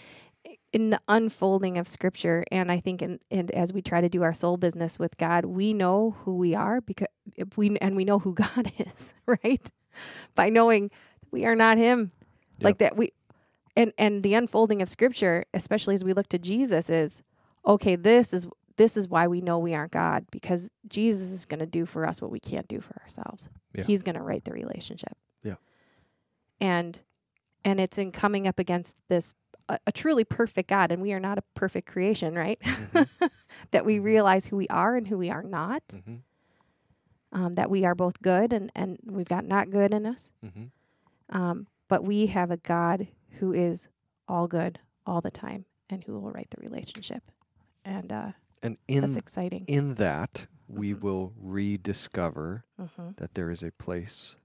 In 0.72 0.90
the 0.90 1.00
unfolding 1.06 1.76
of 1.78 1.86
Scripture, 1.86 2.44
and 2.50 2.72
I 2.72 2.80
think, 2.80 3.02
in, 3.02 3.20
and 3.30 3.50
as 3.50 3.72
we 3.72 3.82
try 3.82 4.00
to 4.00 4.08
do 4.08 4.22
our 4.22 4.34
soul 4.34 4.56
business 4.56 4.98
with 4.98 5.16
God, 5.18 5.44
we 5.44 5.74
know 5.74 6.16
who 6.24 6.36
we 6.36 6.54
are 6.54 6.80
because 6.80 7.08
if 7.36 7.56
we 7.56 7.76
and 7.78 7.94
we 7.94 8.04
know 8.04 8.18
who 8.18 8.34
God 8.56 8.72
is, 8.78 9.14
right? 9.26 9.70
By 10.34 10.48
knowing 10.48 10.90
we 11.32 11.44
are 11.44 11.56
not 11.56 11.78
Him, 11.78 12.12
like 12.60 12.78
that 12.78 12.96
we 12.96 13.12
and 13.76 13.92
and 13.98 14.22
the 14.22 14.34
unfolding 14.34 14.82
of 14.82 14.88
scripture 14.88 15.44
especially 15.54 15.94
as 15.94 16.04
we 16.04 16.12
look 16.12 16.28
to 16.28 16.38
jesus 16.38 16.88
is 16.90 17.22
okay 17.66 17.96
this 17.96 18.32
is 18.34 18.46
this 18.76 18.96
is 18.96 19.08
why 19.08 19.26
we 19.26 19.40
know 19.40 19.58
we 19.58 19.72
aren't 19.74 19.92
god 19.92 20.26
because 20.30 20.70
jesus 20.86 21.30
is 21.30 21.44
going 21.46 21.58
to 21.60 21.66
do 21.66 21.86
for 21.86 22.06
us 22.06 22.20
what 22.22 22.30
we 22.30 22.38
can't 22.38 22.68
do 22.68 22.80
for 22.80 22.94
ourselves 23.02 23.48
Yeah. 23.74 23.84
he's 23.84 24.02
going 24.02 24.14
to 24.16 24.22
right 24.22 24.44
the 24.44 24.52
relationship 24.52 25.16
Yeah. 25.42 25.54
and 26.60 27.00
and 27.64 27.80
it's 27.80 27.96
in 27.98 28.12
coming 28.12 28.46
up 28.46 28.58
against 28.58 28.94
this 29.08 29.34
a, 29.68 29.78
a 29.86 29.92
truly 29.92 30.24
perfect 30.24 30.68
god 30.68 30.92
and 30.92 31.00
we 31.00 31.12
are 31.14 31.20
not 31.20 31.38
a 31.38 31.42
perfect 31.54 31.88
creation 31.88 32.34
right 32.34 32.58
Mhm. 32.60 33.08
that 33.70 33.84
we 33.86 33.96
Mhm. 33.98 34.04
realize 34.04 34.46
who 34.48 34.56
we 34.56 34.68
are 34.68 34.96
and 34.96 35.06
who 35.06 35.16
we 35.18 35.30
are 35.30 35.42
not 35.42 35.82
Mm-hmm. 35.88 36.16
um, 37.32 37.54
that 37.54 37.70
we 37.70 37.84
are 37.86 37.94
both 37.94 38.20
good 38.20 38.52
and 38.52 38.70
and 38.74 38.98
we've 39.06 39.28
got 39.28 39.44
not 39.46 39.70
good 39.70 39.94
in 39.94 40.04
us 40.06 40.32
Mm-hmm. 40.44 40.64
Um, 41.32 41.66
but 41.88 42.04
we 42.04 42.26
have 42.26 42.50
a 42.50 42.56
God 42.58 43.08
who 43.38 43.52
is 43.52 43.88
all 44.28 44.46
good 44.46 44.78
all 45.06 45.20
the 45.20 45.30
time 45.30 45.64
and 45.90 46.04
who 46.04 46.18
will 46.18 46.30
right 46.30 46.48
the 46.50 46.60
relationship. 46.62 47.22
And 47.84 48.12
uh, 48.12 48.32
And 48.62 48.78
in 48.86 49.00
that's 49.02 49.16
exciting. 49.16 49.64
in 49.66 49.94
that, 49.96 50.46
we 50.68 50.94
Mhm. 50.94 51.00
will 51.02 51.32
rediscover 51.36 52.64
hmm 52.78 53.10
that 53.16 53.34
there 53.34 53.50
is 53.50 53.62
a 53.62 53.72
place 53.72 54.36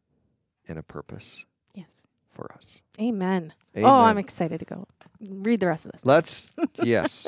and 0.68 0.78
a 0.80 0.84
purpose 0.84 1.46
Yes. 1.74 2.08
for 2.30 2.52
us. 2.54 2.82
Amen. 3.00 3.54
Amen. 3.76 3.92
Oh, 3.92 4.04
I'm 4.06 4.18
excited 4.18 4.60
to 4.60 4.66
go 4.66 4.88
read 5.22 5.60
the 5.60 5.68
rest 5.68 5.86
of 5.86 5.92
this. 5.92 6.06
Let's, 6.06 6.52
yes, 6.76 7.28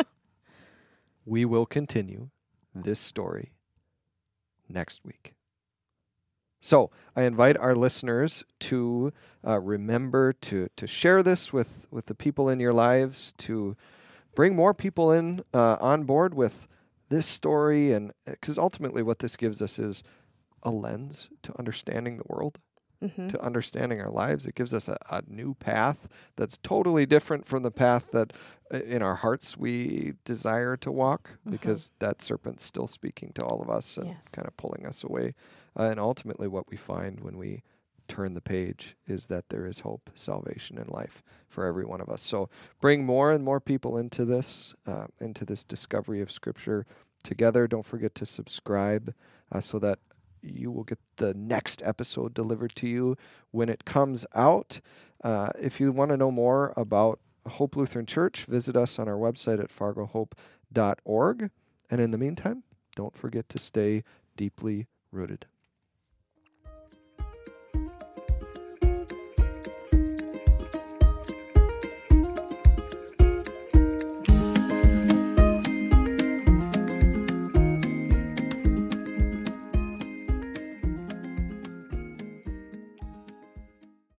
we 1.26 1.46
will 1.46 1.66
continue 1.66 2.30
this 2.74 3.00
story 3.00 3.54
next 4.68 5.06
week. 5.06 5.34
So 6.60 6.92
I 7.16 7.24
invite 7.24 7.58
our 7.58 7.74
listeners 7.76 8.44
to 8.62 9.14
uh, 9.46 9.60
remember 9.60 10.34
to 10.34 10.70
to 10.76 10.88
share 10.88 11.24
this 11.24 11.54
with 11.54 11.88
with 11.92 12.08
the 12.08 12.16
people 12.16 12.50
in 12.50 12.60
your 12.60 12.74
lives, 12.74 13.34
to 13.40 13.76
bring 14.36 14.56
more 14.56 14.74
people 14.74 15.12
in 15.12 15.42
uh, 15.54 15.78
on 15.80 16.04
board 16.04 16.34
with 16.34 16.68
this 17.10 17.26
story, 17.26 17.92
and 17.92 18.12
because 18.26 18.58
ultimately 18.58 19.02
what 19.04 19.20
this 19.20 19.36
gives 19.38 19.62
us 19.62 19.80
is 19.80 20.04
a 20.64 20.70
lens 20.70 21.30
to 21.44 21.58
understanding 21.58 22.18
the 22.18 22.24
world 22.28 22.60
hmm 23.02 23.28
to 23.30 23.42
understanding 23.42 24.02
our 24.02 24.12
lives. 24.12 24.46
It 24.46 24.56
gives 24.56 24.74
us 24.74 24.90
a, 24.90 24.98
a 25.10 25.22
new 25.26 25.54
path 25.54 26.10
that's 26.36 26.58
totally 26.58 27.06
different 27.06 27.46
from 27.46 27.64
the 27.64 27.72
path 27.72 28.12
that 28.12 28.34
uh, 28.34 28.36
in 28.72 29.02
our 29.02 29.16
hearts 29.16 29.58
we 29.58 30.14
desire 30.26 30.78
to 30.78 30.92
walk 30.92 31.38
Mhm. 31.46 31.52
because 31.52 31.92
that 32.00 32.22
serpent's 32.22 32.64
still 32.64 32.88
speaking 32.88 33.32
to 33.34 33.44
all 33.44 33.62
of 33.62 33.70
us 33.70 33.98
and 33.98 34.08
Yes. 34.10 34.30
kind 34.30 34.48
of 34.48 34.56
pulling 34.58 34.86
us 34.86 35.04
away. 35.04 35.34
Uh, 35.78 35.84
and 35.84 36.00
ultimately, 36.00 36.48
what 36.48 36.70
we 36.70 36.78
find 36.78 37.20
when 37.22 37.38
we 37.38 37.64
turn 38.08 38.34
the 38.34 38.42
page 38.42 38.96
is 39.06 39.28
that 39.28 39.50
there 39.50 39.66
is 39.68 39.80
hope, 39.82 40.10
salvation, 40.16 40.78
and 40.80 40.90
life 40.90 41.22
for 41.48 41.66
every 41.66 41.86
one 41.86 42.02
of 42.02 42.10
us. 42.10 42.22
So 42.24 42.50
bring 42.82 43.06
more 43.06 43.32
and 43.32 43.44
more 43.44 43.60
people 43.60 43.98
into 43.98 44.26
this, 44.26 44.74
uh, 44.88 45.08
into 45.20 45.46
this 45.46 45.64
discovery 45.64 46.20
of 46.22 46.32
Scripture 46.32 46.86
together. 47.24 47.68
Don't 47.68 47.86
forget 47.86 48.16
to 48.16 48.26
subscribe 48.26 49.14
uh, 49.52 49.62
so 49.62 49.78
that 49.80 50.00
you 50.42 50.72
will 50.72 50.86
get 50.86 51.00
the 51.18 51.34
next 51.34 51.82
episode 51.84 52.34
delivered 52.34 52.74
to 52.78 52.88
you 52.88 53.16
when 53.52 53.68
it 53.70 53.84
comes 53.86 54.26
out. 54.34 54.80
Uh, 55.24 55.52
if 55.60 55.80
you 55.80 55.92
want 55.92 56.10
to 56.10 56.18
know 56.18 56.32
more 56.32 56.74
about 56.78 57.20
Hope 57.50 57.76
Lutheran 57.76 58.06
Church, 58.06 58.46
visit 58.46 58.76
us 58.76 58.98
on 59.00 59.08
our 59.08 59.18
website 59.18 59.60
at 59.60 59.70
fargohope.org. 59.70 61.52
And 61.92 62.02
in 62.02 62.12
the 62.12 62.18
meantime, 62.18 62.64
don't 62.96 63.16
forget 63.16 63.50
to 63.50 63.58
stay 63.58 64.04
deeply 64.36 64.88
rooted. 65.12 65.48